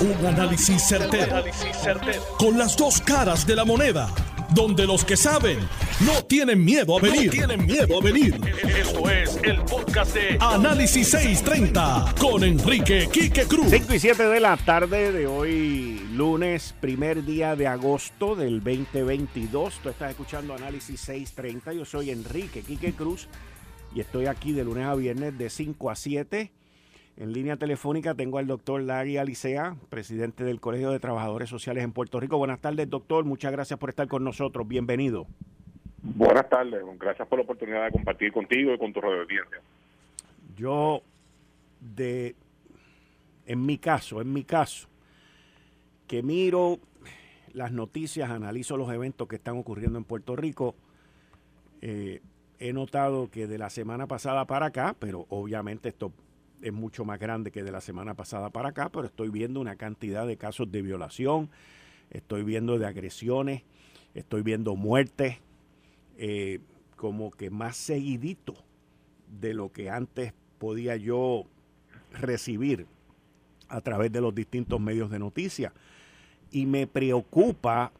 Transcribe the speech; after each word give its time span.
Un 0.00 0.26
análisis 0.26 0.82
certero, 0.88 1.44
Con 2.38 2.56
las 2.56 2.74
dos 2.74 3.02
caras 3.02 3.46
de 3.46 3.54
la 3.54 3.66
moneda. 3.66 4.08
Donde 4.54 4.86
los 4.86 5.04
que 5.04 5.14
saben 5.14 5.58
no 6.06 6.24
tienen 6.24 6.64
miedo 6.64 6.96
a 6.96 7.02
venir. 7.02 7.30
tienen 7.30 7.66
miedo 7.66 7.98
a 7.98 8.02
venir. 8.02 8.40
Esto 8.78 9.10
es 9.10 9.38
el 9.42 9.60
podcast 9.60 10.14
de 10.14 10.38
Análisis 10.40 11.10
630 11.10 12.14
con 12.18 12.42
Enrique 12.44 13.10
Quique 13.12 13.44
Cruz. 13.44 13.66
5 13.68 13.92
y 13.92 13.98
7 13.98 14.22
de 14.24 14.40
la 14.40 14.56
tarde 14.56 15.12
de 15.12 15.26
hoy, 15.26 16.00
lunes, 16.14 16.74
primer 16.80 17.22
día 17.26 17.54
de 17.54 17.66
agosto 17.66 18.34
del 18.34 18.64
2022. 18.64 19.80
Tú 19.82 19.90
estás 19.90 20.12
escuchando 20.12 20.54
Análisis 20.54 20.98
630. 20.98 21.74
Yo 21.74 21.84
soy 21.84 22.10
Enrique 22.10 22.62
Quique 22.62 22.94
Cruz 22.94 23.28
y 23.94 24.00
estoy 24.00 24.26
aquí 24.26 24.52
de 24.52 24.64
lunes 24.64 24.86
a 24.86 24.94
viernes 24.94 25.36
de 25.36 25.50
5 25.50 25.90
a 25.90 25.94
7 25.94 26.52
en 27.20 27.34
línea 27.34 27.58
telefónica 27.58 28.14
tengo 28.14 28.38
al 28.38 28.46
doctor 28.46 28.80
Larry 28.80 29.18
Alicea, 29.18 29.76
presidente 29.90 30.42
del 30.42 30.58
Colegio 30.58 30.90
de 30.90 30.98
Trabajadores 30.98 31.50
Sociales 31.50 31.84
en 31.84 31.92
Puerto 31.92 32.18
Rico. 32.18 32.38
Buenas 32.38 32.60
tardes, 32.60 32.88
doctor. 32.88 33.26
Muchas 33.26 33.52
gracias 33.52 33.78
por 33.78 33.90
estar 33.90 34.08
con 34.08 34.24
nosotros. 34.24 34.66
Bienvenido. 34.66 35.26
Buenas 36.02 36.48
tardes. 36.48 36.82
Gracias 36.98 37.28
por 37.28 37.38
la 37.38 37.44
oportunidad 37.44 37.84
de 37.84 37.90
compartir 37.90 38.32
contigo 38.32 38.72
y 38.72 38.78
con 38.78 38.90
tu 38.94 39.02
radio 39.02 39.20
audiencia. 39.20 39.60
Yo, 40.56 41.02
de, 41.94 42.34
en 43.44 43.66
mi 43.66 43.76
caso, 43.76 44.22
en 44.22 44.32
mi 44.32 44.44
caso, 44.44 44.88
que 46.06 46.22
miro 46.22 46.78
las 47.52 47.70
noticias, 47.70 48.30
analizo 48.30 48.78
los 48.78 48.90
eventos 48.90 49.28
que 49.28 49.36
están 49.36 49.58
ocurriendo 49.58 49.98
en 49.98 50.04
Puerto 50.04 50.36
Rico, 50.36 50.74
eh, 51.82 52.22
he 52.58 52.72
notado 52.72 53.30
que 53.30 53.46
de 53.46 53.58
la 53.58 53.68
semana 53.68 54.06
pasada 54.06 54.46
para 54.46 54.66
acá, 54.66 54.96
pero 54.98 55.26
obviamente 55.28 55.90
esto 55.90 56.12
es 56.62 56.72
mucho 56.72 57.04
más 57.04 57.18
grande 57.18 57.50
que 57.50 57.62
de 57.62 57.72
la 57.72 57.80
semana 57.80 58.14
pasada 58.14 58.50
para 58.50 58.70
acá, 58.70 58.90
pero 58.90 59.06
estoy 59.06 59.28
viendo 59.30 59.60
una 59.60 59.76
cantidad 59.76 60.26
de 60.26 60.36
casos 60.36 60.70
de 60.70 60.82
violación, 60.82 61.50
estoy 62.10 62.42
viendo 62.42 62.78
de 62.78 62.86
agresiones, 62.86 63.62
estoy 64.14 64.42
viendo 64.42 64.76
muertes, 64.76 65.38
eh, 66.18 66.60
como 66.96 67.30
que 67.30 67.50
más 67.50 67.76
seguidito 67.76 68.54
de 69.40 69.54
lo 69.54 69.72
que 69.72 69.90
antes 69.90 70.34
podía 70.58 70.96
yo 70.96 71.46
recibir 72.12 72.86
a 73.68 73.80
través 73.80 74.12
de 74.12 74.20
los 74.20 74.34
distintos 74.34 74.80
medios 74.80 75.10
de 75.10 75.18
noticias. 75.18 75.72
Y 76.50 76.66
me 76.66 76.86
preocupa 76.86 77.92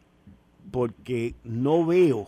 porque 0.70 1.34
no 1.44 1.86
veo 1.86 2.26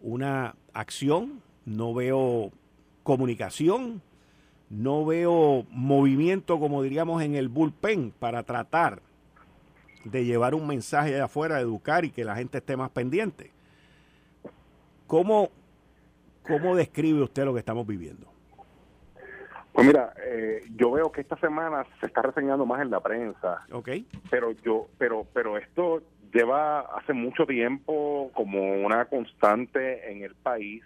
una 0.00 0.54
acción, 0.72 1.42
no 1.66 1.92
veo 1.92 2.52
comunicación, 3.02 4.00
no 4.70 5.04
veo 5.04 5.64
movimiento, 5.70 6.58
como 6.58 6.82
diríamos, 6.82 7.22
en 7.22 7.34
el 7.34 7.48
bullpen 7.48 8.12
para 8.18 8.42
tratar 8.42 9.00
de 10.04 10.24
llevar 10.24 10.54
un 10.54 10.66
mensaje 10.66 11.12
de 11.12 11.20
afuera, 11.20 11.60
educar 11.60 12.04
y 12.04 12.10
que 12.10 12.24
la 12.24 12.36
gente 12.36 12.58
esté 12.58 12.76
más 12.76 12.90
pendiente. 12.90 13.50
¿Cómo, 15.06 15.50
cómo 16.42 16.76
describe 16.76 17.22
usted 17.22 17.44
lo 17.44 17.54
que 17.54 17.60
estamos 17.60 17.86
viviendo? 17.86 18.26
Pues 19.72 19.86
mira, 19.86 20.12
eh, 20.26 20.62
yo 20.76 20.90
veo 20.90 21.12
que 21.12 21.20
esta 21.20 21.38
semana 21.38 21.86
se 22.00 22.06
está 22.06 22.22
reseñando 22.22 22.66
más 22.66 22.82
en 22.82 22.90
la 22.90 23.00
prensa. 23.00 23.64
Ok. 23.70 23.90
Pero 24.30 24.50
yo, 24.64 24.88
pero, 24.98 25.24
pero 25.32 25.56
esto 25.56 26.02
lleva 26.32 26.80
hace 26.80 27.12
mucho 27.12 27.46
tiempo 27.46 28.30
como 28.34 28.84
una 28.84 29.06
constante 29.06 30.10
en 30.10 30.22
el 30.22 30.34
país 30.34 30.82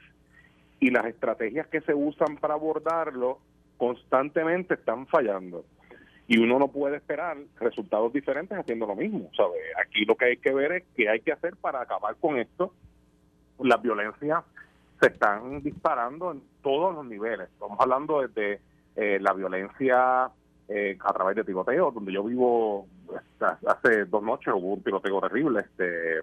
y 0.78 0.90
las 0.90 1.06
estrategias 1.06 1.66
que 1.68 1.80
se 1.80 1.94
usan 1.94 2.36
para 2.36 2.54
abordarlo 2.54 3.38
constantemente 3.82 4.74
están 4.74 5.08
fallando 5.08 5.64
y 6.28 6.38
uno 6.38 6.56
no 6.60 6.68
puede 6.68 6.98
esperar 6.98 7.36
resultados 7.58 8.12
diferentes 8.12 8.56
haciendo 8.56 8.86
lo 8.86 8.94
mismo. 8.94 9.28
¿sabe? 9.36 9.56
Aquí 9.84 10.04
lo 10.04 10.14
que 10.14 10.26
hay 10.26 10.36
que 10.36 10.54
ver 10.54 10.70
es 10.70 10.84
qué 10.94 11.08
hay 11.08 11.18
que 11.18 11.32
hacer 11.32 11.56
para 11.56 11.80
acabar 11.80 12.14
con 12.20 12.38
esto. 12.38 12.72
Las 13.58 13.82
violencias 13.82 14.44
se 15.00 15.08
están 15.08 15.64
disparando 15.64 16.30
en 16.30 16.44
todos 16.62 16.94
los 16.94 17.04
niveles. 17.04 17.48
Estamos 17.48 17.76
hablando 17.80 18.20
desde 18.24 18.60
eh, 18.94 19.18
la 19.20 19.32
violencia 19.32 20.30
eh, 20.68 20.96
a 21.00 21.12
través 21.12 21.34
de 21.34 21.42
tiroteos, 21.42 21.92
donde 21.92 22.12
yo 22.12 22.22
vivo 22.22 22.86
hace 23.66 24.04
dos 24.04 24.22
noches 24.22 24.54
hubo 24.54 24.74
un 24.74 24.82
tiroteo 24.84 25.20
terrible 25.20 25.58
este 25.58 26.20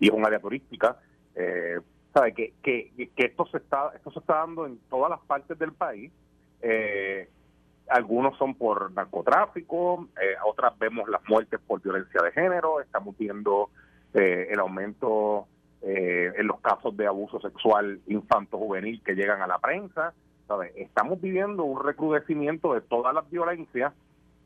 y 0.00 0.08
es 0.08 0.12
un 0.12 0.26
área 0.26 0.40
turística. 0.40 0.96
Eh, 1.36 1.78
sabe 2.12 2.34
que, 2.34 2.54
que, 2.60 2.90
que 3.14 3.26
esto 3.26 3.46
se 3.46 3.58
está 3.58 3.92
esto 3.94 4.10
se 4.10 4.18
está 4.18 4.38
dando 4.38 4.66
en 4.66 4.80
todas 4.90 5.10
las 5.10 5.20
partes 5.20 5.56
del 5.56 5.70
país 5.70 6.10
eh, 6.62 7.28
algunos 7.90 8.38
son 8.38 8.54
por 8.54 8.92
narcotráfico, 8.92 10.08
eh, 10.20 10.36
otras 10.46 10.78
vemos 10.78 11.08
las 11.08 11.20
muertes 11.28 11.60
por 11.66 11.82
violencia 11.82 12.22
de 12.22 12.30
género, 12.32 12.80
estamos 12.80 13.18
viendo 13.18 13.70
eh, 14.14 14.48
el 14.50 14.60
aumento 14.60 15.46
eh, 15.82 16.32
en 16.36 16.46
los 16.46 16.60
casos 16.60 16.96
de 16.96 17.06
abuso 17.06 17.40
sexual 17.40 18.00
infanto-juvenil 18.06 19.02
que 19.02 19.14
llegan 19.14 19.42
a 19.42 19.46
la 19.46 19.58
prensa. 19.58 20.14
Estamos 20.74 21.20
viviendo 21.20 21.62
un 21.62 21.84
recrudecimiento 21.84 22.74
de 22.74 22.80
todas 22.80 23.14
las 23.14 23.28
violencias 23.30 23.92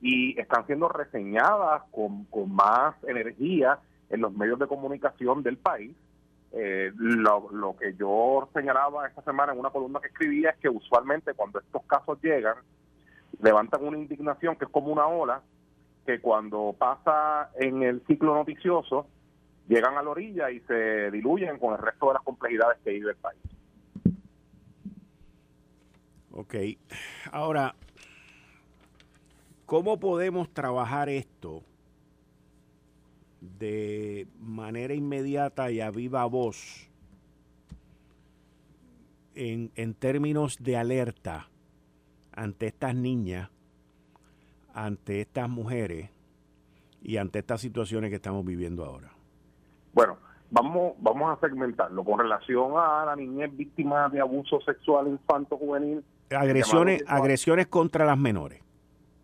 y 0.03 0.39
están 0.39 0.67
siendo 0.67 0.89
reseñadas 0.89 1.83
con, 1.91 2.25
con 2.25 2.55
más 2.55 2.95
energía 3.05 3.79
en 4.11 4.21
los 4.21 4.35
medios 4.35 4.59
de 4.59 4.67
comunicación 4.67 5.43
del 5.43 5.57
país 5.57 5.95
eh, 6.57 6.93
lo, 6.97 7.51
lo, 7.51 7.77
que 7.77 7.95
yo 7.95 8.49
señalaba 8.55 9.09
esta 9.09 9.23
semana 9.23 9.53
en 9.53 9.59
una 9.59 9.71
columna 9.71 10.01
que 10.01 10.07
escribía 10.07 10.51
es 10.51 10.57
que 10.59 10.69
usualmente 10.69 11.35
cuando 11.35 11.59
estos 11.59 11.83
casos 11.85 12.19
llegan, 12.23 12.57
levantan 13.41 13.85
una 13.85 13.99
indignación 13.99 14.55
que 14.57 14.67
es 14.67 14.71
como 14.71 14.93
una 14.93 15.07
ola, 15.07 15.43
que 16.07 16.21
cuando 16.21 16.75
pasa 16.79 17.51
en 17.59 17.83
el 17.83 18.03
ciclo 18.07 18.35
noticioso, 18.35 19.09
llegan 19.69 19.97
a 19.97 20.03
la 20.03 20.11
orilla 20.11 20.51
y 20.51 20.61
se 20.61 21.11
diluyen 21.11 21.59
con 21.59 21.73
el 21.73 21.79
resto 21.79 22.09
de 22.09 22.15
las 22.15 22.23
complejidades 22.23 22.79
que 22.85 22.91
vive 22.91 23.11
el 23.11 23.17
país. 23.17 23.41
Ok, 26.31 26.55
ahora, 27.33 27.75
¿cómo 29.67 29.99
podemos 29.99 30.53
trabajar 30.53 31.09
esto? 31.09 31.63
De 33.59 34.27
manera 34.41 34.95
inmediata 34.95 35.71
y 35.71 35.81
a 35.81 35.91
viva 35.91 36.25
voz 36.27 36.91
en, 39.35 39.71
en 39.75 39.95
términos 39.95 40.63
de 40.63 40.77
alerta 40.77 41.49
ante 42.33 42.67
estas 42.67 42.95
niñas, 42.95 43.51
ante 44.73 45.21
estas 45.21 45.49
mujeres 45.49 46.11
y 47.03 47.17
ante 47.19 47.41
estas 47.41 47.61
situaciones 47.61 48.11
que 48.11 48.17
estamos 48.17 48.45
viviendo 48.45 48.85
ahora? 48.85 49.11
Bueno, 49.93 50.17
vamos, 50.51 50.95
vamos 50.99 51.37
a 51.37 51.41
segmentarlo 51.41 52.05
con 52.05 52.19
relación 52.19 52.73
a 52.77 53.05
la 53.07 53.17
niñez 53.17 53.55
víctima 53.57 54.09
de 54.09 54.21
abuso 54.21 54.61
sexual 54.63 55.09
infanto-juvenil. 55.09 56.05
Agresiones, 56.31 57.05
agresiones 57.07 57.67
contra 57.67 58.05
las 58.05 58.19
menores. 58.19 58.61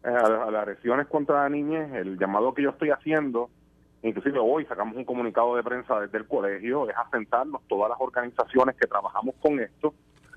Eh, 0.05 0.09
a, 0.09 0.27
a, 0.27 0.51
las 0.51 0.63
agresiones 0.63 1.07
contra 1.09 1.43
la 1.43 1.49
niñez, 1.49 1.93
el 1.95 2.19
llamado 2.19 2.55
que 2.55 2.63
yo 2.63 2.71
estoy 2.71 2.91
haciendo 2.91 3.51
inclusive 4.03 4.39
hoy 4.39 4.65
sacamos 4.67 4.97
un 4.97 5.05
comunicado 5.05 5.57
de 5.57 5.63
prensa 5.63 6.01
desde 6.01 6.19
el 6.19 6.27
colegio, 6.27 6.89
es 6.89 6.97
asentarnos 6.97 7.63
todas 7.69 7.91
las 7.91 8.01
organizaciones 8.01 8.77
que 8.77 8.87
trabajamos 8.87 9.35
con 9.41 9.61
esto 9.61 9.95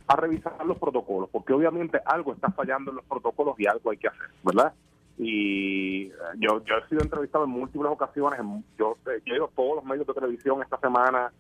a 0.07 0.15
revisar 0.15 0.65
los 0.65 0.77
protocolos, 0.77 1.29
porque 1.31 1.53
obviamente 1.53 1.99
algo 2.05 2.33
está 2.33 2.51
fallando 2.51 2.91
en 2.91 2.97
los 2.97 3.05
protocolos 3.05 3.55
y 3.57 3.67
algo 3.67 3.91
hay 3.91 3.97
que 3.97 4.07
hacer, 4.07 4.27
¿verdad? 4.43 4.73
Y 5.17 6.07
eh, 6.07 6.11
yo, 6.39 6.63
yo 6.65 6.75
he 6.77 6.89
sido 6.89 7.01
entrevistado 7.01 7.45
en 7.45 7.51
múltiples 7.51 7.91
ocasiones, 7.91 8.39
yo, 8.77 8.97
eh, 9.07 9.21
yo 9.25 9.33
he 9.33 9.37
ido 9.37 9.45
a 9.45 9.55
todos 9.55 9.75
los 9.75 9.85
medios 9.85 10.05
de 10.07 10.13
televisión 10.13 10.61
esta 10.61 10.77
semana, 10.79 11.31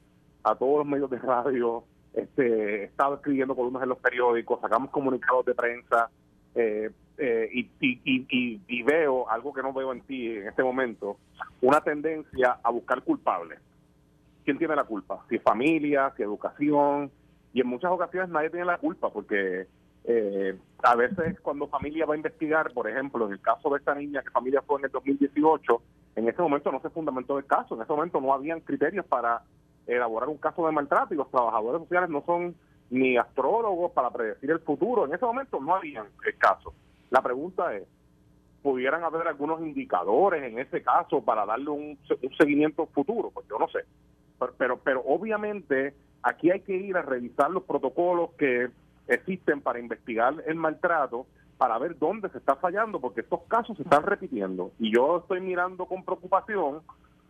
a 0.43 0.55
todos 0.55 0.79
los 0.79 0.87
medios 0.87 1.09
de 1.09 1.17
radio, 1.19 1.83
este, 2.13 2.81
he 2.81 2.83
estado 2.85 3.15
escribiendo 3.15 3.55
columnas 3.55 3.83
en 3.83 3.89
los 3.89 3.97
periódicos, 3.97 4.61
sacamos 4.61 4.91
comunicados 4.91 5.45
de 5.45 5.55
prensa, 5.55 6.09
eh, 6.55 6.89
eh, 7.17 7.49
y, 7.53 7.69
y, 7.79 8.61
y, 8.67 8.83
veo 8.83 9.29
algo 9.29 9.53
que 9.53 9.61
no 9.61 9.71
veo 9.71 9.91
en 9.93 10.01
ti 10.01 10.29
en 10.29 10.47
este 10.47 10.63
momento, 10.63 11.17
una 11.61 11.81
tendencia 11.81 12.59
a 12.63 12.71
buscar 12.71 13.03
culpables. 13.03 13.59
¿Quién 14.43 14.57
tiene 14.57 14.75
la 14.75 14.83
culpa? 14.83 15.23
Si 15.29 15.35
es 15.35 15.43
familia, 15.43 16.11
si 16.17 16.23
educación, 16.23 17.11
y 17.53 17.61
en 17.61 17.67
muchas 17.67 17.91
ocasiones 17.91 18.29
nadie 18.29 18.49
tiene 18.49 18.65
la 18.65 18.77
culpa 18.77 19.09
porque 19.09 19.67
eh, 20.05 20.57
a 20.81 20.95
veces 20.95 21.39
cuando 21.39 21.67
familia 21.67 22.05
va 22.05 22.15
a 22.15 22.17
investigar, 22.17 22.73
por 22.73 22.89
ejemplo, 22.89 23.27
en 23.27 23.33
el 23.33 23.41
caso 23.41 23.69
de 23.69 23.77
esta 23.77 23.95
niña 23.95 24.21
que 24.21 24.31
familia 24.31 24.61
fue 24.61 24.79
en 24.79 24.85
el 24.85 24.91
2018, 24.91 25.81
en 26.15 26.27
ese 26.27 26.41
momento 26.41 26.71
no 26.71 26.81
se 26.81 26.89
fundamentó 26.89 27.37
el 27.37 27.45
caso, 27.45 27.75
en 27.75 27.83
ese 27.83 27.93
momento 27.93 28.19
no 28.19 28.33
habían 28.33 28.59
criterios 28.59 29.05
para 29.05 29.43
elaborar 29.85 30.29
un 30.29 30.37
caso 30.37 30.65
de 30.65 30.71
maltrato 30.71 31.13
y 31.13 31.17
los 31.17 31.29
trabajadores 31.29 31.81
sociales 31.81 32.09
no 32.09 32.23
son 32.25 32.55
ni 32.93 33.17
astrólogos 33.17 33.91
para 33.91 34.11
predecir 34.11 34.51
el 34.51 34.59
futuro. 34.59 35.05
En 35.05 35.13
ese 35.15 35.25
momento 35.25 35.59
no 35.59 35.75
habían 35.75 36.05
caso. 36.37 36.73
La 37.09 37.21
pregunta 37.21 37.75
es, 37.75 37.83
¿pudieran 38.61 39.03
haber 39.03 39.27
algunos 39.27 39.61
indicadores 39.61 40.43
en 40.43 40.59
ese 40.59 40.83
caso 40.83 41.21
para 41.21 41.45
darle 41.45 41.69
un, 41.71 41.97
seguimiento 42.37 42.85
futuro? 42.87 43.31
Pues 43.31 43.47
yo 43.49 43.57
no 43.57 43.67
sé. 43.67 43.79
Pero, 44.57 44.77
pero, 44.77 45.01
obviamente 45.05 45.95
aquí 46.21 46.51
hay 46.51 46.59
que 46.61 46.75
ir 46.75 46.95
a 46.95 47.01
revisar 47.01 47.49
los 47.49 47.63
protocolos 47.63 48.31
que 48.37 48.69
existen 49.07 49.61
para 49.61 49.79
investigar 49.79 50.35
el 50.45 50.55
maltrato 50.55 51.25
para 51.57 51.79
ver 51.79 51.97
dónde 51.97 52.29
se 52.29 52.37
está 52.37 52.55
fallando, 52.57 52.99
porque 52.99 53.21
estos 53.21 53.41
casos 53.47 53.75
se 53.77 53.83
están 53.83 54.03
repitiendo. 54.03 54.71
Y 54.79 54.93
yo 54.93 55.17
estoy 55.17 55.41
mirando 55.41 55.85
con 55.85 56.03
preocupación 56.03 56.81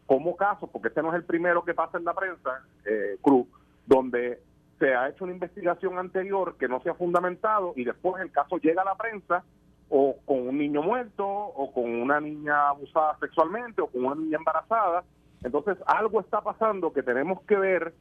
como 0.07 0.35
casos, 0.35 0.69
porque 0.71 0.89
este 0.89 1.01
no 1.01 1.09
es 1.09 1.15
el 1.15 1.23
primero 1.23 1.63
que 1.63 1.73
pasa 1.73 1.97
en 1.97 2.03
la 2.03 2.13
prensa, 2.13 2.63
eh, 2.85 3.17
Cruz, 3.21 3.47
donde 3.85 4.39
se 4.83 4.93
ha 4.93 5.07
hecho 5.07 5.23
una 5.23 5.31
investigación 5.31 5.97
anterior 5.97 6.57
que 6.59 6.67
no 6.67 6.81
se 6.81 6.89
ha 6.89 6.93
fundamentado 6.93 7.71
y 7.77 7.85
después 7.85 8.21
el 8.21 8.31
caso 8.31 8.57
llega 8.57 8.81
a 8.81 8.85
la 8.85 8.95
prensa 8.95 9.41
o 9.87 10.17
con 10.25 10.45
un 10.45 10.57
niño 10.57 10.81
muerto 10.81 11.25
o 11.25 11.71
con 11.71 11.85
una 11.85 12.19
niña 12.19 12.67
abusada 12.67 13.17
sexualmente 13.21 13.81
o 13.81 13.87
con 13.87 14.03
una 14.03 14.15
niña 14.15 14.39
embarazada. 14.39 15.05
Entonces 15.41 15.77
algo 15.85 16.19
está 16.19 16.41
pasando 16.41 16.91
que 16.91 17.01
tenemos 17.01 17.41
que 17.43 17.55
ver, 17.55 17.93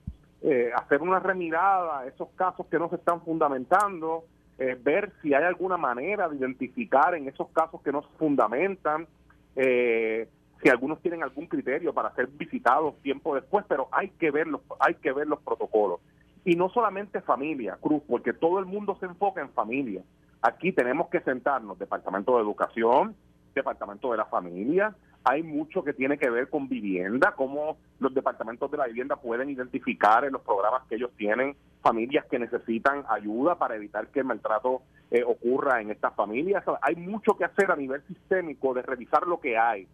eh, 0.42 0.72
hacer 0.74 1.02
una 1.02 1.20
remirada 1.20 2.00
a 2.00 2.06
esos 2.08 2.28
casos 2.30 2.66
que 2.66 2.80
no 2.80 2.88
se 2.88 2.96
están 2.96 3.22
fundamentando, 3.22 4.24
eh, 4.58 4.76
ver 4.82 5.12
si 5.22 5.34
hay 5.34 5.44
alguna 5.44 5.76
manera 5.76 6.28
de 6.28 6.36
identificar 6.36 7.14
en 7.14 7.28
esos 7.28 7.48
casos 7.50 7.80
que 7.82 7.92
no 7.92 8.02
se 8.02 8.08
fundamentan, 8.18 9.06
eh, 9.54 10.26
si 10.60 10.68
algunos 10.68 11.00
tienen 11.00 11.22
algún 11.22 11.46
criterio 11.46 11.94
para 11.94 12.12
ser 12.16 12.26
visitados 12.26 12.96
tiempo 13.02 13.36
después, 13.36 13.64
pero 13.68 13.86
hay 13.92 14.08
que 14.08 14.32
ver 14.32 14.48
los, 14.48 14.62
hay 14.80 14.94
que 14.96 15.12
ver 15.12 15.28
los 15.28 15.40
protocolos. 15.42 16.00
Y 16.44 16.56
no 16.56 16.68
solamente 16.70 17.20
familia, 17.20 17.78
Cruz, 17.80 18.02
porque 18.08 18.32
todo 18.32 18.58
el 18.58 18.66
mundo 18.66 18.96
se 18.98 19.06
enfoca 19.06 19.40
en 19.40 19.50
familia. 19.50 20.02
Aquí 20.40 20.72
tenemos 20.72 21.08
que 21.08 21.20
sentarnos, 21.20 21.78
Departamento 21.78 22.36
de 22.36 22.42
Educación, 22.42 23.14
Departamento 23.54 24.10
de 24.10 24.16
la 24.16 24.24
Familia, 24.24 24.96
hay 25.24 25.42
mucho 25.42 25.84
que 25.84 25.92
tiene 25.92 26.18
que 26.18 26.30
ver 26.30 26.48
con 26.50 26.68
vivienda, 26.68 27.34
cómo 27.36 27.76
los 28.00 28.12
departamentos 28.12 28.70
de 28.70 28.76
la 28.76 28.86
vivienda 28.86 29.16
pueden 29.16 29.50
identificar 29.50 30.24
en 30.24 30.32
los 30.32 30.42
programas 30.42 30.82
que 30.88 30.96
ellos 30.96 31.10
tienen 31.16 31.54
familias 31.80 32.26
que 32.26 32.38
necesitan 32.38 33.04
ayuda 33.08 33.56
para 33.56 33.76
evitar 33.76 34.08
que 34.08 34.20
el 34.20 34.26
maltrato 34.26 34.82
eh, 35.10 35.22
ocurra 35.24 35.80
en 35.80 35.90
estas 35.90 36.14
familias. 36.14 36.64
Hay 36.80 36.96
mucho 36.96 37.36
que 37.36 37.44
hacer 37.44 37.70
a 37.70 37.76
nivel 37.76 38.02
sistémico 38.06 38.74
de 38.74 38.82
revisar 38.82 39.26
lo 39.26 39.40
que 39.40 39.58
hay. 39.58 39.86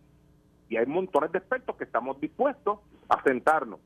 Y 0.69 0.77
hay 0.77 0.87
montones 0.87 1.33
de 1.33 1.39
expertos 1.39 1.77
que 1.77 1.85
estamos 1.85 2.21
dispuestos 2.21 2.81
a 3.09 3.23
sentarnos. 3.23 3.81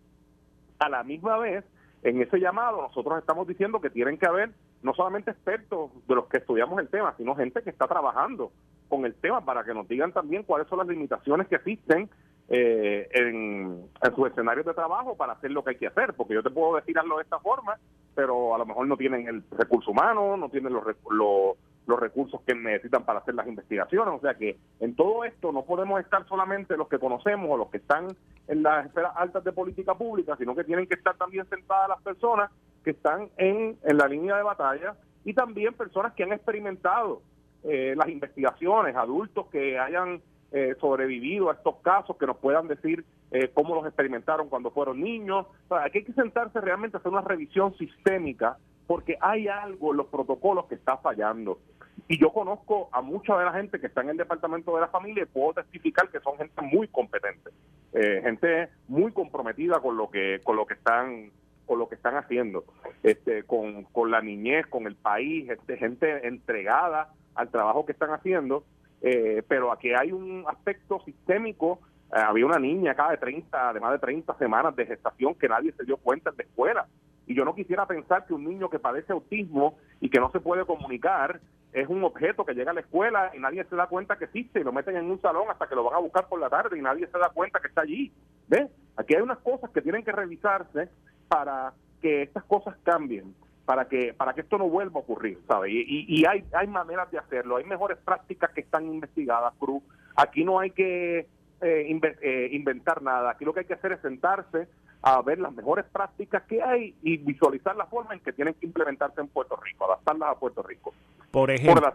A 0.79 0.89
la 0.89 1.05
misma 1.05 1.39
vez, 1.39 1.65
en 2.03 2.21
ese 2.21 2.39
llamado 2.39 2.83
nosotros 2.83 3.19
estamos 3.19 3.47
diciendo 3.47 3.81
que 3.81 3.91
tienen 3.91 4.19
que 4.19 4.27
haber 4.27 4.51
no 4.83 4.93
solamente 4.95 5.31
expertos 5.31 5.91
de 6.09 6.15
los 6.15 6.27
que 6.27 6.39
estudiamos 6.39 6.79
el 6.81 6.89
tema, 6.89 7.15
sino 7.17 7.37
gente 7.37 7.63
que 7.63 7.71
está 7.71 7.87
trabajando 7.87 8.51
con 8.89 9.05
el 9.07 9.15
tema 9.15 9.45
para 9.45 9.65
que 9.65 9.73
nos 9.73 9.89
digan 9.89 10.13
también 10.13 10.43
cuáles 10.43 10.69
son 10.69 10.79
las 10.79 10.89
limitaciones 10.89 11.47
que 11.47 11.57
existen 11.57 12.11
eh, 12.49 13.09
en, 13.13 13.87
en 14.03 14.15
sus 14.17 14.29
escenarios 14.29 14.67
de 14.67 14.75
trabajo 14.75 15.17
para 15.17 15.35
hacer 15.35 15.53
lo 15.53 15.63
que 15.63 15.71
hay 15.71 15.77
que 15.77 15.87
hacer, 15.87 16.13
porque 16.15 16.35
yo 16.35 16.43
te 16.43 16.51
puedo 16.51 16.77
decirlo 16.77 17.17
de 17.17 17.23
esta 17.23 17.39
forma, 17.39 17.79
pero 18.15 18.55
a 18.55 18.59
lo 18.59 18.67
mejor 18.67 18.87
no 18.87 18.97
tienen 18.97 19.29
el 19.29 19.43
recurso 19.53 19.93
humano, 19.93 20.37
no 20.37 20.49
tienen 20.49 20.73
los, 20.73 20.85
los 21.09 21.57
los 21.87 21.99
recursos 21.99 22.41
que 22.47 22.55
necesitan 22.55 23.05
para 23.05 23.21
hacer 23.21 23.35
las 23.35 23.47
investigaciones. 23.47 24.15
O 24.15 24.21
sea 24.21 24.35
que 24.35 24.59
en 24.81 24.95
todo 24.95 25.25
esto 25.25 25.53
no 25.53 25.65
podemos 25.65 26.01
estar 26.01 26.27
solamente 26.29 26.77
los 26.77 26.89
que 26.89 26.99
conocemos 26.99 27.51
o 27.51 27.57
los 27.57 27.71
que 27.71 27.79
están 27.79 28.09
en 28.49 28.63
las 28.63 28.87
esferas 28.87 29.13
altas 29.17 29.45
de 29.45 29.53
política 29.53 29.95
pública, 29.95 30.37
sino 30.37 30.55
que 30.55 30.65
tienen 30.65 30.87
que 30.87 30.95
estar 30.95 31.17
también 31.17 31.49
sentadas 31.49 31.89
las 31.89 32.03
personas 32.03 32.51
que 32.85 32.91
están 32.91 33.29
en, 33.37 33.77
en 33.83 33.97
la 33.97 34.07
línea 34.07 34.37
de 34.37 34.43
batalla 34.43 34.95
y 35.25 35.35
también 35.35 35.75
personas 35.75 36.13
que 36.15 36.25
han 36.25 36.33
experimentado 36.33 37.23
eh, 37.65 37.95
las 37.97 38.09
investigaciones, 38.09 38.97
adultos 38.97 39.47
que 39.47 39.79
hayan 39.79 40.21
eh, 40.51 40.75
sobrevivido 40.81 41.49
a 41.49 41.55
estos 41.55 41.77
casos, 41.77 42.17
que 42.17 42.27
nos 42.27 42.37
puedan 42.39 42.67
decir 42.67 43.05
eh, 43.31 43.51
cómo 43.55 43.75
los 43.75 43.87
experimentaron 43.87 44.49
cuando 44.49 44.71
fueron 44.71 45.01
niños. 45.01 45.47
O 45.69 45.69
sea, 45.69 45.85
aquí 45.85 45.99
hay 45.99 46.05
que 46.05 46.13
sentarse 46.13 46.61
realmente 46.61 46.97
a 46.97 47.01
hacer 47.01 47.13
una 47.13 47.23
revisión 47.23 47.75
sistémica 47.79 48.59
porque 48.93 49.17
hay 49.23 49.49
algo 49.49 49.93
en 49.93 49.97
los 49.97 50.09
protocolos 50.09 50.67
que 50.67 50.75
está 50.75 50.99
fallando. 50.99 51.61
Y 52.09 52.21
yo 52.21 52.31
conozco 52.31 52.91
a 52.93 53.01
mucha 53.01 53.39
de 53.39 53.47
la 53.47 53.55
gente 53.55 53.81
que 53.81 53.87
está 53.87 54.03
en 54.03 54.11
el 54.11 54.19
departamento 54.19 54.75
de 54.75 54.83
la 54.83 54.89
familia 54.89 55.23
y 55.23 55.27
puedo 55.33 55.55
testificar 55.55 56.11
que 56.11 56.21
son 56.21 56.37
gente 56.37 56.61
muy 56.61 56.89
competente, 56.89 57.49
eh, 57.95 58.21
gente 58.23 58.69
muy 58.89 59.11
comprometida 59.13 59.81
con 59.81 59.97
lo 59.97 60.11
que 60.11 60.43
con 60.45 60.57
lo 60.57 60.67
que 60.67 60.75
están 60.75 61.31
con 61.65 61.79
lo 61.79 61.89
que 61.89 61.95
están 61.95 62.17
haciendo, 62.17 62.65
este, 63.03 63.45
con, 63.45 63.85
con 63.85 64.11
la 64.11 64.21
niñez, 64.21 64.67
con 64.67 64.87
el 64.87 64.95
país, 64.95 65.49
este, 65.49 65.79
gente 65.79 66.27
entregada 66.29 67.15
al 67.35 67.49
trabajo 67.49 67.87
que 67.87 67.93
están 67.93 68.11
haciendo, 68.11 68.63
eh, 69.01 69.43
pero 69.49 69.73
aquí 69.73 69.95
hay 69.95 70.13
un 70.13 70.45
aspecto 70.49 71.01
sistémico. 71.07 71.81
Eh, 72.15 72.21
había 72.21 72.45
una 72.45 72.59
niña 72.59 72.93
acá 72.93 73.11
de 73.11 73.17
30, 73.17 73.73
de 73.73 73.81
más 73.81 73.93
de 73.93 74.01
30 74.01 74.37
semanas 74.37 74.77
de 74.77 74.85
gestación 74.85 75.35
que 75.35 75.49
nadie 75.49 75.73
se 75.73 75.85
dio 75.85 75.97
cuenta 75.97 76.29
en 76.29 76.37
la 76.37 76.45
escuela. 76.45 76.87
Y 77.27 77.35
yo 77.35 77.45
no 77.45 77.55
quisiera 77.55 77.87
pensar 77.87 78.27
que 78.27 78.35
un 78.35 78.45
niño 78.45 78.69
que 78.69 78.79
padece 78.79 79.13
autismo 79.13 79.79
y 80.01 80.11
que 80.11 80.21
no 80.21 80.31
se 80.33 80.41
puede 80.41 80.65
comunicar 80.65 81.41
es 81.73 81.89
un 81.89 82.05
objeto 82.05 82.45
que 82.45 82.55
llega 82.55 82.71
a 82.71 82.75
la 82.75 82.81
escuela 82.81 83.31
y 83.35 83.39
nadie 83.39 83.65
se 83.65 83.77
da 83.77 83.87
cuenta 83.87 84.19
que 84.19 84.27
existe 84.27 84.61
y 84.61 84.65
lo 84.65 84.73
meten 84.73 84.97
en 84.97 85.11
un 85.11 85.21
salón 85.23 85.47
hasta 85.51 85.67
que 85.67 85.75
lo 85.75 85.85
van 85.85 85.95
a 85.95 86.01
buscar 86.01 86.29
por 86.29 86.39
la 86.39 86.51
tarde 86.51 86.79
y 86.79 86.83
nadie 86.83 87.07
se 87.07 87.19
da 87.19 87.31
cuenta 87.31 87.61
que 87.61 87.69
está 87.69 87.83
allí. 87.83 88.13
¿Ves? 88.49 88.71
Aquí 88.97 89.15
hay 89.15 89.23
unas 89.23 89.39
cosas 89.39 89.71
que 89.71 89.81
tienen 89.81 90.05
que 90.05 90.13
revisarse 90.13 90.91
para 91.29 91.73
que 92.03 92.23
estas 92.23 92.45
cosas 92.45 92.77
cambien, 92.83 93.35
para 93.65 93.87
que 93.87 94.13
para 94.13 94.35
que 94.35 94.43
esto 94.43 94.59
no 94.59 94.69
vuelva 94.69 95.01
a 95.01 95.03
ocurrir, 95.03 95.39
¿sabes? 95.49 95.73
Y, 95.73 96.27
hay, 96.27 96.45
hay 96.53 96.67
maneras 96.67 97.11
de 97.11 97.19
hacerlo, 97.19 97.57
hay 97.57 97.65
mejores 97.65 97.97
prácticas 97.99 98.51
que 98.51 98.61
están 98.61 98.87
investigadas, 98.87 99.55
Cruz. 99.59 99.83
Aquí 100.17 100.45
no 100.45 100.59
hay 100.59 100.73
que 100.73 101.21
eh, 101.63 102.01
eh, 102.21 102.49
inventar 102.53 103.01
nada, 103.01 103.31
aquí 103.31 103.47
lo 103.47 103.55
que 103.55 103.61
hay 103.61 103.67
que 103.67 103.75
hacer 103.75 103.93
es 103.93 104.01
sentarse 104.01 104.69
a 105.03 105.21
ver 105.21 105.41
las 105.41 105.53
mejores 105.53 105.85
prácticas 105.87 106.45
que 106.45 106.63
hay 106.63 106.95
y 107.03 107.17
visualizar 107.17 107.75
la 107.77 107.87
forma 107.87 108.15
en 108.15 108.21
que 108.21 108.33
tienen 108.33 108.55
que 108.55 108.67
implementarse 108.67 109.21
en 109.21 109.29
Puerto 109.29 109.57
Rico, 109.57 109.85
adaptarlas 109.87 110.31
a 110.31 110.39
Puerto 110.39 110.63
Rico. 110.63 110.95
Por 111.31 111.51
ejemplo, 111.51 111.93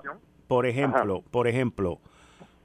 por 0.47 0.65
ejemplo, 0.65 1.23
por 1.31 1.47
ejemplo, 1.47 1.99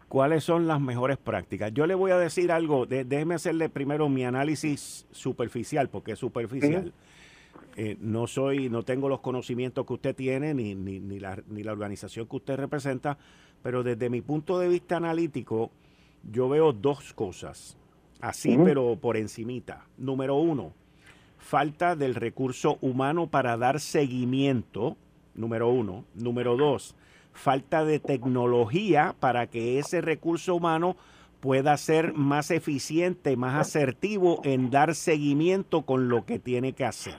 ¿cuáles 0.08 0.42
son 0.42 0.66
las 0.66 0.80
mejores 0.80 1.16
prácticas? 1.16 1.72
Yo 1.72 1.86
le 1.86 1.94
voy 1.94 2.10
a 2.10 2.18
decir 2.18 2.50
algo, 2.50 2.86
déjeme 2.86 3.36
hacerle 3.36 3.68
primero 3.68 4.08
mi 4.08 4.24
análisis 4.24 5.06
superficial, 5.12 5.88
porque 5.88 6.12
es 6.12 6.18
superficial. 6.18 6.92
Eh, 7.76 7.96
no 8.00 8.26
soy, 8.26 8.68
no 8.68 8.82
tengo 8.82 9.08
los 9.08 9.20
conocimientos 9.20 9.86
que 9.86 9.92
usted 9.94 10.16
tiene, 10.16 10.52
ni, 10.52 10.74
ni, 10.74 11.00
ni, 11.00 11.20
la, 11.20 11.38
ni 11.48 11.62
la 11.62 11.72
organización 11.72 12.26
que 12.26 12.36
usted 12.36 12.56
representa, 12.56 13.16
pero 13.62 13.82
desde 13.82 14.10
mi 14.10 14.20
punto 14.20 14.58
de 14.58 14.68
vista 14.68 14.96
analítico, 14.96 15.70
yo 16.30 16.48
veo 16.48 16.72
dos 16.72 17.14
cosas 17.14 17.78
así 18.22 18.56
pero 18.64 18.96
por 18.96 19.18
encimita. 19.18 19.84
Número 19.98 20.36
uno, 20.36 20.72
falta 21.36 21.94
del 21.94 22.14
recurso 22.14 22.78
humano 22.80 23.26
para 23.26 23.58
dar 23.58 23.80
seguimiento, 23.80 24.96
número 25.34 25.68
uno. 25.68 26.04
Número 26.14 26.56
dos, 26.56 26.96
falta 27.32 27.84
de 27.84 27.98
tecnología 27.98 29.14
para 29.20 29.48
que 29.48 29.78
ese 29.78 30.00
recurso 30.00 30.54
humano 30.54 30.96
pueda 31.40 31.76
ser 31.76 32.14
más 32.14 32.52
eficiente, 32.52 33.36
más 33.36 33.56
asertivo 33.56 34.40
en 34.44 34.70
dar 34.70 34.94
seguimiento 34.94 35.82
con 35.82 36.08
lo 36.08 36.24
que 36.24 36.38
tiene 36.38 36.72
que 36.72 36.84
hacer. 36.84 37.16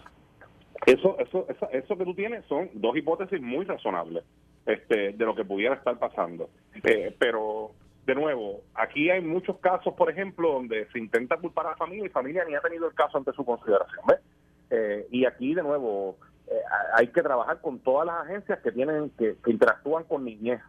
Eso, 0.86 1.18
eso, 1.20 1.46
eso, 1.50 1.70
eso 1.72 1.98
que 1.98 2.06
tú 2.06 2.14
tienes 2.14 2.46
son 2.46 2.70
dos 2.74 2.96
hipótesis 2.96 3.42
muy 3.42 3.66
razonables 3.66 4.24
este, 4.66 5.12
de 5.12 5.26
lo 5.26 5.36
que 5.36 5.44
pudiera 5.44 5.76
estar 5.76 6.00
pasando. 6.00 6.50
Eh, 6.84 7.14
pero 7.20 7.72
de 8.06 8.16
nuevo, 8.16 8.62
aquí 8.74 9.10
hay 9.10 9.22
muchos 9.22 9.58
casos, 9.60 9.94
por 9.94 10.10
ejemplo, 10.10 10.54
donde 10.54 10.88
se 10.92 11.00
intenta 11.00 11.38
culpar 11.38 11.68
a 11.68 11.70
la 11.72 11.78
familia 11.78 12.06
y 12.06 12.08
la 12.08 12.14
familia 12.14 12.46
ni 12.46 12.56
ha 12.56 12.60
tenido 12.60 12.88
el 12.88 12.94
caso 12.94 13.18
ante 13.18 13.32
su 13.32 13.46
consideración. 13.46 14.04
Eh, 14.70 15.08
y 15.10 15.26
aquí, 15.26 15.54
de 15.54 15.64
nuevo, 15.64 16.18
eh, 16.48 16.60
hay 16.96 17.08
que 17.08 17.22
trabajar 17.22 17.62
con 17.62 17.80
todas 17.80 18.06
las 18.06 18.26
agencias 18.26 18.60
que 18.60 18.72
tienen 18.74 19.10
que, 19.12 19.38
interactúan 19.48 20.04
con 20.04 20.26
niñez, 20.26 20.62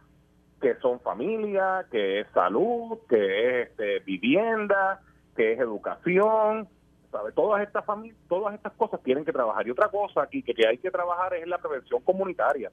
que 0.61 0.75
son 0.75 1.01
familia, 1.01 1.85
que 1.91 2.21
es 2.21 2.27
salud, 2.33 2.99
que 3.09 3.61
es 3.61 3.69
este, 3.69 3.99
vivienda, 3.99 5.01
que 5.35 5.53
es 5.53 5.59
educación. 5.59 6.69
¿sabe? 7.11 7.33
Todas 7.33 7.63
estas 7.63 7.83
todas 8.29 8.53
estas 8.55 8.73
cosas 8.73 9.03
tienen 9.03 9.25
que 9.25 9.33
trabajar. 9.33 9.67
Y 9.67 9.71
otra 9.71 9.89
cosa 9.89 10.21
aquí 10.21 10.41
que 10.41 10.65
hay 10.65 10.77
que 10.77 10.91
trabajar 10.91 11.33
es 11.33 11.43
en 11.43 11.49
la 11.49 11.57
prevención 11.57 12.01
comunitaria. 12.01 12.71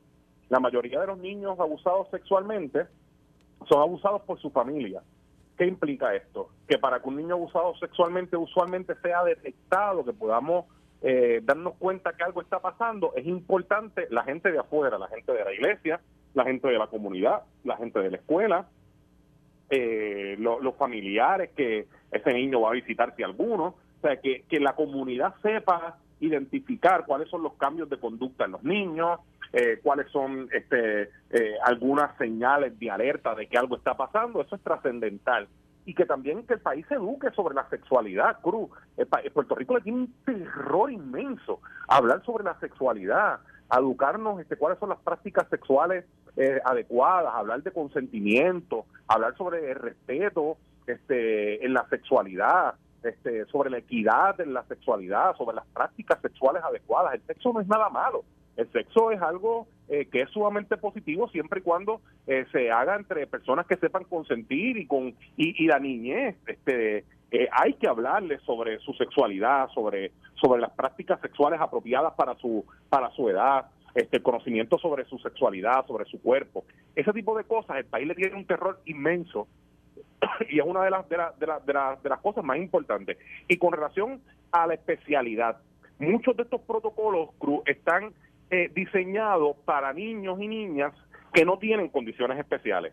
La 0.49 0.61
mayoría 0.61 1.01
de 1.01 1.09
los 1.09 1.19
niños 1.19 1.59
abusados 1.59 2.09
sexualmente 2.11 2.87
son 3.69 3.81
abusados 3.81 4.23
por 4.23 4.41
su 4.41 4.51
familia. 4.51 5.03
¿Qué 5.57 5.67
implica 5.67 6.15
esto? 6.15 6.49
Que 6.67 6.79
para 6.79 7.01
que 7.01 7.09
un 7.09 7.17
niño 7.17 7.35
abusado 7.35 7.75
sexualmente 7.77 8.37
usualmente 8.37 8.95
sea 9.03 9.23
detectado, 9.25 10.05
que 10.05 10.13
podamos 10.13 10.67
eh, 11.03 11.41
darnos 11.43 11.75
cuenta 11.77 12.13
que 12.13 12.25
algo 12.25 12.41
está 12.41 12.61
pasando, 12.61 13.13
es 13.17 13.27
importante 13.27 14.07
la 14.11 14.25
gente 14.25 14.51
de 14.51 14.59
afuera, 14.59 14.99
la 14.99 15.09
gente 15.09 15.33
de 15.33 15.45
la 15.45 15.53
iglesia, 15.53 16.01
la 16.35 16.45
gente 16.45 16.69
de 16.69 16.79
la 16.79 16.87
comunidad, 16.87 17.43
la 17.65 17.77
gente 17.77 17.99
de 17.99 18.11
la 18.11 18.17
escuela, 18.17 18.69
eh, 19.69 20.37
los 20.39 20.75
familiares 20.77 21.51
que 21.57 21.87
ese 22.11 22.35
niño 22.35 22.61
va 22.61 22.71
a 22.71 22.75
visitar 22.75 23.15
si 23.17 23.23
alguno, 23.23 23.65
o 23.65 24.01
sea, 24.01 24.17
que, 24.21 24.45
que 24.49 24.61
la 24.61 24.75
comunidad 24.75 25.35
sepa 25.43 25.99
identificar 26.21 27.05
cuáles 27.07 27.29
son 27.29 27.43
los 27.43 27.55
cambios 27.55 27.89
de 27.91 27.99
conducta 27.99 28.45
en 28.45 28.53
los 28.53 28.63
niños, 28.63 29.21
eh, 29.53 29.81
cuáles 29.83 30.11
son 30.11 30.49
este, 30.53 31.11
eh, 31.31 31.57
algunas 31.65 32.17
señales 32.17 32.79
de 32.79 32.91
alerta 32.91 33.35
de 33.35 33.47
que 33.47 33.59
algo 33.59 33.77
está 33.77 33.95
pasando, 33.95 34.41
eso 34.41 34.57
es 34.57 34.63
trascendental. 34.63 35.49
Y 35.85 35.95
que 35.95 36.07
también 36.07 36.47
que 36.47 36.55
el 36.55 36.61
país 36.61 36.87
se 36.89 36.95
eduque 36.95 37.31
sobre 37.33 37.55
la 37.55 37.69
sexualidad, 37.69 38.41
Cruz. 38.41 38.71
Puerto 39.35 39.55
Rico 39.57 39.77
le 39.77 39.83
tiene 39.83 39.99
un 39.99 40.15
terror 40.25 40.91
inmenso 40.93 41.61
hablar 41.89 42.25
sobre 42.25 42.45
la 42.45 42.59
sexualidad, 42.61 43.41
educarnos 43.77 44.41
este, 44.41 44.57
cuáles 44.57 44.79
son 44.79 44.91
las 44.91 44.99
prácticas 45.01 45.49
sexuales 45.49 46.05
eh, 46.37 46.61
adecuadas, 46.65 47.35
hablar 47.35 47.63
de 47.63 47.73
consentimiento, 47.73 48.87
hablar 49.09 49.37
sobre 49.37 49.71
el 49.71 49.77
respeto 49.77 50.57
este, 50.87 51.65
en 51.65 51.75
la 51.75 51.87
sexualidad, 51.89 52.75
este, 53.03 53.45
sobre 53.47 53.71
la 53.71 53.79
equidad 53.79 54.41
en 54.41 54.55
la 54.55 54.65
sexualidad, 54.65 55.37
sobre 55.37 55.57
las 55.57 55.67
prácticas 55.67 56.21
sexuales 56.23 56.63
adecuadas. 56.63 57.15
El 57.15 57.23
sexo 57.23 57.53
no 57.53 57.61
es 57.61 57.67
nada 57.67 57.89
malo. 57.89 58.25
El 58.57 58.71
sexo 58.71 59.11
es 59.11 59.21
algo 59.23 59.67
eh, 59.89 60.07
que 60.07 60.23
es 60.23 60.31
sumamente 60.31 60.77
positivo 60.77 61.29
siempre 61.29 61.61
y 61.61 61.63
cuando 61.63 62.01
eh, 62.27 62.45
se 62.53 62.71
haga 62.71 62.97
entre 62.97 63.27
personas 63.27 63.67
que 63.67 63.77
sepan 63.77 64.05
consentir 64.05 64.77
y 64.77 64.87
con 64.87 65.15
y, 65.37 65.67
la 65.67 65.79
niñez. 65.79 66.37
Este, 66.47 67.05
eh, 67.31 67.49
hay 67.51 67.75
que 67.75 67.89
hablarle 67.89 68.39
sobre 68.41 68.79
su 68.81 68.93
sexualidad, 68.95 69.69
sobre 69.71 70.13
sobre 70.35 70.61
las 70.61 70.71
prácticas 70.73 71.21
sexuales 71.21 71.61
apropiadas 71.61 72.13
para 72.15 72.35
su 72.37 72.65
para 72.91 73.11
su 73.13 73.29
edad, 73.29 73.67
este 73.95 74.23
conocimiento 74.23 74.79
sobre 74.79 75.05
su 75.07 75.19
sexualidad, 75.19 75.87
sobre 75.87 76.05
su 76.05 76.21
cuerpo. 76.21 76.65
Ese 76.95 77.13
tipo 77.13 77.37
de 77.37 77.45
cosas, 77.45 77.79
el 77.79 77.87
país 77.87 78.07
le 78.07 78.15
tiene 78.15 78.37
un 78.37 78.47
terror 78.47 78.81
inmenso 78.85 79.49
y 80.51 80.59
es 80.59 80.67
una 80.67 80.85
de 80.85 80.91
las 80.91 81.09
de, 81.09 81.17
de, 81.39 82.09
las 82.09 82.21
cosas 82.21 82.45
más 82.45 82.59
importantes. 82.59 83.19
Y 83.49 83.57
con 83.57 83.73
relación 83.73 84.21
a 84.51 84.67
la 84.67 84.75
especialidad, 84.75 85.59
muchos 85.99 86.37
de 86.37 86.43
estos 86.43 86.61
protocolos 86.63 87.31
están 87.67 88.13
eh, 88.53 88.71
diseñados 88.75 89.57
para 89.65 89.95
niños 89.95 90.39
y 90.39 90.47
niñas 90.47 90.93
que 91.33 91.43
no 91.43 91.59
tienen 91.59 91.89
condiciones 91.89 92.39
especiales. 92.39 92.93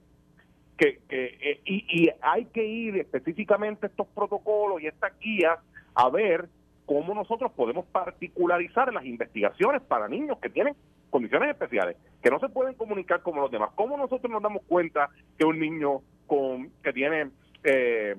Que, 0.77 1.01
eh, 1.09 1.59
y, 1.65 2.09
hay 2.21 2.45
que 2.45 2.65
ir 2.65 2.95
específicamente 2.95 3.87
estos 3.87 4.07
protocolos 4.07 4.81
y 4.81 4.87
estas 4.87 5.19
guías 5.19 5.59
a 5.95 6.09
ver 6.09 6.47
cómo 6.85 7.13
nosotros 7.13 7.51
podemos 7.51 7.85
particularizar 7.87 8.93
las 8.93 9.03
investigaciones 9.03 9.81
para 9.81 10.07
niños 10.07 10.37
que 10.39 10.49
tienen 10.49 10.75
condiciones 11.09 11.49
especiales, 11.49 11.97
que 12.23 12.29
no 12.29 12.39
se 12.39 12.47
pueden 12.47 12.75
comunicar 12.75 13.21
como 13.21 13.41
los 13.41 13.51
demás. 13.51 13.71
¿Cómo 13.75 13.97
nosotros 13.97 14.31
nos 14.31 14.41
damos 14.41 14.63
cuenta 14.65 15.09
que 15.37 15.43
un 15.43 15.59
niño 15.59 15.99
con 16.25 16.69
que 16.81 16.93
tiene 16.93 17.31
eh, 17.65 18.15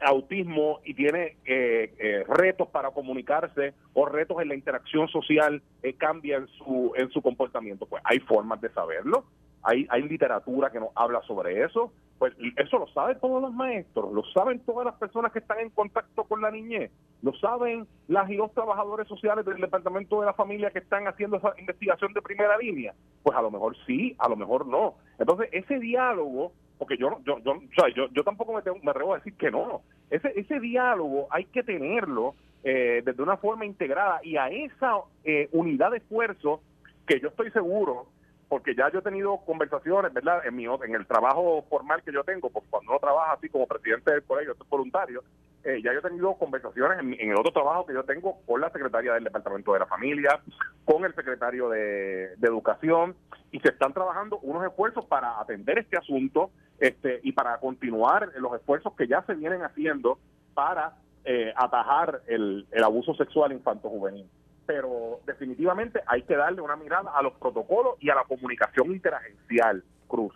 autismo 0.00 0.80
y 0.84 0.94
tiene 0.94 1.36
eh, 1.44 1.94
eh, 1.98 2.24
retos 2.28 2.68
para 2.68 2.90
comunicarse 2.90 3.74
o 3.92 4.06
retos 4.06 4.40
en 4.42 4.48
la 4.48 4.54
interacción 4.54 5.08
social 5.08 5.62
eh, 5.82 5.94
cambia 5.94 6.44
su 6.58 6.92
en 6.96 7.10
su 7.10 7.22
comportamiento. 7.22 7.86
Pues 7.86 8.02
hay 8.04 8.20
formas 8.20 8.60
de 8.60 8.70
saberlo 8.70 9.24
hay 9.64 9.86
hay 9.90 10.02
literatura 10.02 10.70
que 10.70 10.78
nos 10.78 10.90
habla 10.94 11.22
sobre 11.22 11.64
eso. 11.64 11.92
Pues 12.18 12.32
eso 12.56 12.78
lo 12.78 12.86
saben 12.88 13.18
todos 13.18 13.42
los 13.42 13.52
maestros 13.52 14.12
lo 14.12 14.22
saben 14.32 14.60
todas 14.60 14.86
las 14.86 14.94
personas 14.94 15.32
que 15.32 15.40
están 15.40 15.58
en 15.58 15.70
contacto 15.70 16.22
con 16.24 16.40
la 16.40 16.50
niñez 16.50 16.92
lo 17.22 17.34
saben 17.34 17.88
las 18.06 18.30
y 18.30 18.36
los 18.36 18.52
trabajadores 18.52 19.08
sociales 19.08 19.44
del 19.44 19.60
departamento 19.60 20.20
de 20.20 20.26
la 20.26 20.32
familia 20.32 20.70
que 20.70 20.78
están 20.78 21.08
haciendo 21.08 21.38
esa 21.38 21.52
investigación 21.58 22.12
de 22.12 22.22
primera 22.22 22.56
línea. 22.58 22.94
Pues 23.22 23.36
a 23.36 23.42
lo 23.42 23.50
mejor 23.50 23.76
sí 23.84 24.14
a 24.18 24.28
lo 24.28 24.36
mejor 24.36 24.66
no. 24.66 24.94
Entonces 25.18 25.48
ese 25.50 25.80
diálogo 25.80 26.52
porque 26.84 26.98
yo 26.98 27.18
yo 27.24 27.38
yo, 27.38 27.88
yo, 27.96 28.08
yo 28.12 28.24
tampoco 28.24 28.52
me, 28.52 28.60
tengo, 28.60 28.76
me 28.82 28.90
atrevo 28.90 29.14
a 29.14 29.16
decir 29.16 29.32
que 29.38 29.50
no. 29.50 29.80
Ese, 30.10 30.38
ese 30.38 30.60
diálogo 30.60 31.28
hay 31.30 31.46
que 31.46 31.62
tenerlo 31.62 32.34
eh, 32.62 33.00
desde 33.02 33.22
una 33.22 33.38
forma 33.38 33.64
integrada 33.64 34.20
y 34.22 34.36
a 34.36 34.48
esa 34.48 34.98
eh, 35.24 35.48
unidad 35.52 35.92
de 35.92 35.96
esfuerzo 35.96 36.60
que 37.06 37.20
yo 37.20 37.28
estoy 37.28 37.50
seguro, 37.52 38.08
porque 38.50 38.74
ya 38.74 38.92
yo 38.92 38.98
he 38.98 39.02
tenido 39.02 39.38
conversaciones, 39.46 40.12
¿verdad? 40.12 40.46
En, 40.46 40.56
mi, 40.56 40.66
en 40.66 40.94
el 40.94 41.06
trabajo 41.06 41.64
formal 41.70 42.02
que 42.02 42.12
yo 42.12 42.22
tengo, 42.22 42.50
porque 42.50 42.68
cuando 42.68 42.92
uno 42.92 43.00
trabaja 43.00 43.32
así 43.32 43.48
como 43.48 43.66
presidente 43.66 44.12
del 44.12 44.24
colegio, 44.24 44.52
estoy 44.52 44.66
voluntario, 44.68 45.24
eh, 45.64 45.80
ya 45.82 45.90
yo 45.94 46.00
he 46.00 46.02
tenido 46.02 46.34
conversaciones 46.34 46.98
en, 46.98 47.30
el 47.30 47.38
otro 47.38 47.50
trabajo 47.50 47.86
que 47.86 47.94
yo 47.94 48.04
tengo 48.04 48.42
con 48.44 48.60
la 48.60 48.68
secretaria 48.68 49.14
del 49.14 49.24
Departamento 49.24 49.72
de 49.72 49.78
la 49.78 49.86
Familia, 49.86 50.38
con 50.84 51.02
el 51.06 51.14
secretario 51.14 51.70
de 51.70 52.34
Educación, 52.42 53.16
y 53.54 53.60
se 53.60 53.68
están 53.68 53.92
trabajando 53.92 54.40
unos 54.40 54.66
esfuerzos 54.66 55.06
para 55.06 55.40
atender 55.40 55.78
este 55.78 55.96
asunto 55.96 56.50
este, 56.78 57.20
y 57.22 57.32
para 57.32 57.58
continuar 57.58 58.32
los 58.36 58.54
esfuerzos 58.54 58.94
que 58.94 59.06
ya 59.06 59.22
se 59.22 59.34
vienen 59.34 59.62
haciendo 59.62 60.18
para 60.54 60.96
eh, 61.24 61.52
atajar 61.56 62.22
el, 62.26 62.66
el 62.70 62.84
abuso 62.84 63.14
sexual 63.14 63.52
infanto-juvenil. 63.52 64.28
Pero 64.66 65.20
definitivamente 65.26 66.00
hay 66.06 66.22
que 66.22 66.36
darle 66.36 66.60
una 66.60 66.76
mirada 66.76 67.10
a 67.14 67.22
los 67.22 67.34
protocolos 67.34 67.94
y 68.00 68.10
a 68.10 68.14
la 68.14 68.24
comunicación 68.24 68.92
interagencial, 68.92 69.84
Cruz. 70.08 70.34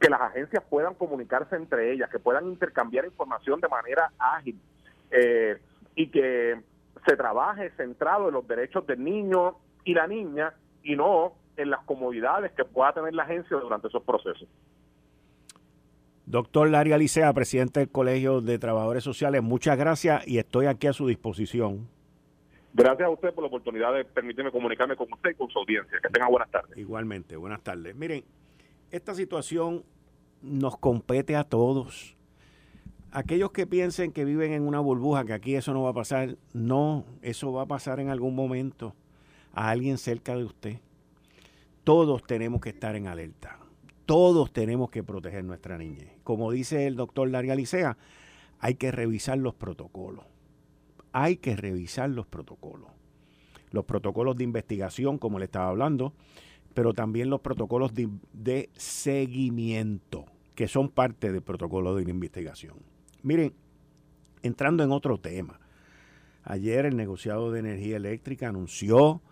Que 0.00 0.10
las 0.10 0.20
agencias 0.20 0.62
puedan 0.68 0.94
comunicarse 0.94 1.56
entre 1.56 1.92
ellas, 1.92 2.10
que 2.10 2.18
puedan 2.18 2.46
intercambiar 2.46 3.04
información 3.04 3.60
de 3.60 3.68
manera 3.68 4.10
ágil 4.18 4.58
eh, 5.10 5.58
y 5.94 6.08
que 6.08 6.60
se 7.06 7.16
trabaje 7.16 7.70
centrado 7.76 8.28
en 8.28 8.34
los 8.34 8.46
derechos 8.46 8.86
del 8.86 9.02
niño 9.02 9.56
y 9.84 9.94
la 9.94 10.06
niña 10.06 10.54
y 10.82 10.96
no 10.96 11.34
en 11.56 11.70
las 11.70 11.84
comodidades 11.84 12.52
que 12.52 12.64
pueda 12.64 12.92
tener 12.92 13.14
la 13.14 13.24
agencia 13.24 13.56
durante 13.56 13.88
esos 13.88 14.02
procesos. 14.02 14.48
Doctor 16.32 16.70
Larry 16.70 16.92
Alicea, 16.92 17.30
presidente 17.34 17.80
del 17.80 17.90
Colegio 17.90 18.40
de 18.40 18.58
Trabajadores 18.58 19.04
Sociales, 19.04 19.42
muchas 19.42 19.76
gracias 19.76 20.26
y 20.26 20.38
estoy 20.38 20.64
aquí 20.64 20.86
a 20.86 20.94
su 20.94 21.06
disposición. 21.06 21.86
Gracias 22.72 23.06
a 23.06 23.10
usted 23.10 23.34
por 23.34 23.44
la 23.44 23.48
oportunidad 23.48 23.92
de 23.92 24.06
permitirme 24.06 24.50
comunicarme 24.50 24.96
con 24.96 25.12
usted 25.12 25.32
y 25.32 25.34
con 25.34 25.50
su 25.50 25.58
audiencia. 25.58 25.98
Que 26.02 26.08
tenga 26.08 26.28
buenas 26.28 26.50
tardes. 26.50 26.74
Igualmente, 26.78 27.36
buenas 27.36 27.60
tardes. 27.60 27.94
Miren, 27.94 28.24
esta 28.90 29.14
situación 29.14 29.84
nos 30.40 30.78
compete 30.78 31.36
a 31.36 31.44
todos. 31.44 32.16
Aquellos 33.10 33.52
que 33.52 33.66
piensen 33.66 34.10
que 34.10 34.24
viven 34.24 34.54
en 34.54 34.66
una 34.66 34.80
burbuja, 34.80 35.26
que 35.26 35.34
aquí 35.34 35.54
eso 35.54 35.74
no 35.74 35.82
va 35.82 35.90
a 35.90 35.92
pasar, 35.92 36.38
no, 36.54 37.04
eso 37.20 37.52
va 37.52 37.64
a 37.64 37.66
pasar 37.66 38.00
en 38.00 38.08
algún 38.08 38.34
momento 38.34 38.94
a 39.52 39.68
alguien 39.68 39.98
cerca 39.98 40.34
de 40.34 40.44
usted. 40.44 40.78
Todos 41.84 42.22
tenemos 42.22 42.62
que 42.62 42.70
estar 42.70 42.96
en 42.96 43.06
alerta 43.06 43.58
todos 44.06 44.52
tenemos 44.52 44.90
que 44.90 45.02
proteger 45.02 45.44
nuestra 45.44 45.78
niñez. 45.78 46.10
Como 46.24 46.50
dice 46.50 46.86
el 46.86 46.96
doctor 46.96 47.28
Larga 47.30 47.54
Licea, 47.54 47.96
hay 48.58 48.74
que 48.74 48.92
revisar 48.92 49.38
los 49.38 49.54
protocolos. 49.54 50.24
Hay 51.12 51.36
que 51.36 51.56
revisar 51.56 52.10
los 52.10 52.26
protocolos. 52.26 52.90
Los 53.70 53.84
protocolos 53.84 54.36
de 54.36 54.44
investigación, 54.44 55.18
como 55.18 55.38
le 55.38 55.46
estaba 55.46 55.68
hablando, 55.68 56.14
pero 56.74 56.94
también 56.94 57.30
los 57.30 57.40
protocolos 57.40 57.94
de, 57.94 58.08
de 58.32 58.70
seguimiento, 58.74 60.26
que 60.54 60.68
son 60.68 60.88
parte 60.88 61.32
del 61.32 61.42
protocolo 61.42 61.94
de 61.94 62.10
investigación. 62.10 62.76
Miren, 63.22 63.54
entrando 64.42 64.82
en 64.82 64.92
otro 64.92 65.18
tema, 65.18 65.60
ayer 66.44 66.86
el 66.86 66.96
negociado 66.96 67.50
de 67.52 67.60
energía 67.60 67.96
eléctrica 67.96 68.48
anunció 68.48 69.22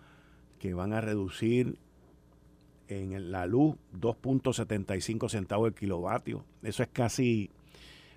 que 0.59 0.73
van 0.73 0.93
a 0.93 1.01
reducir 1.01 1.77
en 2.91 3.31
la 3.31 3.45
luz 3.45 3.75
2.75 3.99 5.29
centavos 5.29 5.67
el 5.69 5.73
kilovatio. 5.73 6.43
Eso 6.61 6.83
es 6.83 6.89
casi 6.91 7.49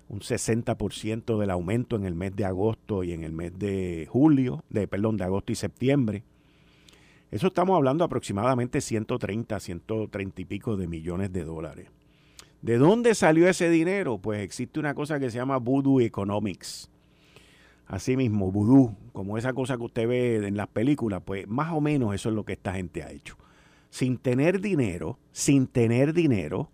un 0.09 0.19
60% 0.19 1.39
del 1.39 1.49
aumento 1.49 1.95
en 1.95 2.05
el 2.05 2.13
mes 2.13 2.35
de 2.35 2.45
agosto 2.45 3.03
y 3.03 3.13
en 3.13 3.23
el 3.23 3.31
mes 3.31 3.57
de 3.57 4.07
julio, 4.09 4.63
de 4.69 4.87
perdón, 4.87 5.17
de 5.17 5.23
agosto 5.23 5.51
y 5.51 5.55
septiembre. 5.55 6.23
Eso 7.31 7.47
estamos 7.47 7.75
hablando 7.75 8.03
aproximadamente 8.03 8.81
130, 8.81 9.59
130 9.59 10.41
y 10.41 10.45
pico 10.45 10.77
de 10.77 10.87
millones 10.87 11.31
de 11.31 11.43
dólares. 11.43 11.87
¿De 12.61 12.77
dónde 12.77 13.15
salió 13.15 13.47
ese 13.47 13.69
dinero? 13.69 14.17
Pues 14.17 14.41
existe 14.41 14.79
una 14.79 14.93
cosa 14.93 15.19
que 15.19 15.29
se 15.29 15.37
llama 15.37 15.57
Voodoo 15.57 16.01
Economics. 16.01 16.89
Así 17.87 18.17
mismo, 18.17 18.51
voodoo, 18.51 18.95
como 19.13 19.37
esa 19.37 19.53
cosa 19.53 19.77
que 19.77 19.83
usted 19.83 20.07
ve 20.07 20.47
en 20.47 20.57
las 20.57 20.67
películas, 20.67 21.21
pues 21.23 21.47
más 21.47 21.71
o 21.71 21.81
menos 21.81 22.15
eso 22.15 22.29
es 22.29 22.35
lo 22.35 22.43
que 22.43 22.53
esta 22.53 22.73
gente 22.73 23.03
ha 23.03 23.11
hecho 23.11 23.37
sin 23.95 24.17
tener 24.17 24.59
dinero, 24.59 25.17
sin 25.31 25.67
tener 25.67 26.11
dinero, 26.11 26.69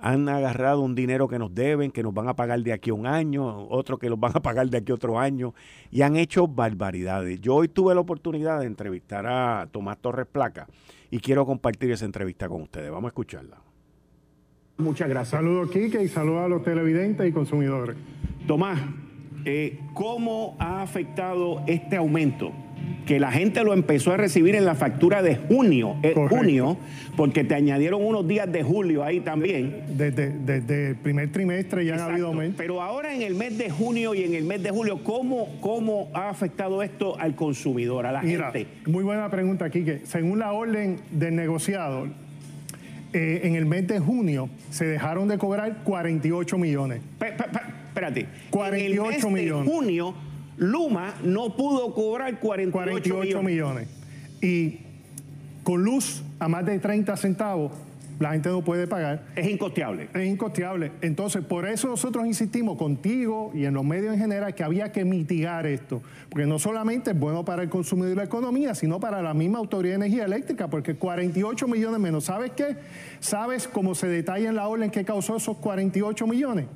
han 0.00 0.28
agarrado 0.28 0.80
un 0.82 0.94
dinero 0.94 1.26
que 1.26 1.40
nos 1.40 1.52
deben, 1.52 1.90
que 1.90 2.04
nos 2.04 2.14
van 2.14 2.28
a 2.28 2.36
pagar 2.36 2.60
de 2.60 2.72
aquí 2.72 2.90
a 2.90 2.94
un 2.94 3.04
año, 3.04 3.66
otro 3.66 3.98
que 3.98 4.08
los 4.08 4.20
van 4.20 4.30
a 4.32 4.40
pagar 4.40 4.70
de 4.70 4.78
aquí 4.78 4.92
a 4.92 4.94
otro 4.94 5.18
año, 5.18 5.54
y 5.90 6.02
han 6.02 6.14
hecho 6.14 6.46
barbaridades. 6.46 7.40
Yo 7.40 7.56
hoy 7.56 7.66
tuve 7.66 7.96
la 7.96 8.00
oportunidad 8.00 8.60
de 8.60 8.66
entrevistar 8.66 9.26
a 9.26 9.66
Tomás 9.72 9.98
Torres 9.98 10.28
Placa 10.30 10.68
y 11.10 11.18
quiero 11.18 11.44
compartir 11.46 11.90
esa 11.90 12.04
entrevista 12.04 12.48
con 12.48 12.62
ustedes. 12.62 12.92
Vamos 12.92 13.06
a 13.06 13.08
escucharla. 13.08 13.56
Muchas 14.76 15.08
gracias. 15.08 15.30
Saludos, 15.30 15.68
Kike, 15.72 16.00
y 16.00 16.06
saludos 16.06 16.44
a 16.44 16.48
los 16.48 16.62
televidentes 16.62 17.28
y 17.28 17.32
consumidores. 17.32 17.96
Tomás, 18.46 18.80
eh, 19.44 19.80
¿cómo 19.94 20.54
ha 20.60 20.80
afectado 20.82 21.64
este 21.66 21.96
aumento 21.96 22.52
que 23.04 23.20
la 23.20 23.30
gente 23.30 23.62
lo 23.62 23.72
empezó 23.72 24.12
a 24.12 24.16
recibir 24.16 24.54
en 24.54 24.64
la 24.64 24.74
factura 24.74 25.22
de 25.22 25.36
junio, 25.36 25.96
eh, 26.02 26.14
junio, 26.28 26.76
porque 27.16 27.44
te 27.44 27.54
añadieron 27.54 28.04
unos 28.04 28.26
días 28.26 28.50
de 28.50 28.62
julio 28.62 29.04
ahí 29.04 29.20
también. 29.20 29.84
Desde, 29.96 30.88
el 30.90 30.96
primer 30.96 31.30
trimestre 31.30 31.84
ya 31.84 31.96
ha 31.96 32.06
habido 32.06 32.28
aumento. 32.28 32.56
Pero 32.58 32.82
ahora 32.82 33.14
en 33.14 33.22
el 33.22 33.34
mes 33.34 33.56
de 33.56 33.70
junio 33.70 34.14
y 34.14 34.24
en 34.24 34.34
el 34.34 34.44
mes 34.44 34.62
de 34.62 34.70
julio, 34.70 35.02
¿cómo, 35.04 35.56
cómo 35.60 36.10
ha 36.14 36.28
afectado 36.28 36.82
esto 36.82 37.18
al 37.18 37.34
consumidor, 37.34 38.06
a 38.06 38.12
la 38.12 38.20
gente? 38.20 38.66
Muy 38.86 39.04
buena 39.04 39.30
pregunta, 39.30 39.70
que 39.70 40.00
Según 40.04 40.40
la 40.40 40.52
orden 40.52 40.98
del 41.10 41.36
negociado, 41.36 42.08
eh, 43.12 43.40
en 43.44 43.54
el 43.54 43.66
mes 43.66 43.86
de 43.86 44.00
junio 44.00 44.48
se 44.70 44.84
dejaron 44.84 45.28
de 45.28 45.38
cobrar 45.38 45.84
48 45.84 46.58
millones. 46.58 47.00
espérate. 47.20 48.26
48 48.50 49.30
millones. 49.30 49.66
De 49.66 49.72
junio 49.72 50.14
Luma 50.56 51.14
no 51.22 51.56
pudo 51.56 51.92
cobrar 51.94 52.40
48, 52.40 52.72
48 52.72 53.42
millones. 53.42 53.88
Y 54.40 54.80
con 55.62 55.82
luz 55.82 56.22
a 56.38 56.48
más 56.48 56.64
de 56.64 56.78
30 56.78 57.16
centavos, 57.16 57.72
la 58.18 58.32
gente 58.32 58.48
no 58.48 58.62
puede 58.62 58.86
pagar. 58.86 59.24
Es 59.36 59.46
incosteable. 59.46 60.08
Es 60.14 60.26
incosteable. 60.26 60.92
Entonces, 61.02 61.44
por 61.44 61.66
eso 61.66 61.88
nosotros 61.88 62.26
insistimos 62.26 62.78
contigo 62.78 63.50
y 63.54 63.66
en 63.66 63.74
los 63.74 63.84
medios 63.84 64.14
en 64.14 64.20
general 64.20 64.54
que 64.54 64.64
había 64.64 64.90
que 64.90 65.04
mitigar 65.04 65.66
esto. 65.66 66.00
Porque 66.30 66.46
no 66.46 66.58
solamente 66.58 67.10
es 67.10 67.18
bueno 67.18 67.44
para 67.44 67.62
el 67.62 67.68
consumidor 67.68 68.12
y 68.12 68.16
la 68.16 68.24
economía, 68.24 68.74
sino 68.74 69.00
para 69.00 69.20
la 69.20 69.34
misma 69.34 69.58
Autoridad 69.58 69.98
de 69.98 70.06
Energía 70.06 70.24
Eléctrica, 70.24 70.68
porque 70.68 70.94
48 70.94 71.68
millones 71.68 72.00
menos. 72.00 72.24
¿Sabes 72.24 72.52
qué? 72.52 72.76
¿Sabes 73.20 73.68
cómo 73.68 73.94
se 73.94 74.08
detalla 74.08 74.48
en 74.48 74.56
la 74.56 74.66
orden 74.68 74.90
que 74.90 75.04
causó 75.04 75.36
esos 75.36 75.58
48 75.58 76.26
millones? 76.26 76.66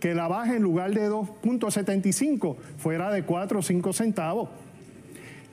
Que 0.00 0.14
la 0.14 0.28
baja 0.28 0.56
en 0.56 0.62
lugar 0.62 0.92
de 0.92 1.08
2.75 1.08 2.56
fuera 2.78 3.10
de 3.10 3.22
4 3.22 3.58
o 3.58 3.62
5 3.62 3.92
centavos. 3.92 4.48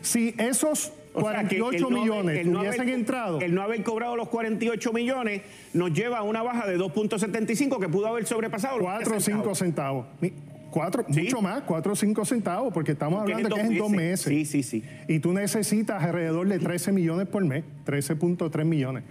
Si 0.01 0.35
esos 0.37 0.91
48 1.13 1.89
millones 1.89 2.47
hubiesen 2.47 2.89
entrado. 2.89 3.39
El 3.39 3.53
no 3.53 3.61
haber 3.61 3.83
cobrado 3.83 4.15
los 4.15 4.29
48 4.29 4.93
millones 4.93 5.41
nos 5.73 5.93
lleva 5.93 6.19
a 6.19 6.23
una 6.23 6.41
baja 6.41 6.67
de 6.67 6.77
2.75 6.77 7.79
que 7.79 7.87
pudo 7.87 8.07
haber 8.07 8.25
sobrepasado. 8.25 8.79
4 8.79 9.17
o 9.17 9.19
5 9.19 9.55
centavos. 9.55 10.05
Cuatro, 10.71 11.05
Mucho 11.07 11.39
más, 11.39 11.61
4 11.67 11.93
o 11.93 11.95
5 11.95 12.25
centavos, 12.25 12.73
porque 12.73 12.93
estamos 12.93 13.21
hablando 13.21 13.47
de 13.47 13.53
que 13.53 13.61
es 13.61 13.67
en 13.67 13.77
dos 13.77 13.91
meses. 13.91 14.25
Sí, 14.25 14.43
sí, 14.43 14.63
sí. 14.63 14.83
Y 15.07 15.19
tú 15.19 15.31
necesitas 15.31 16.01
alrededor 16.01 16.47
de 16.47 16.57
13 16.57 16.91
millones 16.91 17.27
por 17.27 17.45
mes, 17.45 17.63
13.3 17.85 18.65
millones, 18.65 19.03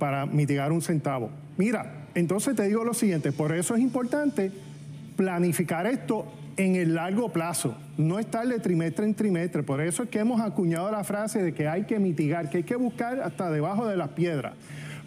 para 0.00 0.26
mitigar 0.26 0.72
un 0.72 0.82
centavo. 0.82 1.30
Mira, 1.56 2.08
entonces 2.16 2.56
te 2.56 2.64
digo 2.64 2.82
lo 2.82 2.94
siguiente, 2.94 3.30
por 3.30 3.54
eso 3.54 3.76
es 3.76 3.80
importante 3.80 4.50
planificar 5.16 5.86
esto 5.86 6.26
en 6.56 6.76
el 6.76 6.94
largo 6.94 7.30
plazo, 7.30 7.76
no 7.96 8.18
estar 8.18 8.46
de 8.46 8.58
trimestre 8.60 9.04
en 9.04 9.14
trimestre. 9.14 9.62
Por 9.62 9.80
eso 9.80 10.04
es 10.04 10.08
que 10.08 10.18
hemos 10.18 10.40
acuñado 10.40 10.90
la 10.90 11.04
frase 11.04 11.42
de 11.42 11.52
que 11.52 11.68
hay 11.68 11.84
que 11.84 11.98
mitigar, 11.98 12.50
que 12.50 12.58
hay 12.58 12.62
que 12.62 12.76
buscar 12.76 13.20
hasta 13.20 13.50
debajo 13.50 13.86
de 13.86 13.96
las 13.96 14.10
piedras. 14.10 14.54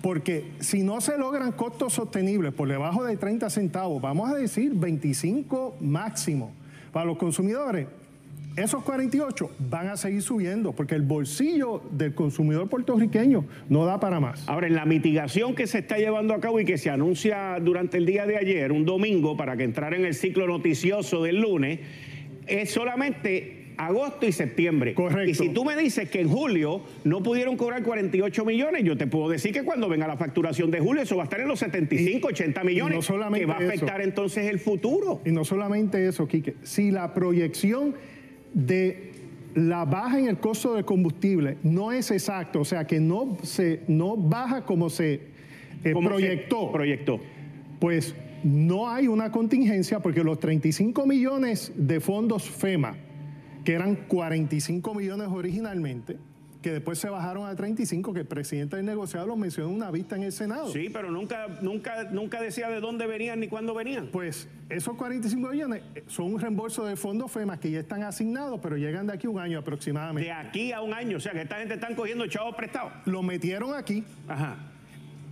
Porque 0.01 0.51
si 0.59 0.83
no 0.83 1.01
se 1.01 1.17
logran 1.17 1.51
costos 1.51 1.93
sostenibles 1.93 2.53
por 2.53 2.67
debajo 2.67 3.03
de 3.03 3.17
30 3.17 3.49
centavos, 3.49 4.01
vamos 4.01 4.29
a 4.29 4.35
decir 4.35 4.73
25 4.75 5.77
máximo 5.81 6.51
para 6.91 7.05
los 7.05 7.17
consumidores, 7.17 7.87
esos 8.57 8.83
48 8.83 9.51
van 9.69 9.87
a 9.87 9.97
seguir 9.97 10.23
subiendo 10.23 10.73
porque 10.73 10.95
el 10.95 11.03
bolsillo 11.03 11.83
del 11.91 12.15
consumidor 12.15 12.67
puertorriqueño 12.67 13.45
no 13.69 13.85
da 13.85 13.99
para 13.99 14.19
más. 14.19 14.49
Ahora, 14.49 14.65
en 14.65 14.75
la 14.75 14.85
mitigación 14.85 15.53
que 15.53 15.67
se 15.67 15.79
está 15.79 15.97
llevando 15.97 16.33
a 16.33 16.39
cabo 16.39 16.59
y 16.59 16.65
que 16.65 16.79
se 16.79 16.89
anuncia 16.89 17.59
durante 17.61 17.97
el 17.97 18.07
día 18.07 18.25
de 18.25 18.37
ayer, 18.37 18.71
un 18.71 18.83
domingo, 18.83 19.37
para 19.37 19.55
que 19.55 19.63
entrara 19.63 19.95
en 19.95 20.05
el 20.05 20.15
ciclo 20.15 20.47
noticioso 20.47 21.21
del 21.21 21.39
lunes, 21.39 21.81
es 22.47 22.71
solamente 22.71 23.73
agosto 23.77 24.25
y 24.25 24.31
septiembre. 24.31 24.95
Correcto. 24.95 25.29
Y 25.29 25.35
si 25.35 25.49
tú 25.49 25.63
me 25.63 25.75
dices 25.75 26.09
que 26.09 26.19
en 26.19 26.29
julio 26.29 26.81
no 27.03 27.21
pudieron 27.21 27.57
cobrar 27.57 27.83
48 27.83 28.43
millones, 28.43 28.83
yo 28.83 28.97
te 28.97 29.05
puedo 29.05 29.29
decir 29.29 29.53
que 29.53 29.63
cuando 29.63 29.87
venga 29.87 30.07
la 30.07 30.17
facturación 30.17 30.71
de 30.71 30.79
julio 30.79 31.03
eso 31.03 31.15
va 31.15 31.23
a 31.23 31.25
estar 31.25 31.39
en 31.39 31.47
los 31.47 31.59
75, 31.59 32.29
80 32.29 32.63
millones, 32.63 33.07
que 33.07 33.45
va 33.45 33.53
a 33.53 33.57
afectar 33.57 34.01
entonces 34.01 34.49
el 34.49 34.59
futuro. 34.59 35.21
Y 35.25 35.31
no 35.31 35.45
solamente 35.45 36.07
eso, 36.07 36.27
Quique, 36.27 36.55
si 36.63 36.89
la 36.89 37.13
proyección 37.13 37.93
de 38.53 39.11
la 39.55 39.85
baja 39.85 40.19
en 40.19 40.27
el 40.27 40.37
costo 40.37 40.75
del 40.75 40.85
combustible 40.85 41.57
no 41.63 41.91
es 41.91 42.11
exacto, 42.11 42.61
o 42.61 42.65
sea 42.65 42.85
que 42.85 42.99
no, 42.99 43.37
se, 43.41 43.81
no 43.87 44.15
baja 44.15 44.65
como 44.65 44.89
se 44.89 45.13
eh, 45.83 45.93
proyectó, 45.93 46.71
proyectó, 46.71 47.19
pues 47.79 48.15
no 48.43 48.89
hay 48.89 49.07
una 49.07 49.31
contingencia 49.31 49.99
porque 49.99 50.23
los 50.23 50.39
35 50.39 51.05
millones 51.05 51.71
de 51.75 51.99
fondos 51.99 52.49
FEMA, 52.49 52.95
que 53.65 53.73
eran 53.73 53.95
45 54.07 54.93
millones 54.93 55.27
originalmente, 55.29 56.17
que 56.67 56.73
después 56.73 56.99
se 56.99 57.07
bajaron 57.07 57.47
a 57.47 57.55
35, 57.55 58.13
que 58.13 58.19
el 58.19 58.25
presidente 58.25 58.75
del 58.75 58.85
negociado 58.85 59.25
lo 59.25 59.37
mencionó 59.37 59.69
en 59.69 59.75
una 59.75 59.89
vista 59.89 60.17
en 60.17 60.23
el 60.23 60.33
Senado. 60.33 60.69
Sí, 60.69 60.89
pero 60.91 61.09
nunca, 61.09 61.47
nunca, 61.61 62.03
nunca 62.11 62.41
decía 62.41 62.67
de 62.67 62.81
dónde 62.81 63.07
venían 63.07 63.39
ni 63.39 63.47
cuándo 63.47 63.73
venían. 63.73 64.07
Pues 64.07 64.49
esos 64.67 64.97
45 64.97 65.47
millones 65.47 65.81
son 66.07 66.33
un 66.33 66.41
reembolso 66.41 66.85
de 66.85 66.97
fondos 66.97 67.31
FEMA 67.31 67.57
que 67.57 67.71
ya 67.71 67.79
están 67.79 68.03
asignados, 68.03 68.59
pero 68.61 68.75
llegan 68.75 69.07
de 69.07 69.13
aquí 69.13 69.27
a 69.27 69.29
un 69.29 69.39
año 69.39 69.59
aproximadamente. 69.59 70.27
De 70.27 70.33
aquí 70.33 70.73
a 70.73 70.81
un 70.81 70.93
año, 70.93 71.15
o 71.15 71.19
sea 71.21 71.31
que 71.31 71.43
esta 71.43 71.55
gente 71.55 71.75
están 71.75 71.95
cogiendo 71.95 72.27
chavos 72.27 72.53
prestados. 72.53 72.91
Lo 73.05 73.23
metieron 73.23 73.73
aquí. 73.73 74.03
Ajá. 74.27 74.57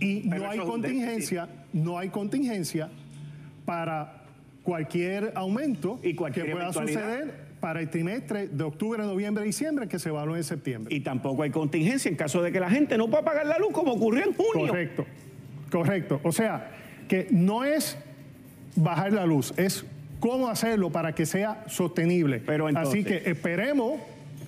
Y 0.00 0.22
no 0.24 0.48
hay 0.48 0.58
contingencia, 0.60 1.50
no 1.74 1.98
hay 1.98 2.08
contingencia 2.08 2.88
para 3.66 4.22
cualquier 4.62 5.32
aumento 5.34 6.00
¿Y 6.02 6.14
cualquier 6.14 6.46
que 6.46 6.52
pueda 6.52 6.72
suceder 6.72 7.45
para 7.66 7.80
el 7.80 7.90
trimestre 7.90 8.46
de 8.46 8.62
octubre, 8.62 9.02
noviembre, 9.02 9.42
diciembre 9.42 9.88
que 9.88 9.98
se 9.98 10.10
evalúe 10.10 10.36
en 10.36 10.44
septiembre. 10.44 10.94
Y 10.94 11.00
tampoco 11.00 11.42
hay 11.42 11.50
contingencia 11.50 12.08
en 12.08 12.14
caso 12.14 12.40
de 12.40 12.52
que 12.52 12.60
la 12.60 12.70
gente 12.70 12.96
no 12.96 13.08
pueda 13.08 13.24
pagar 13.24 13.44
la 13.44 13.58
luz 13.58 13.72
como 13.72 13.94
ocurrió 13.94 14.22
en 14.24 14.34
junio. 14.34 14.68
Correcto, 14.68 15.04
correcto. 15.68 16.20
O 16.22 16.30
sea, 16.30 16.70
que 17.08 17.26
no 17.32 17.64
es 17.64 17.98
bajar 18.76 19.12
la 19.12 19.26
luz, 19.26 19.52
es 19.56 19.84
cómo 20.20 20.48
hacerlo 20.48 20.90
para 20.90 21.12
que 21.12 21.26
sea 21.26 21.64
sostenible. 21.66 22.38
Pero 22.38 22.68
Así 22.68 23.02
que 23.02 23.22
esperemos 23.26 23.98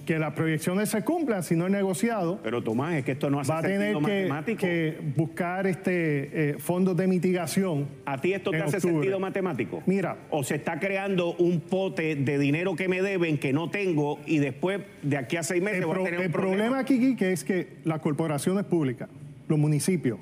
que 0.08 0.18
las 0.18 0.32
proyecciones 0.32 0.88
se 0.88 1.04
cumplan, 1.04 1.42
si 1.42 1.54
no 1.54 1.66
es 1.66 1.70
negociado. 1.70 2.40
Pero 2.42 2.62
Tomás, 2.62 2.94
es 2.94 3.04
que 3.04 3.12
esto 3.12 3.28
no 3.28 3.40
hace 3.40 3.52
va 3.52 3.58
a 3.58 3.62
tener 3.62 3.94
que, 3.98 4.56
que, 4.56 4.98
buscar 5.14 5.66
este 5.66 6.52
eh, 6.52 6.54
fondos 6.58 6.96
de 6.96 7.06
mitigación. 7.06 7.86
¿A 8.06 8.18
ti 8.18 8.32
esto 8.32 8.50
te 8.50 8.62
hace 8.62 8.80
sentido 8.80 9.20
matemático? 9.20 9.82
Mira. 9.84 10.16
O 10.30 10.42
se 10.42 10.54
está 10.54 10.80
creando 10.80 11.34
un 11.34 11.60
pote 11.60 12.16
de 12.16 12.38
dinero 12.38 12.74
que 12.74 12.88
me 12.88 13.02
deben, 13.02 13.36
que 13.36 13.52
no 13.52 13.68
tengo, 13.68 14.18
y 14.24 14.38
después 14.38 14.80
de 15.02 15.18
aquí 15.18 15.36
a 15.36 15.42
seis 15.42 15.62
meses 15.62 15.80
el, 15.80 15.86
voy 15.86 16.00
a 16.00 16.04
tener 16.04 16.22
el 16.22 16.30
problema 16.30 16.78
aquí, 16.78 17.14
que 17.14 17.32
es 17.32 17.44
que 17.44 17.76
las 17.84 18.00
corporaciones 18.00 18.64
públicas, 18.64 19.10
los 19.46 19.58
municipios 19.58 20.18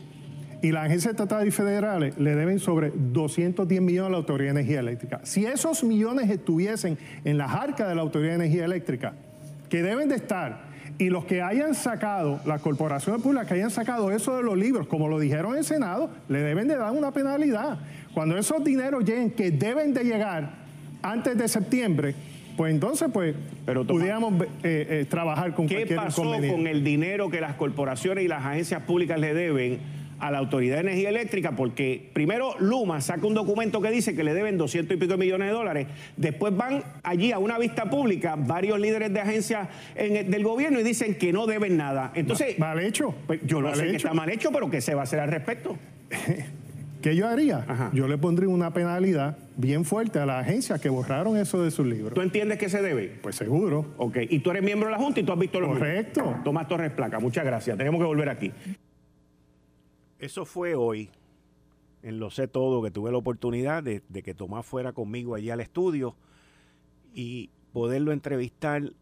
y 0.63 0.73
las 0.73 0.87
agencias 0.87 1.13
estatales 1.13 1.47
y 1.47 1.51
federales 1.53 2.19
le 2.19 2.35
deben 2.35 2.59
sobre 2.59 2.91
210 2.93 3.81
millones 3.81 4.09
a 4.09 4.11
la 4.11 4.17
Autoridad 4.17 4.55
de 4.55 4.61
Energía 4.61 4.81
Eléctrica. 4.81 5.21
Si 5.23 5.47
esos 5.47 5.85
millones 5.85 6.29
estuviesen 6.29 6.99
en 7.25 7.39
las 7.39 7.53
arcas 7.53 7.89
de 7.89 7.95
la 7.95 8.03
Autoridad 8.03 8.31
de 8.31 8.47
Energía 8.47 8.65
Eléctrica, 8.65 9.15
que 9.69 9.83
deben 9.83 10.09
de 10.09 10.17
estar 10.17 10.67
y 10.99 11.11
los 11.11 11.25
que 11.27 11.43
hayan 11.43 11.75
sacado, 11.75 12.41
las 12.47 12.61
corporaciones 12.63 13.21
públicas 13.21 13.47
que 13.47 13.55
hayan 13.55 13.71
sacado 13.71 14.11
eso 14.11 14.37
de 14.37 14.43
los 14.43 14.57
libros, 14.57 14.87
como 14.87 15.09
lo 15.09 15.19
dijeron 15.19 15.53
en 15.53 15.59
el 15.59 15.65
Senado, 15.65 16.11
le 16.29 16.41
deben 16.41 16.69
de 16.69 16.77
dar 16.77 16.93
una 16.93 17.13
penalidad. 17.13 17.79
Cuando 18.15 18.39
esos 18.39 18.65
dineros 18.65 19.05
lleguen, 19.05 19.31
que 19.31 19.51
deben 19.51 19.93
de 19.93 20.05
llegar 20.05 20.55
antes 21.03 21.37
de 21.37 21.49
septiembre, 21.49 22.15
pues 22.57 22.73
entonces 22.73 23.09
pues 23.13 23.35
Pero, 23.67 23.87
pudiéramos 23.87 24.43
eh, 24.43 24.47
eh, 24.63 25.07
trabajar 25.09 25.55
con 25.55 25.67
¿Qué 25.67 25.87
pasó 25.95 26.23
con 26.23 26.67
el 26.67 26.83
dinero 26.83 27.29
que 27.29 27.43
las 27.43 27.57
corporaciones 27.57 28.25
y 28.25 28.29
las 28.29 28.45
agencias 28.45 28.83
públicas 28.83 29.21
le 29.21 29.35
deben 29.35 29.79
a 30.19 30.31
la 30.31 30.39
Autoridad 30.39 30.77
de 30.77 30.81
Energía 30.83 31.09
Eléctrica 31.09 31.53
porque 31.53 32.11
primero 32.13 32.55
Luma 32.59 33.01
saca 33.01 33.27
un 33.27 33.35
documento 33.35 33.81
que 33.81 33.91
dice 33.91 34.15
que 34.15 34.25
le 34.25 34.35
deben 34.35 34.59
200 34.59 34.97
y 34.97 35.01
pico 35.01 35.17
millones 35.17 35.49
de 35.49 35.55
dólares, 35.55 35.87
después 36.17 36.57
van 36.57 36.83
allí 37.03 37.33
a 37.33 37.39
una 37.39 37.59
vista 37.59 37.89
pública 37.91 38.37
varios 38.37 38.79
líderes 38.81 39.13
de 39.13 39.21
agencias 39.21 39.69
del 39.97 40.43
gobierno 40.43 40.81
y 40.81 40.83
dicen 40.83 41.17
que 41.17 41.33
no 41.33 41.47
deben 41.47 41.77
nada. 41.77 42.13
Entonces, 42.15 42.59
mal 42.59 42.79
hecho. 42.81 43.15
Pues 43.27 43.41
yo 43.45 43.61
lo 43.61 43.75
sé 43.75 43.87
que 43.87 43.97
está 43.97 44.15
mal 44.15 44.29
hecho, 44.31 44.51
pero 44.53 44.71
¿qué 44.71 44.81
se 44.81 44.95
va 44.95 45.03
a 45.03 45.05
hacer 45.05 45.21
al 45.21 45.31
respecto? 45.31 45.77
¿Qué 47.03 47.15
yo 47.15 47.29
haría? 47.29 47.91
Yo 47.93 48.09
le 48.09 48.19
pondría 48.19 48.49
una 48.49 48.73
penalidad 48.73 49.39
bien 49.57 49.85
fuerte 49.85 50.19
a 50.19 50.27
las 50.27 50.45
agencias 50.45 50.81
que 50.81 50.89
borraron 50.89 51.37
eso 51.37 51.63
de 51.63 51.71
sus 51.71 51.87
libros. 51.87 52.15
¿Tú 52.15 52.21
entiendes 52.21 52.59
que 52.59 52.69
se 52.69 52.83
debe? 52.83 53.13
Pues 53.23 53.37
seguro. 53.37 53.95
Ok, 53.97 54.19
y 54.29 54.41
tú 54.41 54.51
eres 54.51 54.65
miembro 54.65 54.89
de 54.89 54.93
la 54.93 54.99
Junta 54.99 55.21
y 55.21 55.23
tú 55.23 55.33
has 55.33 55.39
visto 55.39 55.61
los 55.61 55.79
Correcto. 55.79 56.41
Tomás 56.43 56.67
Torres 56.67 56.91
Placa, 56.91 57.21
muchas 57.21 57.45
gracias. 57.45 57.79
Tenemos 57.79 58.01
que 58.01 58.07
volver 58.07 58.29
aquí. 58.29 58.53
Eso 60.19 60.47
fue 60.47 60.75
hoy, 60.75 61.11
en 62.03 62.19
Lo 62.19 62.31
Sé 62.31 62.49
Todo, 62.49 62.83
que 62.83 62.91
tuve 62.91 63.13
la 63.13 63.19
oportunidad 63.19 63.83
de, 63.83 64.01
que 64.01 64.35
Tomás 64.35 64.65
fuera 64.65 64.93
conmigo 64.93 65.35
allí 65.35 65.51
al 65.51 65.61
estudio 65.61 66.17
y 67.15 67.51
poderlo 67.73 68.13
entrevistar 68.13 68.93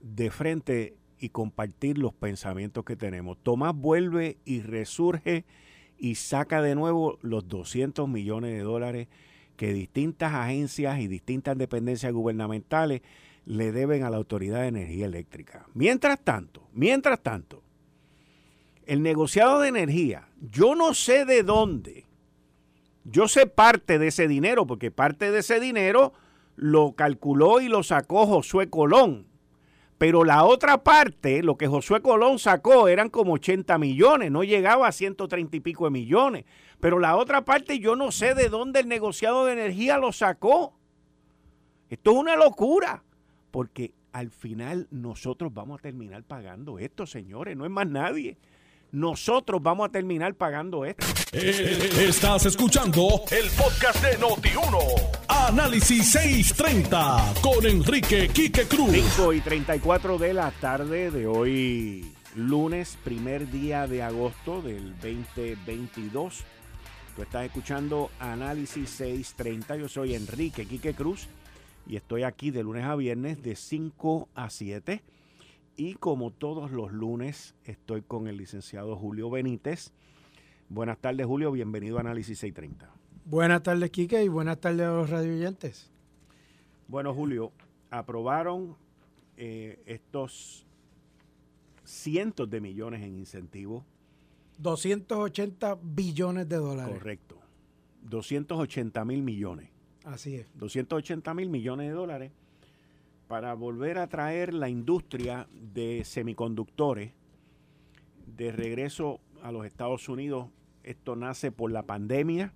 de 0.00 0.30
frente 0.30 0.96
y 1.18 1.30
compartir 1.30 1.98
los 1.98 2.14
pensamientos 2.14 2.84
que 2.84 2.96
tenemos. 2.96 3.38
Tomás 3.42 3.74
vuelve 3.74 4.38
y 4.44 4.60
resurge 4.60 5.44
y 5.98 6.16
saca 6.16 6.62
de 6.62 6.74
nuevo 6.74 7.18
los 7.22 7.48
200 7.48 8.08
millones 8.08 8.52
de 8.52 8.60
dólares 8.60 9.08
que 9.56 9.72
distintas 9.72 10.32
agencias 10.32 11.00
y 11.00 11.08
distintas 11.08 11.58
dependencias 11.58 12.12
gubernamentales 12.12 13.02
le 13.44 13.72
deben 13.72 14.04
a 14.04 14.10
la 14.10 14.16
Autoridad 14.16 14.62
de 14.62 14.68
Energía 14.68 15.06
Eléctrica. 15.06 15.66
Mientras 15.74 16.20
tanto, 16.20 16.68
mientras 16.72 17.20
tanto, 17.20 17.62
el 18.86 19.02
negociado 19.02 19.60
de 19.60 19.68
energía, 19.68 20.28
yo 20.40 20.74
no 20.74 20.94
sé 20.94 21.24
de 21.24 21.42
dónde. 21.42 22.06
Yo 23.04 23.26
sé 23.28 23.46
parte 23.46 23.98
de 23.98 24.08
ese 24.08 24.28
dinero, 24.28 24.66
porque 24.66 24.90
parte 24.90 25.30
de 25.30 25.40
ese 25.40 25.58
dinero 25.58 26.12
lo 26.56 26.92
calculó 26.92 27.60
y 27.60 27.68
lo 27.68 27.82
sacó 27.82 28.26
Josué 28.26 28.70
Colón. 28.70 29.26
Pero 29.98 30.24
la 30.24 30.44
otra 30.44 30.82
parte, 30.82 31.42
lo 31.42 31.56
que 31.56 31.68
Josué 31.68 32.00
Colón 32.00 32.38
sacó, 32.38 32.88
eran 32.88 33.08
como 33.08 33.34
80 33.34 33.78
millones, 33.78 34.30
no 34.30 34.42
llegaba 34.42 34.88
a 34.88 34.92
130 34.92 35.56
y 35.56 35.60
pico 35.60 35.84
de 35.84 35.90
millones. 35.90 36.44
Pero 36.80 36.98
la 36.98 37.16
otra 37.16 37.44
parte, 37.44 37.78
yo 37.78 37.94
no 37.94 38.10
sé 38.10 38.34
de 38.34 38.48
dónde 38.48 38.80
el 38.80 38.88
negociado 38.88 39.46
de 39.46 39.52
energía 39.52 39.98
lo 39.98 40.12
sacó. 40.12 40.74
Esto 41.88 42.10
es 42.10 42.16
una 42.16 42.36
locura, 42.36 43.04
porque 43.50 43.94
al 44.12 44.30
final 44.30 44.88
nosotros 44.90 45.54
vamos 45.54 45.78
a 45.78 45.82
terminar 45.82 46.24
pagando 46.24 46.78
esto, 46.78 47.06
señores, 47.06 47.56
no 47.56 47.64
es 47.64 47.70
más 47.70 47.86
nadie. 47.86 48.38
Nosotros 48.92 49.62
vamos 49.62 49.88
a 49.88 49.90
terminar 49.90 50.34
pagando 50.34 50.84
esto. 50.84 51.04
Eh, 51.32 51.90
estás 52.06 52.44
escuchando 52.44 53.22
el 53.30 53.50
podcast 53.50 54.04
de 54.04 54.18
Noti1. 54.18 54.78
Análisis 55.28 56.12
630 56.12 57.34
con 57.40 57.66
Enrique 57.66 58.28
Quique 58.28 58.66
Cruz. 58.66 58.90
5 58.92 59.32
y 59.32 59.40
34 59.40 60.18
de 60.18 60.34
la 60.34 60.50
tarde 60.50 61.10
de 61.10 61.26
hoy, 61.26 62.12
lunes, 62.36 62.98
primer 63.02 63.50
día 63.50 63.86
de 63.86 64.02
agosto 64.02 64.60
del 64.60 64.92
2022. 65.00 66.44
Tú 67.16 67.22
estás 67.22 67.46
escuchando 67.46 68.10
Análisis 68.20 68.90
630. 68.90 69.76
Yo 69.76 69.88
soy 69.88 70.14
Enrique 70.14 70.66
Quique 70.66 70.94
Cruz 70.94 71.28
y 71.86 71.96
estoy 71.96 72.24
aquí 72.24 72.50
de 72.50 72.62
lunes 72.62 72.84
a 72.84 72.94
viernes 72.94 73.42
de 73.42 73.56
5 73.56 74.28
a 74.34 74.50
7 74.50 75.02
y 75.76 75.94
como 75.94 76.30
todos 76.30 76.70
los 76.70 76.92
lunes, 76.92 77.54
estoy 77.64 78.02
con 78.02 78.26
el 78.26 78.36
licenciado 78.36 78.96
Julio 78.96 79.30
Benítez. 79.30 79.92
Buenas 80.68 80.98
tardes, 80.98 81.26
Julio. 81.26 81.52
Bienvenido 81.52 81.98
a 81.98 82.00
Análisis 82.00 82.38
630. 82.38 82.90
Buenas 83.24 83.62
tardes, 83.62 83.90
Quique, 83.90 84.22
y 84.22 84.28
buenas 84.28 84.60
tardes 84.60 84.86
a 84.86 84.90
los 84.90 85.10
radioyentes. 85.10 85.90
Bueno, 86.88 87.14
Julio, 87.14 87.52
aprobaron 87.90 88.76
eh, 89.36 89.82
estos 89.86 90.66
cientos 91.84 92.50
de 92.50 92.60
millones 92.60 93.02
en 93.02 93.16
incentivos. 93.16 93.84
280 94.58 95.78
billones 95.82 96.48
de 96.48 96.56
dólares. 96.56 96.94
Correcto. 96.94 97.38
280 98.02 99.04
mil 99.04 99.22
millones. 99.22 99.70
Así 100.04 100.36
es. 100.36 100.46
280 100.58 101.32
mil 101.34 101.48
millones 101.48 101.88
de 101.88 101.94
dólares 101.94 102.32
para 103.32 103.54
volver 103.54 103.96
a 103.96 104.08
traer 104.08 104.52
la 104.52 104.68
industria 104.68 105.48
de 105.72 106.04
semiconductores 106.04 107.12
de 108.26 108.52
regreso 108.52 109.20
a 109.42 109.50
los 109.50 109.64
Estados 109.64 110.10
Unidos. 110.10 110.48
Esto 110.82 111.16
nace 111.16 111.50
por 111.50 111.72
la 111.72 111.84
pandemia, 111.84 112.52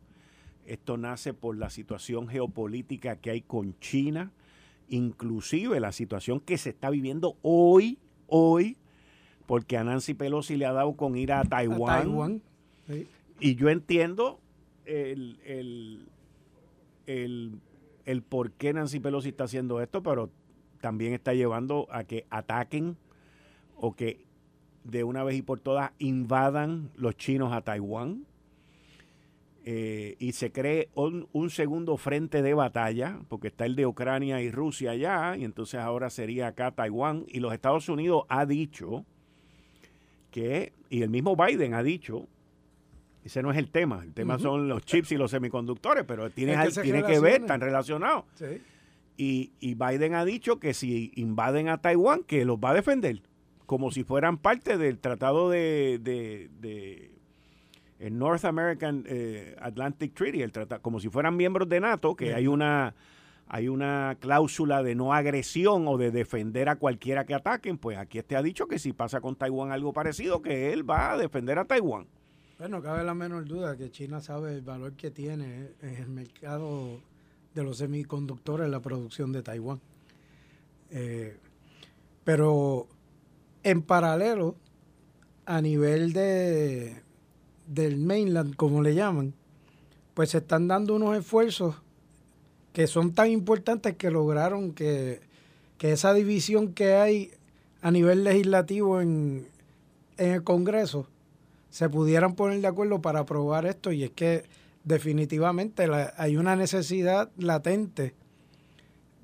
esto 0.66 0.98
nace 0.98 1.32
por 1.32 1.56
la 1.56 1.70
situación 1.70 2.28
geopolítica 2.28 3.16
que 3.16 3.30
hay 3.30 3.40
con 3.40 3.74
China, 3.80 4.32
inclusive 4.90 5.80
la 5.80 5.92
situación 5.92 6.40
que 6.40 6.58
se 6.58 6.68
está 6.68 6.90
viviendo 6.90 7.38
hoy, 7.40 7.98
hoy, 8.26 8.76
porque 9.46 9.78
a 9.78 9.84
Nancy 9.84 10.12
Pelosi 10.12 10.58
le 10.58 10.66
ha 10.66 10.74
dado 10.74 10.92
con 10.92 11.16
ir 11.16 11.32
a 11.32 11.42
Taiwán. 11.44 12.42
Y 13.40 13.54
yo 13.54 13.70
entiendo 13.70 14.40
el, 14.84 15.40
el, 15.42 16.06
el, 17.06 17.60
el 18.04 18.20
por 18.20 18.50
qué 18.50 18.74
Nancy 18.74 19.00
Pelosi 19.00 19.30
está 19.30 19.44
haciendo 19.44 19.80
esto, 19.80 20.02
pero 20.02 20.28
también 20.86 21.14
está 21.14 21.34
llevando 21.34 21.88
a 21.90 22.04
que 22.04 22.26
ataquen 22.30 22.96
o 23.74 23.96
que 23.96 24.24
de 24.84 25.02
una 25.02 25.24
vez 25.24 25.34
y 25.34 25.42
por 25.42 25.58
todas 25.58 25.90
invadan 25.98 26.92
los 26.94 27.16
chinos 27.16 27.52
a 27.52 27.62
Taiwán. 27.62 28.24
Eh, 29.64 30.14
y 30.20 30.30
se 30.30 30.52
cree 30.52 30.90
un, 30.94 31.50
segundo 31.50 31.96
frente 31.96 32.40
de 32.40 32.54
batalla, 32.54 33.18
porque 33.26 33.48
está 33.48 33.66
el 33.66 33.74
de 33.74 33.84
Ucrania 33.84 34.40
y 34.40 34.52
Rusia 34.52 34.92
allá, 34.92 35.36
y 35.36 35.42
entonces 35.42 35.80
ahora 35.80 36.08
sería 36.08 36.46
acá 36.46 36.70
Taiwán. 36.70 37.24
Y 37.26 37.40
los 37.40 37.52
Estados 37.52 37.88
Unidos 37.88 38.22
ha 38.28 38.46
dicho 38.46 39.04
que, 40.30 40.72
y 40.88 41.02
el 41.02 41.10
mismo 41.10 41.34
Biden 41.34 41.74
ha 41.74 41.82
dicho, 41.82 42.28
ese 43.24 43.42
no 43.42 43.50
es 43.50 43.56
el 43.56 43.72
tema, 43.72 44.04
el 44.04 44.14
tema 44.14 44.38
son 44.38 44.68
los 44.68 44.84
chips 44.84 45.10
y 45.10 45.16
los 45.16 45.32
semiconductores, 45.32 46.04
pero 46.04 46.30
tiene, 46.30 46.56
que, 46.62 46.80
tiene 46.80 47.02
que 47.02 47.18
ver, 47.18 47.40
están 47.40 47.60
relacionados. 47.60 48.26
Sí. 48.36 48.62
Y, 49.16 49.52
Biden 49.60 50.14
ha 50.14 50.24
dicho 50.24 50.58
que 50.60 50.74
si 50.74 51.12
invaden 51.14 51.68
a 51.68 51.78
Taiwán, 51.78 52.22
que 52.22 52.44
los 52.44 52.58
va 52.58 52.70
a 52.70 52.74
defender, 52.74 53.22
como 53.64 53.90
si 53.90 54.04
fueran 54.04 54.38
parte 54.38 54.76
del 54.76 54.98
tratado 54.98 55.50
de, 55.50 55.98
de, 56.02 57.10
el 57.98 58.18
North 58.18 58.44
American 58.44 59.04
eh, 59.06 59.56
Atlantic 59.60 60.14
Treaty, 60.14 60.42
el 60.42 60.52
tratado, 60.52 60.82
como 60.82 61.00
si 61.00 61.08
fueran 61.08 61.36
miembros 61.36 61.68
de 61.68 61.80
NATO, 61.80 62.14
que 62.14 62.34
hay 62.34 62.46
una 62.46 62.94
hay 63.48 63.68
una 63.68 64.16
cláusula 64.20 64.82
de 64.82 64.94
no 64.94 65.14
agresión 65.14 65.86
o 65.86 65.96
de 65.96 66.10
defender 66.10 66.68
a 66.68 66.76
cualquiera 66.76 67.24
que 67.24 67.34
ataquen, 67.34 67.78
pues 67.78 67.96
aquí 67.96 68.18
este 68.18 68.36
ha 68.36 68.42
dicho 68.42 68.66
que 68.66 68.78
si 68.78 68.92
pasa 68.92 69.20
con 69.20 69.36
Taiwán 69.36 69.70
algo 69.70 69.92
parecido, 69.92 70.42
que 70.42 70.72
él 70.72 70.88
va 70.88 71.12
a 71.12 71.16
defender 71.16 71.58
a 71.58 71.64
Taiwán. 71.64 72.06
Bueno, 72.58 72.82
cabe 72.82 73.04
la 73.04 73.14
menor 73.14 73.44
duda 73.44 73.76
que 73.76 73.90
China 73.90 74.20
sabe 74.20 74.54
el 74.54 74.62
valor 74.62 74.94
que 74.94 75.10
tiene 75.10 75.70
en 75.80 75.96
el 75.96 76.08
mercado 76.08 77.00
de 77.56 77.64
los 77.64 77.78
semiconductores 77.78 78.68
la 78.68 78.80
producción 78.80 79.32
de 79.32 79.42
Taiwán. 79.42 79.80
Eh, 80.90 81.36
pero 82.22 82.86
en 83.62 83.82
paralelo, 83.82 84.54
a 85.46 85.60
nivel 85.60 86.12
de 86.12 87.02
del 87.66 87.96
mainland, 87.96 88.54
como 88.54 88.80
le 88.80 88.94
llaman, 88.94 89.34
pues 90.14 90.30
se 90.30 90.38
están 90.38 90.68
dando 90.68 90.94
unos 90.94 91.16
esfuerzos 91.16 91.74
que 92.72 92.86
son 92.86 93.12
tan 93.12 93.30
importantes 93.30 93.96
que 93.96 94.10
lograron 94.10 94.72
que, 94.72 95.20
esa 95.80 96.12
división 96.12 96.74
que 96.74 96.94
hay 96.94 97.30
a 97.80 97.90
nivel 97.90 98.24
legislativo 98.24 99.00
en, 99.00 99.46
en 100.16 100.32
el 100.32 100.42
Congreso 100.42 101.08
se 101.70 101.88
pudieran 101.88 102.34
poner 102.34 102.60
de 102.60 102.66
acuerdo 102.66 103.00
para 103.00 103.20
aprobar 103.20 103.66
esto 103.66 103.92
y 103.92 104.02
es 104.02 104.10
que 104.10 104.44
definitivamente 104.86 105.88
hay 106.16 106.36
una 106.36 106.54
necesidad 106.54 107.30
latente 107.36 108.14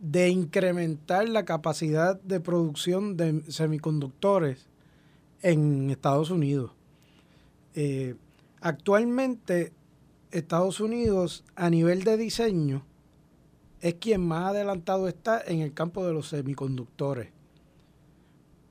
de 0.01 0.29
incrementar 0.29 1.29
la 1.29 1.45
capacidad 1.45 2.21
de 2.21 2.41
producción 2.41 3.17
de 3.17 3.43
semiconductores 3.51 4.67
en 5.41 5.89
Estados 5.91 6.31
Unidos. 6.31 6.73
Eh, 7.75 8.17
actualmente, 8.61 9.73
Estados 10.33 10.81
Unidos 10.81 11.45
a 11.55 11.71
nivel 11.71 12.03
de 12.03 12.17
diseño 12.17 12.85
es 13.81 13.95
quien 13.95 14.27
más 14.27 14.51
adelantado 14.51 15.07
está 15.07 15.41
en 15.47 15.61
el 15.61 15.73
campo 15.73 16.05
de 16.05 16.13
los 16.13 16.29
semiconductores. 16.29 17.29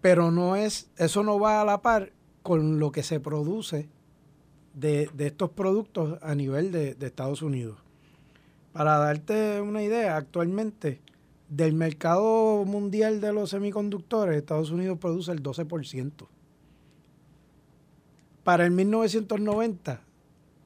Pero 0.01 0.29
no 0.29 0.57
es, 0.57 0.89
eso 0.97 1.23
no 1.23 1.39
va 1.39 1.61
a 1.61 1.65
la 1.65 1.81
par 1.81 2.11
con 2.43 2.79
lo 2.79 2.91
que 2.91 3.03
se 3.03 3.21
produce 3.21 3.87
de, 4.73 5.09
estos 5.19 5.49
productos 5.51 6.17
a 6.21 6.35
nivel 6.35 6.71
de, 6.71 6.95
Estados 7.01 7.41
Unidos. 7.41 7.77
Para 8.73 8.97
darte 8.97 9.61
una 9.61 9.83
idea, 9.83 10.15
actualmente 10.15 11.01
del 11.49 11.73
mercado 11.73 12.63
mundial 12.65 13.19
de 13.19 13.33
los 13.33 13.49
semiconductores, 13.49 14.37
Estados 14.37 14.71
Unidos 14.71 14.97
produce 14.97 15.31
el 15.31 15.43
12%. 15.43 16.27
Para 18.43 18.65
el 18.65 18.71
1990, 18.71 20.01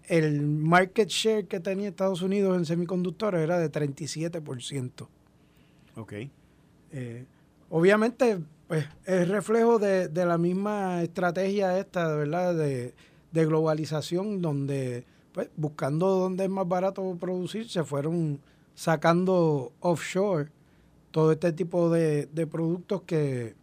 el 0.07 0.41
market 0.43 1.09
share 1.09 1.47
que 1.47 1.59
tenía 1.59 1.89
Estados 1.89 2.21
Unidos 2.21 2.55
en 2.55 2.65
semiconductores 2.65 3.41
era 3.41 3.57
de 3.57 3.71
37%. 3.71 5.07
Ok. 5.95 6.13
Eh, 6.91 7.25
obviamente, 7.69 8.39
pues 8.67 8.85
es 9.05 9.27
reflejo 9.27 9.79
de, 9.79 10.07
de, 10.07 10.25
la 10.25 10.37
misma 10.37 11.01
estrategia 11.01 11.79
esta, 11.79 12.15
¿verdad? 12.15 12.55
De, 12.55 12.93
de 13.35 13.45
globalización 13.45 14.41
donde, 14.41 15.03
pues, 15.33 15.49
buscando 15.57 16.07
dónde 16.07 16.45
es 16.45 16.49
más 16.49 16.67
barato 16.67 17.17
producir, 17.19 17.69
se 17.69 17.83
fueron 17.83 18.39
sacando 18.73 19.73
offshore 19.81 20.49
todo 21.11 21.33
este 21.33 21.51
tipo 21.51 21.89
de, 21.89 22.27
productos 22.49 23.01
que 23.01 23.55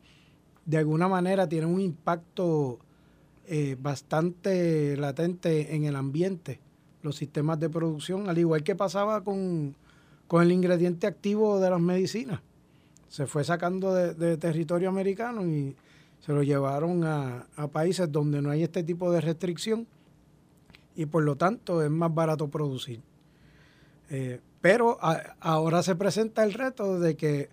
de 0.66 0.76
alguna 0.76 1.08
manera 1.08 1.48
tienen 1.48 1.70
un 1.70 1.80
impacto 1.80 2.78
eh, 3.46 3.76
bastante 3.80 4.96
latente 4.98 5.74
en 5.74 5.84
el 5.84 5.96
ambiente, 5.96 6.60
los 7.02 7.16
sistemas 7.16 7.58
de 7.58 7.70
producción, 7.70 8.28
al 8.28 8.38
igual 8.38 8.62
que 8.62 8.76
pasaba 8.76 9.24
con, 9.24 9.74
el 10.30 10.52
ingrediente 10.52 11.06
activo 11.06 11.60
de 11.60 11.70
las 11.70 11.80
medicinas. 11.80 12.40
Se 13.08 13.26
fue 13.26 13.44
sacando 13.44 13.94
de, 13.94 14.14
de 14.14 14.36
territorio 14.36 14.88
americano 14.90 15.46
y 15.46 15.76
se 16.24 16.32
lo 16.32 16.42
llevaron 16.42 17.04
a, 17.04 17.46
países 17.72 18.10
donde 18.10 18.40
no 18.40 18.50
hay 18.50 18.62
este 18.62 18.82
tipo 18.82 19.10
de 19.12 19.20
restricción 19.20 19.86
y 20.94 21.06
por 21.06 21.24
lo 21.24 21.36
tanto 21.36 21.82
es 21.82 21.90
más 21.90 22.14
barato 22.14 22.48
producir. 22.48 23.00
Eh, 24.08 24.40
pero 24.60 24.98
ahora 25.40 25.82
se 25.82 25.96
presenta 25.96 26.44
el 26.44 26.54
reto 26.54 27.00
de 27.00 27.16
que 27.16 27.50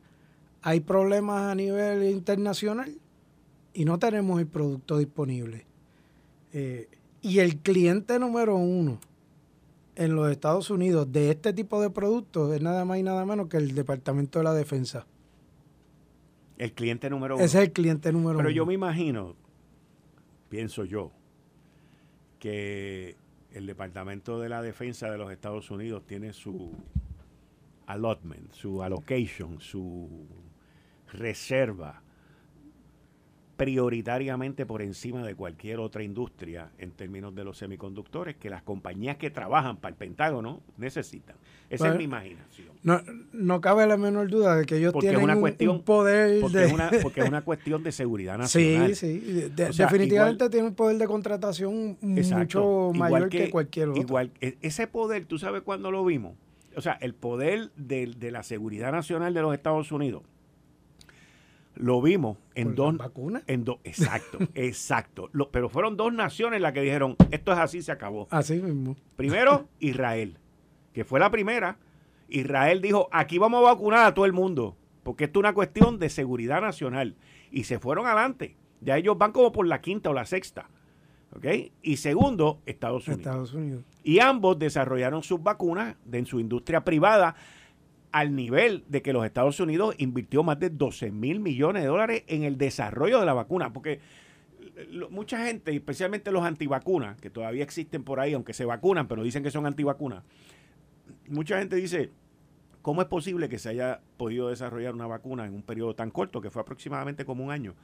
hay 0.61 0.81
problemas 0.81 1.51
a 1.51 1.55
nivel 1.55 2.09
internacional 2.09 2.95
y 3.73 3.85
no 3.85 3.97
tenemos 3.97 4.39
el 4.39 4.47
producto 4.47 4.97
disponible. 4.97 5.65
Eh, 6.53 6.89
y 7.21 7.39
el 7.39 7.57
cliente 7.57 8.19
número 8.19 8.55
uno 8.55 8.99
en 9.95 10.15
los 10.15 10.31
Estados 10.31 10.69
Unidos 10.69 11.11
de 11.11 11.31
este 11.31 11.53
tipo 11.53 11.81
de 11.81 11.89
productos 11.89 12.53
es 12.53 12.61
nada 12.61 12.85
más 12.85 12.99
y 12.99 13.03
nada 13.03 13.25
menos 13.25 13.47
que 13.47 13.57
el 13.57 13.73
Departamento 13.73 14.39
de 14.39 14.45
la 14.45 14.53
Defensa. 14.53 15.07
El 16.59 16.73
cliente 16.73 17.09
número 17.09 17.35
uno. 17.35 17.43
Ese 17.43 17.57
es 17.57 17.67
el 17.67 17.73
cliente 17.73 18.11
número 18.11 18.31
uno. 18.31 18.39
Pero 18.39 18.51
yo 18.51 18.65
me 18.65 18.73
imagino, 18.73 19.35
pienso 20.49 20.85
yo, 20.85 21.11
que 22.37 23.15
el 23.51 23.65
Departamento 23.65 24.39
de 24.39 24.49
la 24.49 24.61
Defensa 24.61 25.09
de 25.09 25.17
los 25.17 25.31
Estados 25.31 25.71
Unidos 25.71 26.05
tiene 26.05 26.33
su 26.33 26.71
allotment, 27.87 28.51
su 28.51 28.83
allocation, 28.83 29.59
su 29.59 30.27
reserva 31.11 32.03
prioritariamente 33.59 34.65
por 34.65 34.81
encima 34.81 35.21
de 35.21 35.35
cualquier 35.35 35.81
otra 35.81 36.01
industria 36.01 36.69
en 36.77 36.91
términos 36.91 37.35
de 37.35 37.43
los 37.43 37.57
semiconductores 37.57 38.37
que 38.37 38.49
las 38.49 38.63
compañías 38.63 39.17
que 39.17 39.31
trabajan 39.31 39.75
para 39.75 39.89
el 39.89 39.97
Pentágono 39.97 40.61
necesitan. 40.77 41.35
Esa 41.69 41.89
es 41.89 41.97
mi 41.97 42.05
imaginación. 42.05 42.69
No, 42.83 43.01
no 43.33 43.59
cabe 43.59 43.85
la 43.85 43.97
menor 43.97 44.29
duda 44.29 44.55
de 44.55 44.65
que 44.65 44.77
ellos 44.77 44.93
tienen 44.97 45.21
una 45.21 45.35
un, 45.35 45.83
poder 45.83 46.39
porque 46.39 46.57
de... 46.57 46.65
Es 46.67 46.71
una, 46.71 46.89
porque 47.03 47.19
es 47.19 47.27
una 47.27 47.41
cuestión 47.41 47.83
de 47.83 47.91
seguridad 47.91 48.37
nacional. 48.37 48.95
Sí, 48.95 49.19
sí. 49.19 49.51
definitivamente 49.53 50.49
tiene 50.49 50.69
un 50.69 50.75
poder 50.75 50.97
de 50.97 51.07
contratación 51.07 51.97
mucho 51.99 52.93
mayor 52.95 53.27
que, 53.27 53.49
cualquier 53.49 53.89
otro. 53.89 54.01
Igual, 54.01 54.31
e, 54.39 54.57
ese 54.61 54.87
poder, 54.87 55.25
¿tú 55.25 55.37
sabes 55.37 55.63
cuándo 55.63 55.91
lo 55.91 56.05
vimos? 56.05 56.37
O 56.77 56.81
sea, 56.81 56.93
el 57.01 57.13
poder 57.13 57.71
de, 57.75 58.13
de 58.17 58.31
la 58.31 58.41
seguridad 58.41 58.93
nacional 58.93 59.33
de 59.33 59.41
los 59.41 59.53
Estados 59.53 59.91
Unidos 59.91 60.23
lo 61.79 62.01
vimos 62.01 62.37
en 62.55 62.75
dos 62.75 62.97
vacunas. 62.97 63.43
En 63.47 63.63
dos, 63.63 63.77
exacto, 63.85 64.37
exacto. 64.53 65.29
pero 65.51 65.69
fueron 65.69 65.95
dos 65.95 66.13
naciones 66.13 66.61
las 66.61 66.73
que 66.73 66.81
dijeron, 66.81 67.15
esto 67.31 67.53
es 67.53 67.57
así, 67.57 67.81
se 67.81 67.91
acabó. 67.91 68.27
Así 68.29 68.61
mismo. 68.61 68.97
Primero, 69.15 69.67
Israel, 69.79 70.37
que 70.93 71.05
fue 71.05 71.19
la 71.21 71.31
primera. 71.31 71.77
Israel 72.27 72.81
dijo, 72.81 73.07
aquí 73.11 73.37
vamos 73.37 73.59
a 73.59 73.71
vacunar 73.71 74.05
a 74.05 74.13
todo 74.13 74.25
el 74.25 74.33
mundo, 74.33 74.75
porque 75.03 75.23
esto 75.23 75.39
es 75.39 75.41
una 75.41 75.53
cuestión 75.53 75.97
de 75.97 76.09
seguridad 76.09 76.61
nacional. 76.61 77.15
Y 77.49 77.63
se 77.63 77.79
fueron 77.79 78.05
adelante. 78.05 78.57
Ya 78.81 78.97
ellos 78.97 79.17
van 79.17 79.31
como 79.31 79.51
por 79.51 79.65
la 79.65 79.81
quinta 79.81 80.09
o 80.09 80.13
la 80.13 80.25
sexta. 80.25 80.69
¿Ok? 81.35 81.45
Y 81.81 81.97
segundo, 81.97 82.59
Estados 82.65 83.07
Unidos. 83.07 83.25
Estados 83.25 83.53
Unidos. 83.53 83.83
Y 84.03 84.19
ambos 84.19 84.59
desarrollaron 84.59 85.23
sus 85.23 85.41
vacunas 85.41 85.95
en 86.11 86.25
su 86.25 86.39
industria 86.39 86.83
privada 86.83 87.35
al 88.11 88.35
nivel 88.35 88.83
de 88.87 89.01
que 89.01 89.13
los 89.13 89.25
Estados 89.25 89.59
Unidos 89.59 89.95
invirtió 89.97 90.43
más 90.43 90.59
de 90.59 90.69
12 90.69 91.11
mil 91.11 91.39
millones 91.39 91.83
de 91.83 91.89
dólares 91.89 92.23
en 92.27 92.43
el 92.43 92.57
desarrollo 92.57 93.19
de 93.19 93.25
la 93.25 93.33
vacuna, 93.33 93.71
porque 93.71 93.99
mucha 95.09 95.45
gente, 95.45 95.75
especialmente 95.75 96.31
los 96.31 96.43
antivacunas, 96.43 97.19
que 97.19 97.29
todavía 97.29 97.63
existen 97.63 98.03
por 98.03 98.19
ahí, 98.19 98.33
aunque 98.33 98.53
se 98.53 98.65
vacunan, 98.65 99.07
pero 99.07 99.23
dicen 99.23 99.43
que 99.43 99.51
son 99.51 99.65
antivacunas, 99.65 100.23
mucha 101.27 101.59
gente 101.59 101.75
dice, 101.75 102.11
¿cómo 102.81 103.01
es 103.01 103.07
posible 103.07 103.49
que 103.49 103.59
se 103.59 103.69
haya 103.69 104.01
podido 104.17 104.49
desarrollar 104.49 104.93
una 104.93 105.07
vacuna 105.07 105.45
en 105.45 105.53
un 105.53 105.61
periodo 105.61 105.95
tan 105.95 106.11
corto, 106.11 106.41
que 106.41 106.49
fue 106.49 106.61
aproximadamente 106.61 107.25
como 107.25 107.43
un 107.43 107.51
año, 107.51 107.75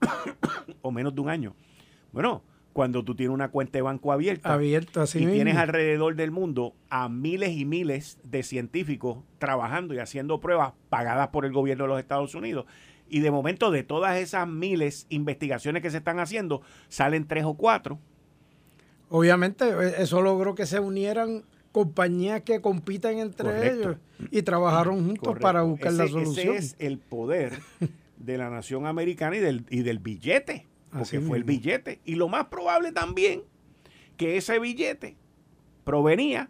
o 0.82 0.90
menos 0.90 1.14
de 1.14 1.20
un 1.20 1.28
año? 1.28 1.54
Bueno, 2.12 2.42
cuando 2.76 3.02
tú 3.02 3.14
tienes 3.14 3.32
una 3.32 3.48
cuenta 3.48 3.78
de 3.78 3.82
banco 3.82 4.12
abierta 4.12 5.02
así 5.02 5.20
y 5.20 5.26
tienes 5.26 5.56
alrededor 5.56 6.14
del 6.14 6.30
mundo 6.30 6.74
a 6.90 7.08
miles 7.08 7.56
y 7.56 7.64
miles 7.64 8.18
de 8.22 8.42
científicos 8.42 9.24
trabajando 9.38 9.94
y 9.94 9.98
haciendo 9.98 10.40
pruebas 10.40 10.74
pagadas 10.90 11.28
por 11.28 11.46
el 11.46 11.54
gobierno 11.54 11.84
de 11.84 11.88
los 11.88 11.98
Estados 11.98 12.34
Unidos. 12.34 12.66
Y 13.08 13.20
de 13.20 13.30
momento 13.30 13.70
de 13.70 13.82
todas 13.82 14.18
esas 14.18 14.46
miles 14.46 15.06
investigaciones 15.08 15.80
que 15.80 15.90
se 15.90 15.96
están 15.96 16.20
haciendo, 16.20 16.60
salen 16.90 17.26
tres 17.26 17.44
o 17.46 17.54
cuatro. 17.54 17.98
Obviamente, 19.08 19.64
e, 19.64 20.02
eso 20.02 20.20
logró 20.20 20.54
que 20.54 20.66
se 20.66 20.78
unieran 20.78 21.44
compañías 21.72 22.42
que 22.42 22.60
compiten 22.60 23.20
entre 23.20 23.72
ellos 23.72 23.96
y 24.30 24.42
trabajaron 24.42 25.02
juntos 25.02 25.38
para 25.40 25.62
buscar 25.62 25.94
la 25.94 26.08
solución. 26.08 26.56
Ese 26.56 26.58
es 26.58 26.76
el 26.78 26.98
poder 26.98 27.58
de 28.18 28.36
la 28.36 28.50
nación 28.50 28.86
americana 28.86 29.34
y 29.36 29.40
del, 29.40 29.64
y 29.70 29.80
del 29.80 29.98
billete 29.98 30.66
porque 30.98 31.20
fue 31.20 31.38
el 31.38 31.44
billete. 31.44 32.00
Y 32.04 32.14
lo 32.14 32.28
más 32.28 32.46
probable 32.46 32.92
también 32.92 33.42
que 34.16 34.36
ese 34.36 34.58
billete 34.58 35.16
provenía 35.84 36.48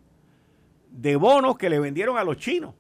de 0.90 1.16
bonos 1.16 1.58
que 1.58 1.68
le 1.68 1.78
vendieron 1.78 2.16
a 2.16 2.24
los 2.24 2.38
chinos. 2.38 2.74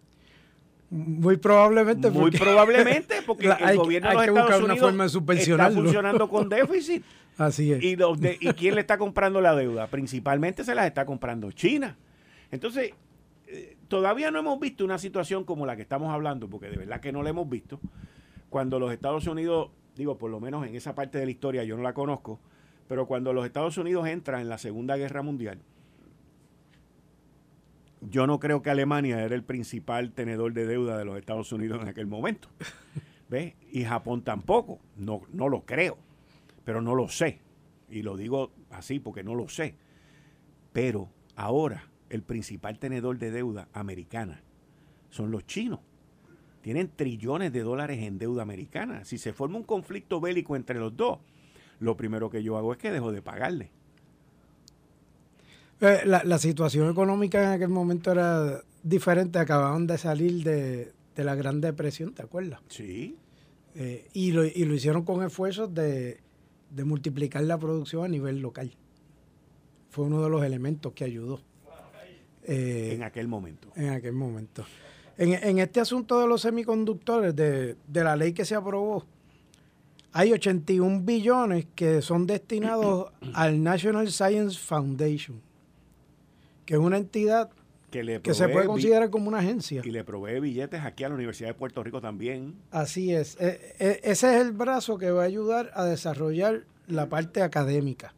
Muy 0.88 1.36
probablemente. 1.36 2.10
Muy 2.10 2.30
probablemente, 2.30 3.16
porque 3.26 3.48
el 3.60 3.76
gobierno 3.76 4.08
de 4.08 4.14
los 4.14 4.38
Estados 4.38 4.62
Unidos 4.62 4.80
forma 4.80 5.06
de 5.06 5.38
está 5.38 5.70
funcionando 5.70 6.28
con 6.28 6.48
déficit. 6.48 7.04
Así 7.36 7.72
es. 7.72 7.82
Y, 7.82 7.96
¿Y 8.40 8.52
quién 8.54 8.74
le 8.74 8.80
está 8.80 8.96
comprando 8.96 9.40
la 9.40 9.54
deuda? 9.54 9.88
Principalmente 9.88 10.64
se 10.64 10.74
las 10.74 10.86
está 10.86 11.04
comprando 11.04 11.50
China. 11.52 11.96
Entonces, 12.50 12.92
eh, 13.48 13.76
todavía 13.88 14.30
no 14.30 14.38
hemos 14.38 14.58
visto 14.58 14.84
una 14.84 14.98
situación 14.98 15.44
como 15.44 15.66
la 15.66 15.76
que 15.76 15.82
estamos 15.82 16.12
hablando, 16.12 16.48
porque 16.48 16.68
de 16.68 16.76
verdad 16.76 17.00
que 17.00 17.12
no 17.12 17.22
la 17.22 17.30
hemos 17.30 17.48
visto, 17.48 17.80
cuando 18.48 18.78
los 18.78 18.92
Estados 18.92 19.26
Unidos 19.26 19.70
digo, 19.96 20.18
por 20.18 20.30
lo 20.30 20.40
menos 20.40 20.66
en 20.66 20.74
esa 20.74 20.94
parte 20.94 21.18
de 21.18 21.24
la 21.24 21.30
historia 21.30 21.64
yo 21.64 21.76
no 21.76 21.82
la 21.82 21.94
conozco, 21.94 22.38
pero 22.88 23.06
cuando 23.06 23.32
los 23.32 23.44
Estados 23.44 23.78
Unidos 23.78 24.06
entran 24.06 24.40
en 24.40 24.48
la 24.48 24.58
Segunda 24.58 24.96
Guerra 24.96 25.22
Mundial, 25.22 25.58
yo 28.02 28.26
no 28.26 28.38
creo 28.38 28.62
que 28.62 28.70
Alemania 28.70 29.22
era 29.22 29.34
el 29.34 29.42
principal 29.42 30.12
tenedor 30.12 30.52
de 30.52 30.66
deuda 30.66 30.98
de 30.98 31.04
los 31.04 31.18
Estados 31.18 31.50
Unidos 31.52 31.82
en 31.82 31.88
aquel 31.88 32.06
momento. 32.06 32.48
¿Ves? 33.28 33.54
Y 33.72 33.84
Japón 33.84 34.22
tampoco. 34.22 34.78
No, 34.96 35.22
no 35.32 35.48
lo 35.48 35.64
creo, 35.64 35.98
pero 36.64 36.80
no 36.80 36.94
lo 36.94 37.08
sé. 37.08 37.40
Y 37.88 38.02
lo 38.02 38.16
digo 38.16 38.52
así 38.70 39.00
porque 39.00 39.24
no 39.24 39.34
lo 39.34 39.48
sé. 39.48 39.74
Pero 40.72 41.08
ahora 41.34 41.88
el 42.10 42.22
principal 42.22 42.78
tenedor 42.78 43.18
de 43.18 43.32
deuda 43.32 43.68
americana 43.72 44.42
son 45.10 45.30
los 45.32 45.46
chinos 45.46 45.80
tienen 46.66 46.90
trillones 46.96 47.52
de 47.52 47.60
dólares 47.60 48.02
en 48.02 48.18
deuda 48.18 48.42
americana. 48.42 49.04
Si 49.04 49.18
se 49.18 49.32
forma 49.32 49.56
un 49.56 49.62
conflicto 49.62 50.20
bélico 50.20 50.56
entre 50.56 50.80
los 50.80 50.96
dos, 50.96 51.20
lo 51.78 51.96
primero 51.96 52.28
que 52.28 52.42
yo 52.42 52.56
hago 52.56 52.72
es 52.72 52.78
que 52.78 52.90
dejo 52.90 53.12
de 53.12 53.22
pagarle. 53.22 53.70
Eh, 55.80 56.00
la, 56.04 56.38
situación 56.40 56.90
económica 56.90 57.40
en 57.40 57.50
aquel 57.50 57.68
momento 57.68 58.10
era 58.10 58.64
diferente. 58.82 59.38
Acababan 59.38 59.86
de 59.86 59.96
salir 59.96 60.42
de, 60.42 60.92
la 61.14 61.36
Gran 61.36 61.60
Depresión, 61.60 62.14
¿te 62.14 62.22
acuerdas? 62.22 62.58
Sí. 62.66 63.16
Eh, 63.76 64.08
y, 64.12 64.32
lo, 64.32 64.44
y, 64.44 64.64
lo, 64.64 64.74
hicieron 64.74 65.04
con 65.04 65.24
esfuerzos 65.24 65.72
de, 65.72 66.20
multiplicar 66.84 67.44
la 67.44 67.58
producción 67.58 68.04
a 68.04 68.08
nivel 68.08 68.40
local. 68.40 68.72
Fue 69.90 70.04
uno 70.04 70.20
de 70.20 70.30
los 70.30 70.42
elementos 70.42 70.94
que 70.94 71.04
ayudó. 71.04 71.40
Eh, 72.42 72.90
en 72.92 73.04
aquel 73.04 73.28
momento. 73.28 73.70
En 73.76 73.90
aquel 73.90 74.14
momento. 74.14 74.64
En, 75.18 75.58
este 75.58 75.80
asunto 75.80 76.20
de 76.20 76.26
los 76.26 76.42
semiconductores, 76.42 77.34
de, 77.34 77.76
la 77.92 78.16
ley 78.16 78.32
que 78.32 78.44
se 78.44 78.54
aprobó, 78.54 79.04
hay 80.12 80.32
81 80.32 81.00
billones 81.02 81.66
que 81.74 82.02
son 82.02 82.26
destinados 82.26 83.12
al 83.34 83.62
National 83.62 84.10
Science 84.10 84.58
Foundation, 84.58 85.40
que 86.66 86.74
es 86.74 86.80
una 86.80 86.98
entidad 86.98 87.50
que, 87.90 88.34
se 88.34 88.48
puede 88.48 88.66
considerar 88.66 89.08
como 89.08 89.28
una 89.28 89.38
agencia. 89.38 89.80
Y 89.82 89.90
le 89.90 90.04
provee 90.04 90.38
billetes 90.38 90.82
aquí 90.82 91.04
a 91.04 91.08
la 91.08 91.14
Universidad 91.14 91.48
de 91.48 91.54
Puerto 91.54 91.82
Rico 91.82 92.02
también. 92.02 92.54
Así 92.70 93.14
es. 93.14 93.38
E, 93.40 93.74
e, 93.78 94.00
ese 94.02 94.34
es 94.34 94.42
el 94.42 94.52
brazo 94.52 94.98
que 94.98 95.10
va 95.10 95.22
a 95.22 95.26
ayudar 95.26 95.70
a 95.74 95.84
desarrollar 95.84 96.64
la 96.88 97.08
parte 97.08 97.40
académica. 97.40 98.14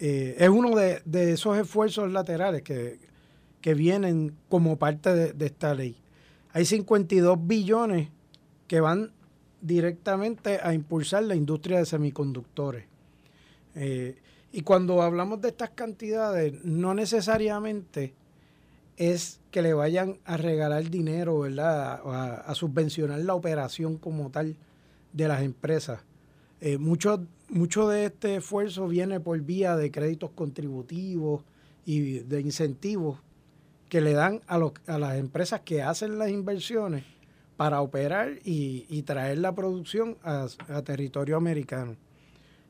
Eh, 0.00 0.36
es 0.38 0.48
uno 0.48 0.76
de, 0.76 1.02
de, 1.04 1.32
esos 1.32 1.56
esfuerzos 1.56 2.10
laterales 2.10 2.62
que, 2.62 2.98
que 3.60 3.74
vienen 3.74 4.34
como 4.48 4.78
parte 4.78 5.32
de, 5.32 5.46
esta 5.46 5.74
ley. 5.74 5.96
Hay 6.52 6.64
52 6.64 7.38
billones 7.46 8.08
que 8.66 8.80
van 8.80 9.12
directamente 9.60 10.60
a 10.62 10.74
impulsar 10.74 11.24
la 11.24 11.34
industria 11.34 11.78
de 11.78 11.86
semiconductores. 11.86 12.84
Eh, 13.74 14.16
y 14.52 14.62
cuando 14.62 15.02
hablamos 15.02 15.40
de 15.40 15.48
estas 15.48 15.70
cantidades, 15.70 16.64
no 16.64 16.94
necesariamente 16.94 18.14
es 18.96 19.40
que 19.50 19.62
le 19.62 19.74
vayan 19.74 20.18
a 20.24 20.36
regalar 20.36 20.90
dinero, 20.90 21.38
¿verdad? 21.40 22.00
A, 22.04 22.54
subvencionar 22.54 23.20
la 23.20 23.34
operación 23.34 23.96
como 23.96 24.30
tal 24.30 24.56
de 25.12 25.28
las 25.28 25.42
empresas. 25.42 26.00
Eh, 26.60 26.78
mucho, 26.78 27.24
mucho 27.48 27.88
de 27.88 28.06
este 28.06 28.36
esfuerzo 28.36 28.88
viene 28.88 29.20
por 29.20 29.40
vía 29.40 29.76
de 29.76 29.90
créditos 29.90 30.30
contributivos 30.30 31.44
y 31.86 32.20
de 32.20 32.40
incentivos 32.40 33.18
que 33.88 34.00
le 34.00 34.12
dan 34.12 34.40
a, 34.46 34.58
a 34.86 34.98
las 34.98 35.16
empresas 35.16 35.60
que 35.60 35.82
hacen 35.82 36.18
las 36.18 36.30
inversiones 36.30 37.04
para 37.58 37.80
operar 37.80 38.38
y, 38.44 39.02
traer 39.02 39.38
la 39.38 39.52
producción 39.52 40.16
a, 40.22 40.46
territorio 40.84 41.36
americano. 41.36 41.96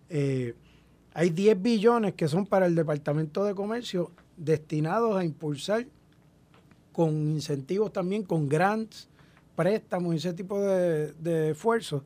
Eh, 0.09 0.55
hay 1.13 1.29
10 1.29 1.61
billones 1.61 2.15
que 2.15 2.27
son 2.27 2.47
para 2.47 2.65
el 2.65 2.75
Departamento 2.75 3.45
de 3.45 3.55
Comercio 3.55 4.13
destinados 4.39 5.15
a 5.15 5.25
impulsar 5.25 5.87
con 6.91 7.11
incentivos 7.33 7.93
también, 7.93 8.23
con 8.23 8.49
grants, 8.49 9.11
préstamos 9.55 10.15
y 10.15 10.17
ese 10.17 10.33
tipo 10.33 10.59
de, 10.59 11.51
esfuerzos 11.51 12.03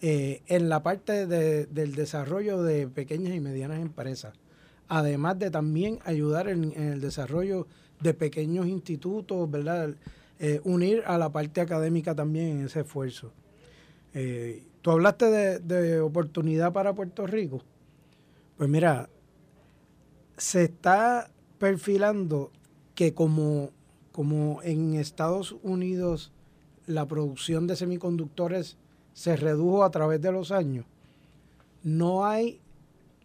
eh, 0.00 0.42
en 0.48 0.68
la 0.68 0.82
parte 0.82 1.24
del 1.26 1.94
desarrollo 1.94 2.64
de 2.64 2.88
pequeñas 2.88 3.32
y 3.32 3.38
medianas 3.38 3.78
empresas. 3.78 4.34
Además 4.88 5.38
de 5.38 5.52
también 5.52 6.00
ayudar 6.04 6.48
en 6.48 6.72
el 6.72 7.00
desarrollo 7.00 7.68
de 8.00 8.14
pequeños 8.14 8.66
institutos, 8.66 9.50
¿verdad? 9.50 9.94
Eh, 10.38 10.60
unir 10.64 11.02
a 11.06 11.18
la 11.18 11.30
parte 11.30 11.60
académica 11.60 12.14
también 12.14 12.58
en 12.58 12.66
ese 12.66 12.80
esfuerzo. 12.80 13.32
Eh, 14.14 14.64
tú 14.82 14.92
hablaste 14.92 15.60
de, 15.60 16.00
oportunidad 16.00 16.72
para 16.72 16.94
Puerto 16.94 17.26
Rico. 17.26 17.62
Pues 18.56 18.68
mira, 18.68 19.08
se 20.36 20.64
está 20.64 21.30
perfilando 21.58 22.52
que 22.94 23.14
como, 23.14 23.70
como 24.12 24.62
en 24.62 24.94
Estados 24.94 25.56
Unidos 25.62 26.32
la 26.86 27.06
producción 27.06 27.66
de 27.66 27.76
semiconductores 27.76 28.76
se 29.12 29.36
redujo 29.36 29.84
a 29.84 29.90
través 29.90 30.22
de 30.22 30.32
los 30.32 30.52
años, 30.52 30.86
no 31.82 32.24
hay 32.24 32.60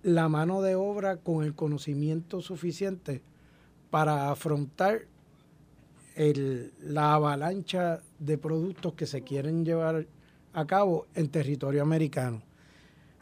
la 0.01 0.29
mano 0.29 0.61
de 0.61 0.75
obra 0.75 1.17
con 1.17 1.43
el 1.43 1.53
conocimiento 1.53 2.41
suficiente 2.41 3.21
para 3.93 4.31
afrontar 4.31 5.01
la 6.15 7.13
avalancha 7.13 8.01
de 8.17 8.39
productos 8.39 8.95
que 8.95 9.05
se 9.05 9.21
quieren 9.21 9.65
llevar 9.65 10.07
a 10.51 10.65
cabo 10.65 11.05
en 11.13 11.29
territorio 11.29 11.83
americano. 11.83 12.41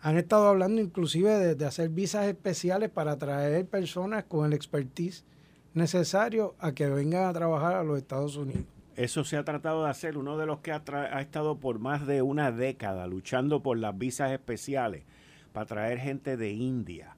Han 0.01 0.17
estado 0.17 0.47
hablando 0.47 0.79
inclusive 0.81 1.55
de, 1.55 1.65
hacer 1.65 1.89
visas 1.89 2.25
especiales 2.27 2.89
para 2.89 3.11
atraer 3.11 3.65
personas 3.65 4.23
con 4.23 4.45
el 4.45 4.53
expertise 4.53 5.25
necesario 5.73 6.55
a 6.57 6.71
que 6.71 6.87
vengan 6.87 7.25
a 7.25 7.33
trabajar 7.33 7.75
a 7.75 7.83
los 7.83 7.97
Estados 7.97 8.37
Unidos. 8.37 8.63
Eso 8.95 9.25
se 9.25 9.35
ha 9.35 9.43
tratado 9.43 9.83
de 9.83 9.89
hacer. 9.89 10.17
Uno 10.17 10.37
de 10.37 10.45
los 10.45 10.59
que 10.59 10.71
ha, 10.71 10.81
ha, 10.87 11.19
estado 11.19 11.57
por 11.57 11.79
más 11.79 12.07
de 12.07 12.21
una 12.21 12.49
década 12.53 13.07
luchando 13.07 13.61
por 13.61 13.77
las 13.77 13.97
visas 13.97 14.31
especiales 14.31 15.03
para 15.51 15.65
traer 15.65 15.99
gente 15.99 16.37
de 16.37 16.51
India, 16.51 17.17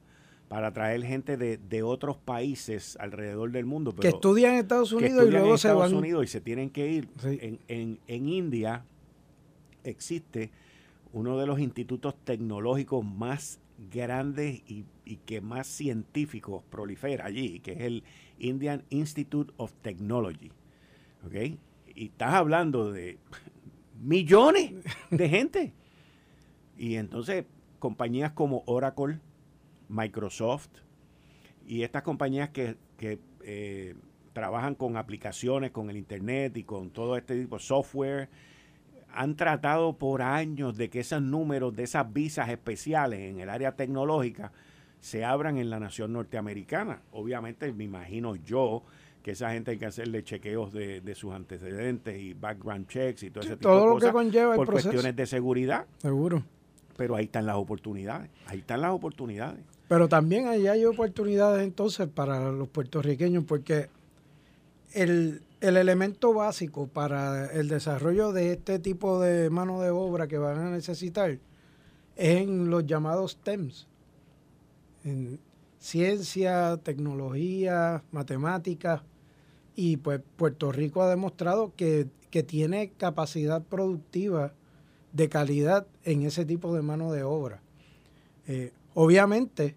para 0.54 0.72
traer 0.72 1.04
gente 1.04 1.36
de, 1.36 1.82
otros 1.82 2.16
países 2.16 2.96
alrededor 3.00 3.52
del 3.52 3.66
mundo. 3.66 3.92
que 3.96 4.10
estudian 4.10 4.54
en 4.54 4.60
Estados 4.60 4.92
Unidos 4.92 5.26
y 5.28 5.32
luego 5.32 5.48
en 5.48 5.54
Estados 5.56 5.92
Unidos 5.92 6.26
y 6.26 6.28
se 6.28 6.42
tienen 6.42 6.70
que 6.70 6.92
ir. 6.92 7.10
En, 7.24 8.00
en, 8.08 8.30
India 8.30 8.86
existe 9.84 10.52
uno 11.12 11.40
de 11.40 11.48
los 11.48 11.60
institutos 11.60 12.14
tecnológicos 12.24 13.04
más 13.04 13.60
grandes 13.92 14.62
y, 14.68 14.86
y, 15.06 15.16
que 15.26 15.42
más 15.42 15.66
científicos 15.66 16.62
prolifera 16.70 17.26
allí, 17.26 17.60
que 17.60 17.72
es 17.72 17.82
el 17.82 18.04
Indian 18.38 18.84
Institute 18.92 19.52
of 19.58 19.74
Technology. 19.82 20.52
¿Ok? 21.26 21.58
Y 21.96 22.06
estás 22.06 22.36
hablando 22.36 22.92
de 22.92 23.18
millones 24.00 24.72
de 25.10 25.30
gente. 25.30 25.74
Y 26.76 26.96
entonces 26.96 27.46
compañías 27.80 28.32
como 28.32 28.64
Oracle, 28.66 29.20
Microsoft 29.90 30.70
y 31.66 31.84
estas 31.84 32.04
compañías 32.04 32.50
que, 32.50 32.78
eh, 33.42 33.96
trabajan 34.34 34.74
con 34.76 34.98
aplicaciones, 34.98 35.72
con 35.72 35.90
el 35.90 35.98
Internet 35.98 36.58
y 36.58 36.64
con 36.64 36.90
todo 36.90 37.18
este 37.18 37.40
tipo 37.40 37.58
de 37.58 37.64
software, 37.64 38.30
han 39.14 39.36
tratado 39.36 39.98
por 39.98 40.24
años 40.24 40.76
de 40.76 40.90
que 40.90 41.02
esos 41.02 41.22
números 41.22 41.76
de 41.76 41.84
esas 41.84 42.12
visas 42.12 42.50
especiales 42.50 43.20
en 43.20 43.40
el 43.40 43.50
área 43.50 43.76
tecnológica 43.76 44.52
se 45.00 45.24
abran 45.24 45.58
en 45.58 45.70
la 45.70 45.80
nación 45.80 46.14
norteamericana. 46.14 47.02
Obviamente, 47.12 47.72
me 47.74 47.84
imagino 47.84 48.36
yo 48.36 48.84
que 49.22 49.32
esa 49.32 49.52
gente 49.52 49.72
hay 49.72 49.78
que 49.78 49.86
hacerle 49.86 50.24
chequeos 50.24 50.74
de, 50.74 51.16
sus 51.16 51.34
antecedentes 51.34 52.20
y 52.20 52.34
background 52.34 52.88
checks 52.88 53.24
y 53.24 53.30
todo 53.30 53.44
ese 53.44 53.58
tipo 53.58 53.76
de 53.76 53.82
cosas. 53.82 54.10
que 54.10 54.14
conlleva 54.14 54.56
por 54.56 54.72
cuestiones 54.72 55.16
de 55.16 55.26
seguridad. 55.26 55.86
Seguro. 55.98 56.44
Pero 56.98 57.16
ahí 57.16 57.26
están 57.26 57.46
las 57.46 57.56
oportunidades, 57.56 58.30
ahí 58.46 58.60
están 58.60 58.82
las 58.82 58.92
oportunidades. 58.92 59.64
Pero 59.88 60.08
también 60.08 60.48
ahí 60.48 60.68
hay 60.68 60.86
oportunidades 60.86 61.64
entonces 61.64 62.08
para 62.08 62.52
los 62.52 62.68
puertorriqueños 62.68 63.44
porque 63.44 63.90
el, 64.94 65.42
elemento 65.62 66.34
básico 66.34 66.88
para 66.88 67.46
el 67.52 67.68
desarrollo 67.70 68.32
de 68.34 68.54
este 68.54 68.80
tipo 68.80 69.22
de 69.22 69.50
mano 69.50 69.82
de 69.82 69.92
obra 69.92 70.28
que 70.28 70.38
van 70.38 70.58
a 70.58 70.70
necesitar 70.72 71.32
es 72.16 72.42
en 72.42 72.70
los 72.70 72.86
llamados 72.86 73.38
TEMS, 73.38 73.88
en 75.04 75.40
ciencia, 75.80 76.78
tecnología, 76.78 78.04
matemáticas, 78.12 79.02
y 79.76 79.98
pues 79.98 80.22
Puerto 80.38 80.72
Rico 80.72 81.02
ha 81.02 81.10
demostrado 81.10 81.74
que, 81.76 82.08
que 82.30 82.44
tiene 82.44 82.92
capacidad 82.98 83.64
productiva 83.64 84.54
de 85.14 85.30
calidad 85.30 85.88
en 86.04 86.24
ese 86.24 86.44
tipo 86.44 86.76
de 86.76 86.82
mano 86.82 87.12
de 87.12 87.24
obra. 87.24 87.62
Eh, 88.48 88.74
obviamente, 88.96 89.76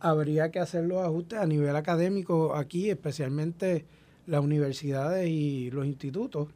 habría 0.00 0.50
que 0.50 0.58
hacer 0.58 0.84
los 0.84 1.02
ajustes 1.02 1.38
a 1.38 1.46
nivel 1.46 1.74
académico 1.76 2.54
aquí, 2.54 2.90
especialmente 2.90 3.86
las 4.26 4.42
universidades 4.42 5.28
y 5.28 5.70
los 5.70 5.86
institutos, 5.86 6.48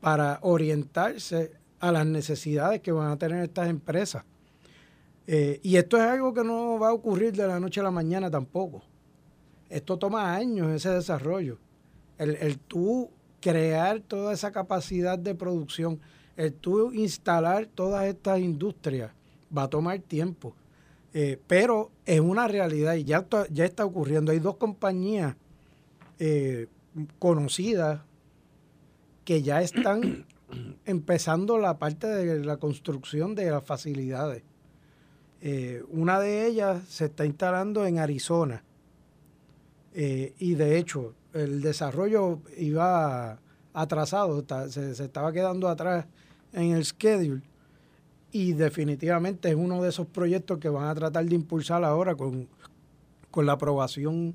para 0.00 0.38
orientarse 0.42 1.52
a 1.80 1.92
las 1.92 2.06
necesidades 2.06 2.80
que 2.80 2.92
van 2.92 3.10
a 3.10 3.18
tener 3.18 3.42
estas 3.42 3.68
empresas. 3.68 4.24
Eh, 5.26 5.60
y 5.62 5.76
esto 5.76 5.96
es 5.96 6.02
algo 6.02 6.32
que 6.32 6.44
no 6.44 6.78
va 6.78 6.88
a 6.88 6.92
ocurrir 6.92 7.32
de 7.32 7.46
la 7.46 7.60
noche 7.60 7.80
a 7.80 7.84
la 7.84 7.90
mañana 7.90 8.30
tampoco. 8.30 8.82
Esto 9.68 9.98
toma 9.98 10.34
años, 10.34 10.70
ese 10.72 10.90
desarrollo. 10.90 11.58
El, 12.18 12.36
el 12.36 12.58
tú 12.58 13.10
crear 13.40 14.00
toda 14.00 14.32
esa 14.32 14.52
capacidad 14.52 15.18
de 15.18 15.34
producción 15.34 16.00
el 16.40 16.54
tú 16.54 16.92
instalar 16.92 17.66
todas 17.66 18.06
estas 18.06 18.40
industrias 18.40 19.12
va 19.56 19.64
a 19.64 19.68
tomar 19.68 19.98
tiempo. 19.98 20.54
Eh, 21.12 21.38
pero 21.46 21.90
es 22.06 22.20
una 22.20 22.48
realidad 22.48 22.94
y 22.94 23.04
ya, 23.04 23.26
ya 23.50 23.64
está 23.64 23.84
ocurriendo. 23.84 24.32
Hay 24.32 24.38
dos 24.38 24.56
compañías 24.56 25.36
eh, 26.18 26.68
conocidas 27.18 28.00
que 29.24 29.42
ya 29.42 29.60
están 29.60 30.24
empezando 30.86 31.58
la 31.58 31.78
parte 31.78 32.06
de 32.06 32.42
la 32.44 32.56
construcción 32.56 33.34
de 33.34 33.50
las 33.50 33.64
facilidades. 33.64 34.42
Eh, 35.42 35.82
una 35.90 36.20
de 36.20 36.46
ellas 36.46 36.82
se 36.88 37.06
está 37.06 37.26
instalando 37.26 37.86
en 37.86 37.98
Arizona 37.98 38.62
y 39.92 40.54
de 40.54 40.78
hecho 40.78 41.14
el 41.34 41.62
desarrollo 41.62 42.38
iba 42.56 43.40
atrasado, 43.72 44.44
se, 44.68 44.94
se 44.94 45.04
estaba 45.04 45.32
quedando 45.32 45.68
atrás 45.68 46.06
en 46.52 46.72
el 46.72 46.84
schedule 46.84 47.42
y 48.32 48.52
definitivamente 48.52 49.48
es 49.50 49.54
uno 49.54 49.82
de 49.82 49.88
esos 49.88 50.06
proyectos 50.06 50.58
que 50.58 50.68
van 50.68 50.88
a 50.88 50.94
tratar 50.94 51.24
de 51.24 51.34
impulsar 51.34 51.84
ahora 51.84 52.14
con, 52.14 52.48
la 53.36 53.52
aprobación 53.52 54.34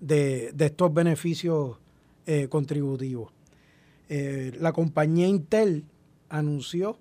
de, 0.00 0.52
estos 0.58 0.92
beneficios 0.92 1.78
eh, 2.26 2.48
contributivos. 2.48 3.32
Eh, 4.08 4.56
la 4.60 4.72
compañía 4.72 5.26
Intel 5.26 5.84
anunció 6.28 6.98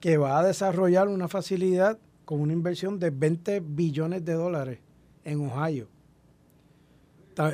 que 0.00 0.16
va 0.16 0.38
a 0.38 0.44
desarrollar 0.44 1.08
una 1.08 1.28
facilidad 1.28 1.98
con 2.24 2.40
una 2.40 2.52
inversión 2.52 2.98
de 2.98 3.10
20 3.10 3.60
billones 3.60 4.24
de 4.24 4.32
dólares 4.34 4.78
en 5.24 5.40
Ohio. 5.40 5.88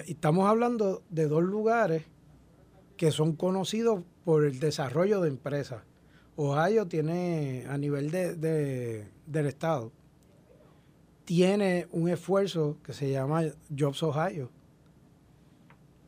Estamos 0.07 0.49
hablando 0.49 1.03
de 1.11 1.27
dos 1.27 1.43
lugares 1.43 2.05
que 2.97 3.11
son 3.11 3.35
conocidos 3.35 4.03
por 4.25 4.45
el 4.45 4.61
desarrollo 4.61 5.21
de 5.21 5.29
empresas. 5.29 5.83
Ohio 6.37 6.87
tiene, 6.87 7.67
a 7.69 7.77
nivel 7.77 8.11
de, 8.11 9.07
del 9.27 9.47
Estado, 9.47 9.93
tiene 11.25 11.87
un 11.93 12.09
esfuerzo 12.09 12.79
que 12.83 12.93
se 12.93 13.11
llama 13.11 13.43
Jobs 13.77 14.03
Ohio, 14.03 14.51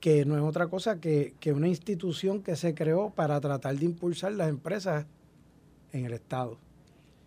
que 0.01 0.25
no 0.25 0.37
es 0.37 0.43
otra 0.43 0.69
cosa 0.69 1.01
que, 1.01 1.35
una 1.47 1.69
institución 1.69 2.43
que 2.43 2.57
se 2.57 2.75
creó 2.75 3.11
para 3.11 3.41
tratar 3.41 3.77
de 3.77 3.85
impulsar 3.85 4.33
las 4.33 4.49
empresas 4.49 5.07
en 5.93 6.07
el 6.07 6.13
Estado. 6.13 6.59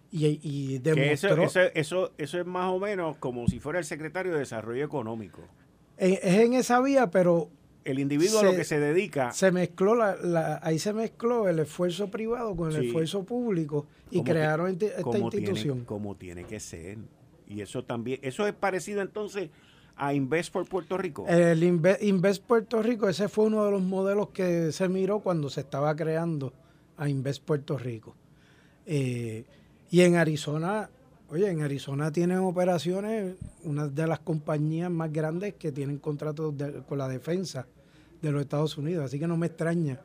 Y, 0.10 0.80
demostró... 0.80 1.44
Eso, 1.44 1.60
eso, 1.74 2.14
eso, 2.18 2.40
es 2.40 2.46
más 2.46 2.72
o 2.72 2.80
menos 2.80 3.18
como 3.18 3.48
si 3.48 3.60
fuera 3.60 3.78
el 3.78 3.86
secretario 3.86 4.34
de 4.34 4.40
Desarrollo 4.40 4.84
Económico. 4.84 5.42
Es 5.98 6.24
en 6.24 6.54
esa 6.54 6.80
vía, 6.82 7.10
pero 7.12 7.50
el 7.88 8.00
individuo 8.00 8.42
a 8.42 8.44
lo 8.44 8.56
que 8.56 8.66
se 8.66 8.80
dedica. 8.80 9.32
Se 9.32 9.52
mezcló 9.52 9.96
la, 9.96 10.60
ahí 10.62 10.78
se 10.78 10.92
mezcló 10.92 11.48
el 11.48 11.60
esfuerzo 11.60 12.10
privado 12.12 12.56
con 12.56 12.76
el 12.76 12.86
esfuerzo 12.86 13.24
público 13.24 13.88
y 14.12 14.24
crearon 14.24 14.78
esta 14.80 15.18
institución. 15.18 15.86
como 15.86 16.16
tiene 16.16 16.44
que 16.44 16.60
ser. 16.60 16.98
Y 17.48 17.62
eso 17.62 17.86
también, 17.86 18.20
eso 18.24 18.46
es 18.46 18.54
parecido 18.54 19.02
entonces 19.02 19.50
a 19.96 20.14
Invest 20.14 20.52
por 20.52 20.68
Puerto 20.68 20.98
Rico. 20.98 21.26
El 21.28 21.64
Invest, 21.64 22.44
Puerto 22.44 22.84
Rico, 22.84 23.08
ese 23.08 23.30
fue 23.30 23.46
uno 23.46 23.64
de 23.64 23.72
los 23.72 23.82
modelos 23.82 24.30
que 24.30 24.74
se 24.74 24.90
miró 24.90 25.22
cuando 25.22 25.50
se 25.50 25.62
estaba 25.62 25.96
creando 25.96 26.52
a 26.98 27.08
Invest 27.08 27.42
Puerto 27.42 27.78
Rico. 27.78 28.16
Eh, 28.86 29.46
y 29.90 30.02
en 30.02 30.18
Arizona, 30.18 30.90
oye, 31.30 31.50
en 31.50 31.62
Arizona 31.62 32.12
tienen 32.12 32.40
operaciones, 32.40 33.36
una 33.64 33.88
de 33.88 34.08
las 34.08 34.20
compañías 34.20 34.92
más 34.92 35.12
grandes 35.12 35.54
que 35.54 35.72
tienen 35.72 36.00
contratos 36.00 36.54
con 36.88 36.98
la 36.98 37.08
defensa 37.08 37.66
de 38.22 38.32
los 38.32 38.42
Estados 38.42 38.78
Unidos. 38.78 39.06
Así 39.06 39.20
que 39.20 39.28
no 39.28 39.38
me 39.38 39.48
extraña 39.48 40.00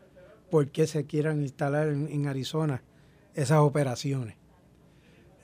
por 0.51 0.69
qué 0.69 0.87
se 0.87 1.07
quieran 1.07 1.41
instalar 1.43 1.89
en, 1.89 2.27
Arizona 2.27 2.83
esas 3.35 3.59
operaciones. 3.59 4.37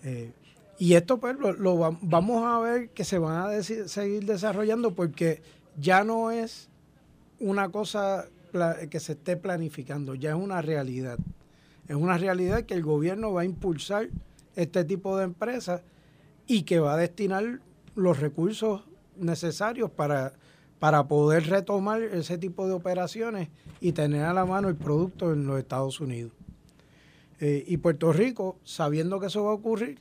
Eh, 0.05 0.33
y 0.79 0.95
esto 0.95 1.19
pues 1.19 1.37
lo, 1.39 1.97
vamos 2.03 2.45
a 2.45 2.61
ver 2.61 2.91
que 2.91 3.05
se 3.05 3.19
van 3.19 3.51
a 3.51 3.63
seguir 3.63 4.25
desarrollando 4.27 4.95
porque 4.95 5.43
ya 5.77 6.05
no 6.05 6.31
es 6.31 6.69
una 7.41 7.71
cosa 7.71 8.27
que 8.91 9.01
se 9.01 9.13
esté 9.13 9.37
planificando, 9.37 10.15
ya 10.15 10.31
es 10.31 10.37
una 10.37 10.63
realidad. 10.63 11.19
Es 11.89 11.97
una 11.97 12.19
realidad 12.19 12.65
que 12.65 12.75
el 12.75 12.83
gobierno 12.83 13.33
va 13.33 13.43
a 13.43 13.45
impulsar 13.45 14.09
este 14.57 14.85
tipo 14.85 15.17
de 15.17 15.25
empresas 15.25 15.83
y 16.47 16.63
que 16.63 16.81
va 16.81 16.95
a 16.95 16.97
destinar 16.97 17.61
los 17.95 18.21
recursos 18.21 18.85
necesarios 19.17 19.91
para 19.91 20.35
para 20.79 21.09
poder 21.09 21.49
retomar 21.49 22.03
ese 22.03 22.39
tipo 22.39 22.67
de 22.67 22.73
operaciones 22.73 23.49
y 23.81 23.93
tener 23.93 24.25
a 24.25 24.33
la 24.33 24.45
mano 24.45 24.69
el 24.69 24.77
producto 24.77 25.33
en 25.33 25.47
los 25.47 25.59
Estados 25.59 26.01
Unidos. 26.01 26.33
Eh, 27.41 27.65
y 27.67 27.77
Puerto 27.79 28.13
Rico, 28.13 28.59
sabiendo 28.65 29.21
que 29.21 29.27
eso 29.27 29.45
va 29.45 29.51
a 29.51 29.55
ocurrir, 29.55 29.99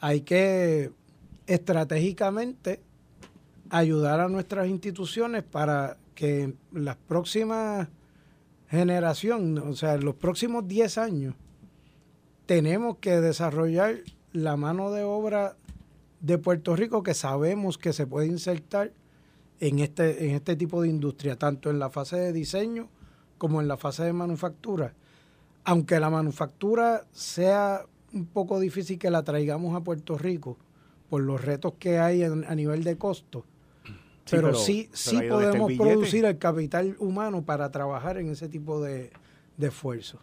hay 0.00 0.22
que 0.22 0.92
estratégicamente 1.46 2.80
ayudar 3.70 4.20
a 4.20 4.28
nuestras 4.28 4.68
instituciones 4.68 5.42
para 5.42 5.96
que 6.14 6.54
las 6.72 6.96
próximas 6.96 7.88
generaciones, 8.68 9.64
o 9.64 9.74
sea, 9.74 9.94
en 9.94 10.04
los 10.04 10.14
próximos 10.14 10.66
10 10.66 10.98
años, 10.98 11.34
tenemos 12.46 12.98
que 12.98 13.20
desarrollar 13.20 13.96
la 14.32 14.56
mano 14.56 14.90
de 14.90 15.02
obra 15.02 15.56
de 16.20 16.38
Puerto 16.38 16.76
Rico 16.76 17.02
que 17.02 17.14
sabemos 17.14 17.78
que 17.78 17.92
se 17.92 18.06
puede 18.06 18.26
insertar 18.26 18.92
en 19.60 19.78
este, 19.78 20.28
en 20.28 20.34
este 20.34 20.56
tipo 20.56 20.82
de 20.82 20.88
industria, 20.88 21.36
tanto 21.36 21.70
en 21.70 21.78
la 21.78 21.90
fase 21.90 22.16
de 22.16 22.32
diseño 22.32 22.88
como 23.38 23.60
en 23.60 23.68
la 23.68 23.76
fase 23.76 24.04
de 24.04 24.12
manufactura. 24.12 24.94
Aunque 25.64 25.98
la 26.00 26.10
manufactura 26.10 27.04
sea 27.12 27.84
un 28.12 28.26
poco 28.26 28.60
difícil 28.60 28.98
que 28.98 29.10
la 29.10 29.24
traigamos 29.24 29.74
a 29.74 29.80
Puerto 29.80 30.16
Rico 30.16 30.56
por 31.10 31.22
los 31.22 31.44
retos 31.44 31.74
que 31.78 31.98
hay 31.98 32.22
a 32.22 32.54
nivel 32.54 32.84
de 32.84 32.96
costo, 32.96 33.44
pero, 34.30 34.54
sí, 34.54 34.88
sí 34.92 35.20
podemos 35.28 35.72
producir 35.74 36.24
el 36.24 36.38
capital 36.38 36.96
humano 36.98 37.44
para 37.44 37.70
trabajar 37.70 38.18
en 38.18 38.30
ese 38.30 38.48
tipo 38.48 38.80
de, 38.80 39.10
de 39.56 39.68
esfuerzos. 39.68 40.20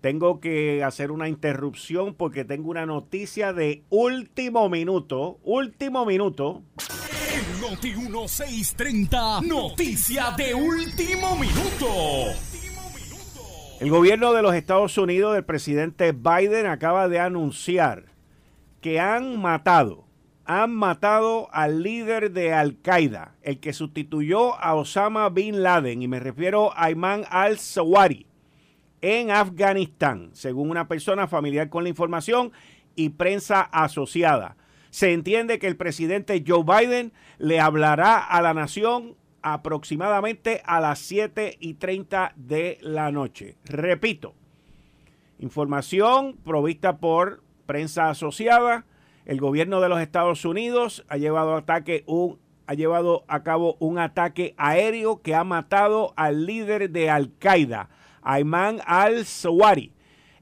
Tengo 0.00 0.40
que 0.40 0.84
hacer 0.84 1.10
una 1.10 1.28
interrupción 1.28 2.14
porque 2.14 2.44
tengo 2.44 2.70
una 2.70 2.86
noticia 2.86 3.52
de 3.52 3.82
último 3.90 4.68
minuto. 4.68 5.38
Último 5.42 6.06
minuto. 6.06 6.62
Noti 7.70 7.94
1630, 7.94 9.42
noticia 9.42 10.30
de 10.38 10.54
último 10.54 11.36
minuto. 11.36 12.32
El 13.78 13.90
gobierno 13.90 14.32
de 14.32 14.40
los 14.40 14.54
Estados 14.54 14.96
Unidos 14.96 15.34
del 15.34 15.44
presidente 15.44 16.12
Biden 16.12 16.64
acaba 16.64 17.08
de 17.08 17.20
anunciar 17.20 18.06
que 18.80 19.00
han 19.00 19.38
matado, 19.38 20.06
han 20.46 20.74
matado 20.74 21.48
al 21.52 21.82
líder 21.82 22.32
de 22.32 22.54
Al 22.54 22.80
Qaeda, 22.80 23.34
el 23.42 23.60
que 23.60 23.74
sustituyó 23.74 24.58
a 24.58 24.74
Osama 24.74 25.28
Bin 25.28 25.62
Laden, 25.62 26.00
y 26.00 26.08
me 26.08 26.20
refiero 26.20 26.72
a 26.72 26.84
Ayman 26.84 27.24
al-Zawari 27.28 28.26
en 29.02 29.30
Afganistán, 29.30 30.30
según 30.32 30.70
una 30.70 30.88
persona 30.88 31.26
familiar 31.26 31.68
con 31.68 31.82
la 31.82 31.90
información 31.90 32.50
y 32.96 33.10
prensa 33.10 33.60
asociada. 33.60 34.56
Se 34.90 35.12
entiende 35.12 35.58
que 35.58 35.66
el 35.66 35.76
presidente 35.76 36.42
Joe 36.46 36.64
Biden 36.64 37.12
le 37.38 37.60
hablará 37.60 38.18
a 38.18 38.40
la 38.42 38.54
nación 38.54 39.16
aproximadamente 39.42 40.62
a 40.64 40.80
las 40.80 40.98
7 41.00 41.56
y 41.60 41.74
30 41.74 42.32
de 42.36 42.78
la 42.80 43.12
noche. 43.12 43.56
Repito, 43.64 44.34
información 45.38 46.36
provista 46.44 46.98
por 46.98 47.42
prensa 47.66 48.08
asociada. 48.08 48.84
El 49.24 49.40
gobierno 49.40 49.80
de 49.80 49.88
los 49.88 50.00
Estados 50.00 50.44
Unidos 50.44 51.04
ha 51.08 51.18
llevado, 51.18 51.54
ataque 51.54 52.02
un, 52.06 52.38
ha 52.66 52.74
llevado 52.74 53.24
a 53.28 53.42
cabo 53.42 53.76
un 53.78 53.98
ataque 53.98 54.54
aéreo 54.56 55.20
que 55.20 55.34
ha 55.34 55.44
matado 55.44 56.14
al 56.16 56.46
líder 56.46 56.90
de 56.90 57.10
Al 57.10 57.32
Qaeda, 57.38 57.90
Ayman 58.22 58.80
al-Zawari 58.86 59.92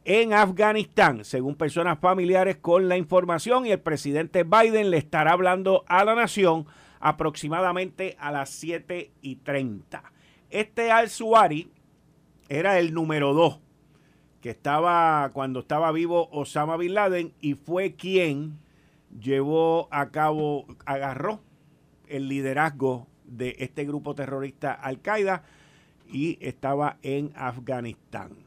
en 0.09 0.33
Afganistán, 0.33 1.25
según 1.25 1.57
personas 1.57 1.99
familiares 1.99 2.59
con 2.59 2.89
la 2.89 2.97
información, 2.97 3.67
y 3.67 3.73
el 3.73 3.81
presidente 3.81 4.45
Biden 4.45 4.91
le 4.91 4.99
estará 4.99 5.33
hablando 5.33 5.85
a 5.89 6.05
la 6.05 6.15
nación 6.15 6.65
aproximadamente 7.01 8.17
a 8.21 8.31
las 8.31 8.51
7 8.51 9.11
y 9.21 9.37
30. 9.37 10.05
Este 10.51 10.93
al-Zawari 10.93 11.73
era 12.49 12.79
el 12.79 12.95
número 12.95 13.35
2, 13.35 13.59
que 14.41 14.51
estaba 14.51 15.29
cuando 15.33 15.59
estaba 15.59 15.91
vivo 15.91 16.29
Osama 16.31 16.77
Bin 16.77 16.95
Laden 16.95 17.33
y 17.41 17.55
fue 17.55 17.97
quien 17.97 18.61
llevó 19.21 19.89
a 19.91 20.11
cabo, 20.11 20.67
agarró 20.85 21.41
el 22.07 22.29
liderazgo 22.29 23.09
de 23.25 23.57
este 23.59 23.85
grupo 23.85 24.15
terrorista 24.15 24.73
Al-Qaeda 24.73 25.43
y 26.09 26.39
estaba 26.41 26.99
en 27.03 27.33
Afganistán. 27.35 28.46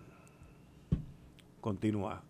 Continúa. 1.62 2.22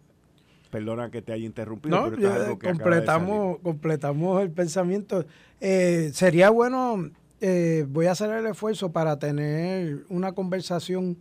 Perdona 0.70 1.10
que 1.10 1.22
te 1.22 1.34
haya 1.34 1.46
interrumpido. 1.46 2.12
pero 2.16 2.60
completamos, 2.60 3.58
completamos 3.60 4.42
el 4.42 4.52
pensamiento. 4.52 5.26
Eh, 5.60 6.12
sería 6.14 6.52
bueno, 6.52 7.10
eh, 7.42 7.86
voy 7.90 8.06
a 8.06 8.12
hacer 8.12 8.30
el 8.32 8.46
esfuerzo 8.46 8.92
para 8.92 9.18
tener 9.18 10.04
una 10.10 10.34
conversación. 10.34 11.18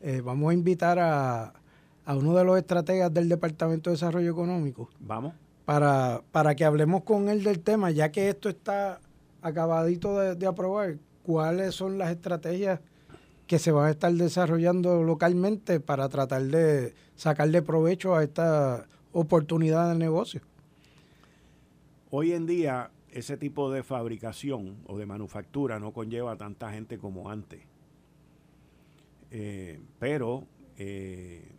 Eh, 0.00 0.22
vamos 0.24 0.50
a 0.50 0.54
invitar 0.54 0.98
a, 0.98 1.52
a, 2.06 2.16
uno 2.16 2.34
de 2.34 2.44
los 2.44 2.56
estrategas 2.56 3.12
del 3.12 3.28
Departamento 3.28 3.90
de 3.90 3.94
Desarrollo 3.94 4.30
Económico. 4.30 4.88
Vamos. 5.00 5.34
Para, 5.66 6.22
para 6.32 6.54
que 6.54 6.64
hablemos 6.64 7.02
con 7.02 7.28
él 7.28 7.44
del 7.44 7.60
tema, 7.60 7.90
ya 7.90 8.10
que 8.10 8.30
esto 8.30 8.48
está 8.48 9.00
acabadito 9.42 10.34
de 10.34 10.46
aprobar, 10.46 10.96
cuáles 11.22 11.74
son 11.74 11.98
las 11.98 12.10
estrategias 12.10 12.80
que 13.48 13.58
se 13.58 13.72
van 13.72 13.86
a 13.86 13.90
estar 13.90 14.12
desarrollando 14.12 15.02
localmente 15.02 15.80
para 15.80 16.08
tratar 16.10 16.42
de 16.42 16.94
sacarle 17.16 17.62
provecho 17.62 18.14
a 18.14 18.22
esta 18.22 18.86
oportunidad 19.10 19.90
de 19.90 19.98
negocio. 19.98 20.42
Hoy 22.10 22.32
en 22.32 22.46
día 22.46 22.90
ese 23.10 23.38
tipo 23.38 23.72
de 23.72 23.82
fabricación 23.82 24.76
o 24.86 24.98
de 24.98 25.06
manufactura 25.06 25.80
no 25.80 25.92
conlleva 25.92 26.36
tanta 26.36 26.70
gente 26.70 26.98
como 26.98 27.30
antes. 27.30 27.62
Eh, 29.30 29.80
pero 29.98 30.46
eh, 30.76 31.50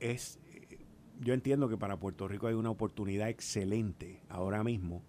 es, 0.00 0.38
yo 1.18 1.32
entiendo 1.32 1.70
que 1.70 1.78
para 1.78 1.96
Puerto 1.98 2.28
Rico 2.28 2.46
hay 2.46 2.54
una 2.54 2.70
oportunidad 2.70 3.30
excelente 3.30 4.20
ahora 4.28 4.62
mismo 4.62 5.02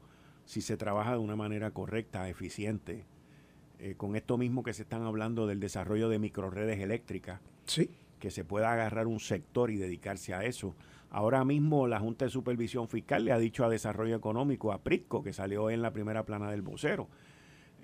si 0.46 0.62
se 0.62 0.78
trabaja 0.78 1.12
de 1.12 1.20
una 1.20 1.36
manera 1.36 1.72
correcta, 1.72 2.30
eficiente 2.30 3.06
eh, 3.80 3.96
con 3.96 4.16
esto 4.16 4.38
mismo 4.38 4.64
que 4.64 4.74
se 4.74 4.84
están 4.84 5.04
hablando 5.04 5.48
del 5.48 5.60
desarrollo 5.60 6.10
de 6.10 6.20
microredes 6.20 6.80
eléctricas, 6.80 7.40
sí. 7.66 7.90
que 8.20 8.32
se 8.32 8.44
pueda 8.44 8.72
agarrar 8.72 9.08
un 9.08 9.20
sector 9.20 9.72
y 9.72 9.78
dedicarse 9.78 10.34
a 10.34 10.44
eso. 10.44 10.76
Ahora 11.10 11.46
mismo 11.46 11.88
la 11.88 12.00
Junta 12.00 12.26
de 12.26 12.32
Supervisión 12.32 12.88
Fiscal 12.88 13.26
le 13.26 13.32
ha 13.32 13.38
dicho 13.38 13.64
a 13.64 13.70
Desarrollo 13.70 14.16
Económico, 14.16 14.72
a 14.72 14.80
Prisco, 14.80 15.24
que 15.24 15.34
salió 15.34 15.70
en 15.70 15.82
la 15.82 15.92
primera 15.92 16.24
plana 16.24 16.50
del 16.50 16.62
vocero, 16.62 17.08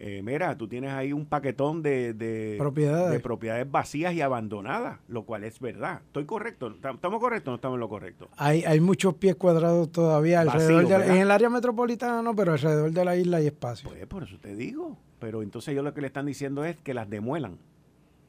eh, 0.01 0.21
mira, 0.23 0.57
tú 0.57 0.65
tienes 0.69 0.91
ahí 0.91 1.11
un 1.11 1.25
paquetón 1.25 1.83
de, 1.83 2.55
propiedades. 2.57 3.11
de 3.11 3.19
propiedades 3.19 3.69
vacías 3.69 4.13
y 4.13 4.21
abandonadas, 4.21 4.99
lo 5.09 5.23
cual 5.23 5.43
es 5.43 5.59
verdad. 5.59 5.99
¿Estoy 6.05 6.23
correcto? 6.23 6.73
¿Estamos 6.73 7.19
correctos 7.19 7.49
o 7.49 7.51
no 7.51 7.55
estamos 7.55 7.75
en 7.75 7.79
lo 7.81 7.89
correcto? 7.89 8.29
Hay, 8.37 8.63
hay 8.63 8.79
muchos 8.79 9.15
pies 9.15 9.35
cuadrados 9.35 9.91
todavía 9.91 10.39
alrededor 10.39 10.87
de, 10.87 11.05
en 11.05 11.17
el 11.17 11.29
área 11.29 11.49
metropolitana, 11.49 12.21
no, 12.21 12.33
pero 12.33 12.53
alrededor 12.53 12.91
de 12.91 13.03
la 13.03 13.17
isla 13.17 13.37
hay 13.37 13.47
espacio. 13.47 13.89
Pues 13.89 14.07
por 14.07 14.23
eso 14.23 14.37
te 14.39 14.55
digo. 14.55 14.97
Pero 15.19 15.43
entonces 15.43 15.73
ellos 15.73 15.83
lo 15.83 15.93
que 15.93 16.01
le 16.01 16.07
están 16.07 16.25
diciendo 16.25 16.65
es 16.65 16.77
que 16.77 16.93
las 16.93 17.09
demuelan 17.09 17.57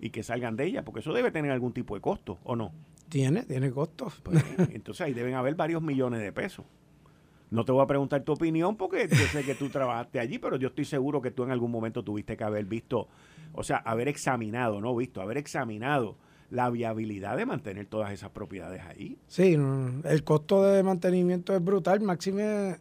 y 0.01 0.11
que 0.11 0.23
salgan 0.23 0.57
de 0.57 0.65
ellas, 0.65 0.83
porque 0.85 1.01
eso 1.01 1.13
debe 1.13 1.31
tener 1.31 1.51
algún 1.51 1.73
tipo 1.73 1.95
de 1.95 2.01
costo, 2.01 2.39
¿o 2.45 2.57
no? 2.57 2.73
Tiene, 3.09 3.43
tiene 3.43 3.71
costos. 3.71 4.21
Pues, 4.23 4.43
entonces 4.73 5.07
ahí 5.07 5.15
deben 5.15 5.35
haber 5.35 5.55
varios 5.55 5.83
millones 5.83 6.21
de 6.21 6.33
pesos. 6.33 6.65
No 7.51 7.65
te 7.65 7.73
voy 7.73 7.83
a 7.83 7.87
preguntar 7.87 8.23
tu 8.23 8.33
opinión 8.33 8.77
porque 8.77 9.09
yo 9.09 9.27
sé 9.27 9.45
que 9.45 9.57
tú 9.57 9.69
trabajaste 9.69 10.21
allí, 10.21 10.39
pero 10.39 10.57
yo 10.57 10.69
estoy 10.69 10.85
seguro 10.85 11.21
que 11.21 11.33
tú 11.33 11.43
en 11.43 11.51
algún 11.51 11.71
momento 11.71 12.05
tuviste 12.05 12.37
que 12.37 12.45
haber 12.45 12.65
visto, 12.65 13.09
o 13.53 13.65
sea, 13.65 13.79
haber 13.79 14.07
examinado, 14.07 14.81
no 14.81 14.95
visto, 14.95 15.21
haber 15.21 15.37
examinado 15.37 16.17
la 16.51 16.71
viabilidad 16.71 17.37
de 17.37 17.47
mantener 17.47 17.87
todas 17.87 18.13
esas 18.13 18.31
propiedades 18.31 18.83
ahí. 18.83 19.19
Sí, 19.27 19.57
el 20.05 20.25
costo 20.25 20.63
de 20.65 20.83
mantenimiento 20.85 21.55
es 21.55 21.63
brutal, 21.63 22.01
máxime 22.01 22.77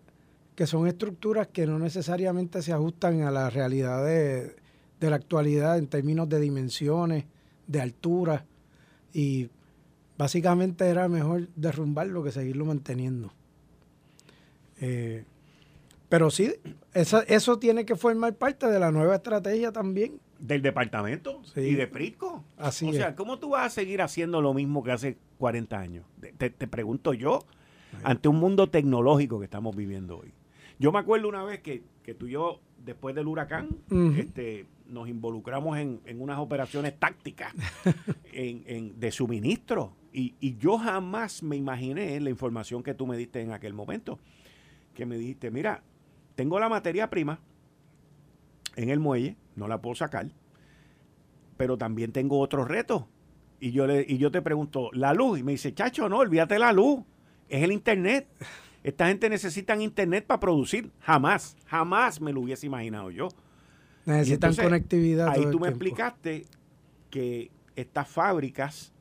que 0.60 0.68
son 0.68 0.88
estructuras 0.88 1.48
que 1.48 1.66
no 1.66 1.80
necesariamente 1.80 2.62
se 2.62 2.74
ajustan 2.74 3.22
a 3.22 3.32
la 3.32 3.50
realidad 3.50 4.04
de, 4.04 4.58
la 5.00 5.16
actualidad 5.16 5.78
en 5.78 5.88
términos 5.88 6.28
de 6.28 6.38
dimensiones, 6.42 7.24
de 7.66 7.80
altura, 7.80 8.46
y 9.14 9.48
básicamente 10.18 10.86
era 10.90 11.08
mejor 11.08 11.48
derrumbarlo 11.56 12.26
que 12.26 12.34
seguirlo 12.34 12.66
manteniendo. 12.66 13.32
Eh, 14.82 15.24
pero 16.10 16.30
sí, 16.30 16.54
eso, 16.94 17.24
eso 17.28 17.58
tiene 17.58 17.86
que 17.86 17.96
formar 17.96 18.36
parte 18.36 18.68
de 18.68 18.82
la 18.82 18.92
nueva 18.92 19.16
estrategia 19.16 19.72
también. 19.72 20.20
Del 20.40 20.62
departamento 20.62 21.42
y 21.56 21.76
de 21.76 21.88
Prisco. 21.88 22.44
Así 22.58 22.90
o 22.90 22.92
sea, 22.92 23.16
¿cómo 23.16 23.40
tú 23.40 23.52
vas 23.52 23.68
a 23.68 23.70
seguir 23.70 24.02
haciendo 24.02 24.42
lo 24.42 24.54
mismo 24.54 24.84
que 24.84 24.92
hace 24.92 25.18
40 25.38 25.80
años? 25.80 26.06
Te, 26.38 26.50
te 26.50 26.68
pregunto 26.68 27.14
yo, 27.14 27.46
ante 28.04 28.28
un 28.28 28.42
mundo 28.42 28.70
tecnológico 28.70 29.40
que 29.40 29.46
estamos 29.46 29.74
viviendo 29.74 30.18
hoy. 30.18 30.34
Yo 30.80 30.92
me 30.92 31.00
acuerdo 31.00 31.28
una 31.28 31.44
vez 31.44 31.60
que, 31.60 31.84
tú 32.18 32.28
y 32.28 32.32
yo, 32.32 32.62
después 32.78 33.14
del 33.14 33.28
huracán, 33.28 33.70
este, 34.18 34.66
nos 34.88 35.08
involucramos 35.08 35.78
en, 35.78 36.02
unas 36.20 36.40
operaciones 36.40 36.98
tácticas 36.98 37.54
en, 38.34 39.00
de 39.00 39.12
suministro. 39.12 39.94
Y, 40.12 40.36
y, 40.40 40.58
yo 40.58 40.80
jamás 40.80 41.44
me 41.44 41.56
imaginé 41.56 42.20
la 42.20 42.30
información 42.32 42.82
que 42.82 42.96
tú 42.96 43.06
me 43.06 43.18
diste 43.18 43.42
en 43.42 43.52
aquel 43.52 43.74
momento. 43.74 44.18
Que 44.96 45.06
me 45.06 45.18
dijiste, 45.18 45.52
mira, 45.52 45.84
tengo 46.36 46.60
la 46.60 46.70
materia 46.70 47.10
prima 47.10 47.40
en 48.76 48.90
el 48.90 49.00
muelle, 49.00 49.36
no 49.56 49.68
la 49.68 49.82
puedo 49.82 49.96
sacar, 49.96 50.32
pero 51.58 51.78
también 51.78 52.12
tengo 52.12 52.40
otros 52.40 52.68
retos. 52.68 53.04
Y 53.60 53.72
yo, 53.72 53.86
le, 53.86 54.06
y 54.08 54.18
yo 54.18 54.32
te 54.32 54.42
pregunto, 54.42 54.90
¿la 54.94 55.14
luz? 55.14 55.40
Y 55.40 55.44
me 55.44 55.52
dice, 55.52 55.74
chacho, 55.74 56.08
no, 56.08 56.18
olvídate 56.18 56.58
la 56.58 56.72
luz 56.72 57.04
es 57.50 57.64
el 57.64 57.72
Internet. 57.72 58.28
Esta 58.84 59.08
gente 59.08 59.30
necesita 59.30 59.76
Internet 59.76 60.26
para 60.26 60.40
producir. 60.40 60.92
Jamás, 61.02 61.56
jamás 61.66 62.22
me 62.22 62.32
lo 62.32 62.42
hubiese 62.42 62.66
imaginado 62.66 63.12
yo. 63.12 63.30
Necesitan 64.06 64.56
conectividad. 64.56 65.30
Ahí 65.30 65.46
tú 65.52 65.60
me 65.60 65.68
explicaste 65.68 66.46
que 67.10 67.52
estas 67.76 68.08
fábricas 68.08 68.94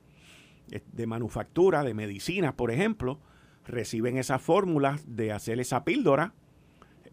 eh, 0.70 0.80
de 0.92 1.06
manufactura, 1.06 1.82
de 1.82 1.94
medicinas, 1.94 2.54
por 2.54 2.70
ejemplo, 2.70 3.18
reciben 3.66 4.16
esas 4.18 4.42
fórmulas 4.42 5.02
de 5.06 5.32
hacer 5.32 5.60
esa 5.60 5.84
píldora 5.84 6.34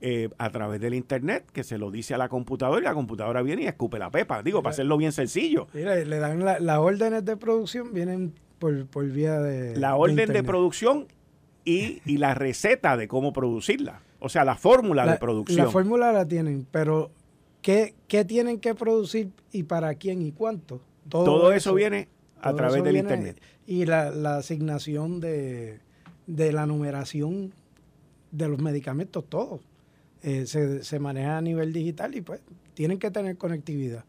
eh, 0.02 0.30
a 0.38 0.50
través 0.50 0.82
del 0.82 0.94
internet, 0.94 1.46
que 1.52 1.64
se 1.64 1.78
lo 1.78 1.92
dice 1.92 2.14
a 2.14 2.18
la 2.18 2.30
computadora 2.30 2.82
y 2.82 2.84
la 2.84 2.94
computadora 2.94 3.42
viene 3.42 3.64
y 3.64 3.68
escupe 3.68 3.98
la 3.98 4.12
pepa. 4.12 4.44
Digo, 4.44 4.62
para 4.62 4.72
hacerlo 4.72 4.98
bien 4.98 5.12
sencillo. 5.12 5.68
le 5.74 6.06
dan 6.06 6.44
las 6.44 6.78
órdenes 6.80 7.24
de 7.24 7.38
producción, 7.38 7.94
vienen 7.94 8.34
por, 8.60 8.86
por 8.88 9.06
vía 9.06 9.40
de. 9.40 9.78
La 9.78 9.96
orden 9.96 10.32
de, 10.32 10.44
producción 10.44 11.08
y, 11.66 12.18
la 12.18 12.34
receta 12.34 12.96
de 12.96 13.08
cómo 13.08 13.34
producirla. 13.34 14.02
O 14.20 14.30
sea, 14.30 14.46
la 14.46 14.56
fórmula 14.56 15.06
de 15.06 15.18
producción. 15.18 15.66
La 15.66 15.72
fórmula 15.72 16.12
la 16.12 16.28
tienen, 16.28 16.66
pero 16.72 17.12
¿qué, 17.62 17.96
¿qué, 18.08 18.24
tienen 18.24 18.60
que 18.60 18.76
producir 18.76 19.32
y 19.52 19.64
para 19.64 19.96
quién 19.96 20.22
y 20.22 20.32
cuánto? 20.32 20.82
Todo, 21.10 21.52
eso, 21.52 21.74
viene 21.74 22.08
a 22.42 22.54
través 22.54 22.84
del 22.84 22.98
internet. 22.98 23.42
Y 23.68 23.86
la, 23.86 24.12
la 24.12 24.38
asignación 24.38 25.20
de, 25.20 25.80
de 26.28 26.52
la 26.54 26.66
numeración 26.66 27.54
de 28.32 28.48
los 28.48 28.60
medicamentos, 28.60 29.26
todos. 29.28 29.62
Eh, 30.24 30.46
se, 30.48 31.00
maneja 31.00 31.38
a 31.38 31.42
nivel 31.42 31.72
digital 31.72 32.16
y 32.16 32.22
pues 32.22 32.42
tienen 32.74 32.98
que 32.98 33.12
tener 33.12 33.38
conectividad. 33.38 34.06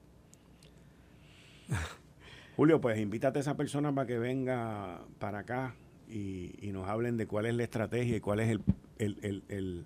Julio, 2.56 2.80
pues 2.80 2.98
invítate 2.98 3.38
a 3.38 3.42
esa 3.42 3.54
persona 3.54 3.94
para 3.94 4.06
que 4.06 4.18
venga 4.18 5.02
para 5.18 5.40
acá 5.40 5.74
y, 6.08 6.70
nos 6.72 6.88
hablen 6.88 7.16
de 7.16 7.26
cuál 7.26 7.46
es 7.46 7.54
la 7.54 7.62
estrategia 7.62 8.16
y 8.16 8.20
cuál 8.20 8.40
es 8.40 8.58
el, 8.98 9.84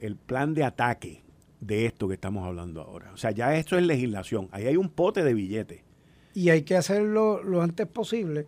el, 0.00 0.16
plan 0.16 0.54
de 0.54 0.64
ataque 0.64 1.22
de 1.60 1.86
esto 1.86 2.08
que 2.08 2.14
estamos 2.14 2.46
hablando 2.46 2.82
ahora. 2.82 3.12
O 3.12 3.16
sea, 3.16 3.30
ya 3.30 3.56
esto 3.56 3.76
es 3.76 3.84
legislación. 3.84 4.48
Ahí 4.52 4.66
hay 4.66 4.76
un 4.76 4.88
pote 4.88 5.22
de 5.22 5.34
billetes. 5.34 5.80
Y 6.34 6.50
hay 6.50 6.62
que 6.62 6.76
hacerlo 6.76 7.42
lo 7.42 7.62
antes 7.62 7.86
posible, 7.86 8.46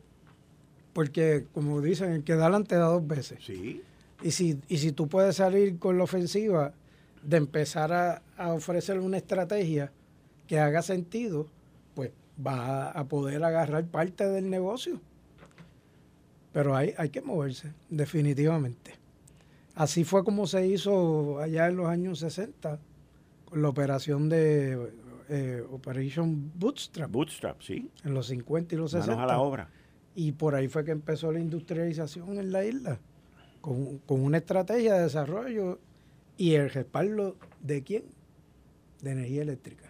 porque 0.93 1.47
como 1.53 1.81
dicen, 1.81 2.13
el 2.13 2.25
que 2.25 2.35
da 2.35 2.63
te 2.65 2.77
da 2.77 2.87
dos 2.87 3.07
veces. 3.07 3.39
Sí. 3.45 3.83
Y 4.23 4.33
si, 4.33 4.61
y 4.69 4.79
si 4.79 4.93
tú 4.93 5.09
puedes 5.09 5.37
salir 5.37 5.79
con 5.79 5.97
la 5.97 6.05
ofensiva 6.05 6.73
de 7.23 7.37
empezar 7.37 7.93
a, 7.93 8.23
ofrecer 8.53 8.99
una 8.99 9.17
estrategia 9.17 9.93
que 10.47 10.59
haga 10.59 10.83
sentido, 10.83 11.47
pues 11.95 12.11
va 12.45 12.91
a, 12.91 13.05
poder 13.05 13.45
agarrar 13.45 13.85
parte 13.87 14.27
del 14.29 14.51
negocio. 14.51 15.01
Pero 16.53 16.75
hay, 16.75 16.95
hay 16.97 17.11
que 17.11 17.21
moverse, 17.21 17.73
definitivamente. 17.89 18.95
Así 19.75 20.05
fue 20.05 20.25
como 20.25 20.47
se 20.47 20.67
hizo 20.67 21.39
allá 21.39 21.69
en 21.69 21.77
los 21.77 21.87
años 21.87 22.19
60, 22.19 22.79
con 23.45 23.63
la 23.63 23.69
operación 23.69 24.29
de 24.29 24.91
eh, 25.29 25.65
Operation 25.71 26.53
Bootstrap. 26.57 27.11
Bootstrap, 27.11 27.61
sí. 27.63 27.91
En 28.05 28.15
los 28.15 28.27
50 28.27 28.75
y 28.75 28.79
los 28.79 28.91
60. 28.91 29.23
a 29.23 29.27
la 29.27 29.41
obra. 29.41 29.69
Y 30.15 30.33
por 30.33 30.55
ahí 30.55 30.69
fue 30.69 30.85
que 30.85 30.91
empezó 30.91 31.31
la 31.31 31.39
industrialización 31.39 32.39
en 32.39 32.51
la 32.51 32.65
isla, 32.65 32.99
con, 33.61 33.99
con 33.99 34.21
una 34.21 34.39
estrategia 34.39 34.95
de 34.95 35.03
desarrollo 35.05 35.79
¿Y 36.41 36.55
el 36.55 36.71
respaldo 36.71 37.37
de 37.61 37.83
quién? 37.83 38.05
De 39.03 39.11
energía 39.11 39.43
eléctrica. 39.43 39.90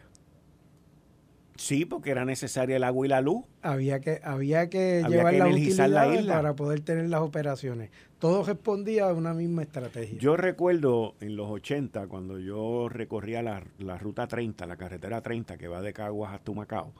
Sí, 1.60 1.84
porque 1.84 2.10
era 2.10 2.24
necesaria 2.24 2.76
el 2.76 2.84
agua 2.84 3.04
y 3.04 3.10
la 3.10 3.20
luz. 3.20 3.44
Había 3.60 4.00
que, 4.00 4.18
había 4.24 4.70
que 4.70 5.04
llevar 5.06 5.34
la 5.34 5.50
isla. 5.50 6.34
para 6.34 6.56
poder 6.56 6.80
tener 6.80 7.10
las 7.10 7.20
operaciones. 7.20 7.90
Todo 8.18 8.42
respondía 8.44 9.10
a 9.10 9.12
una 9.12 9.34
misma 9.34 9.60
estrategia. 9.60 10.18
Yo 10.18 10.38
recuerdo 10.38 11.16
en 11.20 11.36
los 11.36 11.50
80, 11.50 12.06
cuando 12.06 12.38
yo 12.38 12.88
recorría 12.88 13.42
la, 13.42 13.98
ruta 13.98 14.26
30, 14.26 14.64
la 14.64 14.78
carretera 14.78 15.20
30, 15.20 15.58
que 15.58 15.68
va 15.68 15.82
de 15.82 15.92
Caguas 15.92 16.32
hasta 16.32 16.50
Macao, 16.50 16.94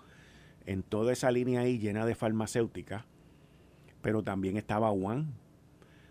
en 0.67 0.83
toda 0.83 1.15
esa 1.15 1.31
línea 1.31 1.63
ahí 1.63 1.79
llena 1.79 2.05
de 2.05 2.15
farmacéuticas, 2.15 3.05
pero 4.03 4.23
también 4.23 4.59
estaba 4.59 4.91
One, 4.91 5.25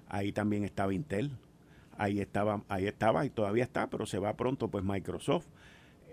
ahí 0.08 0.32
también 0.32 0.64
estaba 0.64 0.92
Intel, 0.96 1.38
ahí 2.00 2.20
estaba, 2.20 2.64
ahí 2.68 2.88
estaba 2.88 3.28
y 3.28 3.30
todavía 3.30 3.64
está, 3.64 3.92
pero 3.92 4.08
se 4.08 4.18
va 4.18 4.36
pronto 4.36 4.70
pues 4.70 4.84
Microsoft. 4.84 5.46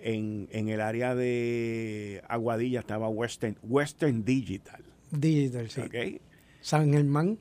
En, 0.02 0.48
el 0.52 0.80
área 0.80 1.14
de 1.14 2.22
Aguadilla 2.28 2.80
estaba 2.80 3.08
Western, 3.08 3.56
Western 3.62 4.24
Digital. 4.24 4.82
Digital, 5.10 5.68
sí. 5.70 6.20
San 6.60 6.92
Germán 6.92 7.38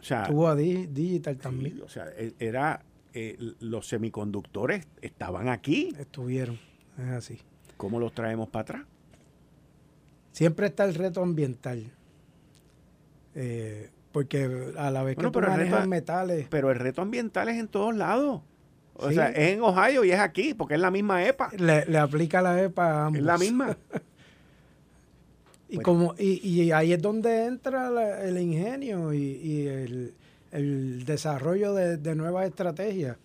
o 0.00 0.02
sea, 0.02 0.26
tuvo 0.26 0.48
a 0.48 0.56
Digital 0.56 1.36
también. 1.36 1.80
o 1.82 1.88
sea, 1.88 2.08
e, 2.16 2.32
era, 2.38 2.82
eh, 3.12 3.36
los 3.60 3.86
semiconductores 3.86 4.86
estaban 5.02 5.48
aquí. 5.48 5.94
Estuvieron, 5.98 6.58
es 6.98 7.10
así. 7.10 7.38
¿Cómo 7.76 8.00
los 8.00 8.14
traemos 8.14 8.48
para 8.48 8.62
atrás? 8.62 8.82
Siempre 10.32 10.66
está 10.66 10.84
el 10.84 10.94
reto 10.94 11.22
ambiental. 11.22 11.92
Eh, 13.34 13.90
porque 14.12 14.72
a 14.76 14.90
la 14.90 15.02
vez 15.02 15.16
que 15.16 15.30
tú 15.30 15.40
manejas 15.40 15.86
metales. 15.86 16.46
Pero 16.50 16.70
el 16.70 16.78
reto 16.78 17.02
ambiental 17.02 17.48
es 17.48 17.58
en 17.58 17.68
todos 17.68 17.94
lados. 17.94 18.42
O 19.02 19.10
sea, 19.12 19.28
es 19.30 19.54
en 19.54 19.62
Ohio 19.62 20.04
y 20.04 20.10
es 20.10 20.18
aquí, 20.18 20.54
porque 20.54 20.74
es 20.74 20.80
la 20.80 20.90
misma 20.90 21.24
EPA. 21.24 21.50
Le, 21.56 21.98
aplica 21.98 22.42
la 22.42 22.62
EPA 22.62 22.84
a 22.84 23.06
ambos. 23.06 23.18
Es 23.20 23.24
la 23.24 23.38
misma. 23.38 23.76
y, 25.68 25.78
como, 25.78 26.14
y, 26.18 26.70
ahí 26.72 26.92
es 26.92 27.00
donde 27.00 27.46
entra 27.46 28.22
el 28.22 28.38
ingenio 28.38 29.12
y, 29.14 29.66
el, 30.52 31.04
desarrollo 31.04 31.74
de, 31.74 31.96
de, 31.96 32.14
nuevas 32.14 32.46
estrategias, 32.46 33.16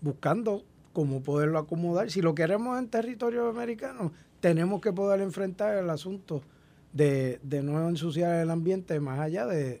buscando 0.00 0.64
cómo 0.92 1.22
poderlo 1.22 1.58
acomodar. 1.58 2.10
Si 2.10 2.22
lo 2.22 2.34
queremos 2.34 2.78
en 2.78 2.88
territorio 2.88 3.48
americano, 3.48 4.12
tenemos 4.40 4.80
que 4.80 4.92
poder 4.92 5.20
enfrentar 5.20 5.76
el 5.76 5.90
asunto 5.90 6.42
de, 6.92 7.38
de 7.42 7.62
no 7.62 7.88
ensuciar 7.88 8.36
el 8.36 8.50
ambiente 8.50 8.98
más 9.00 9.20
allá 9.20 9.46
de, 9.46 9.80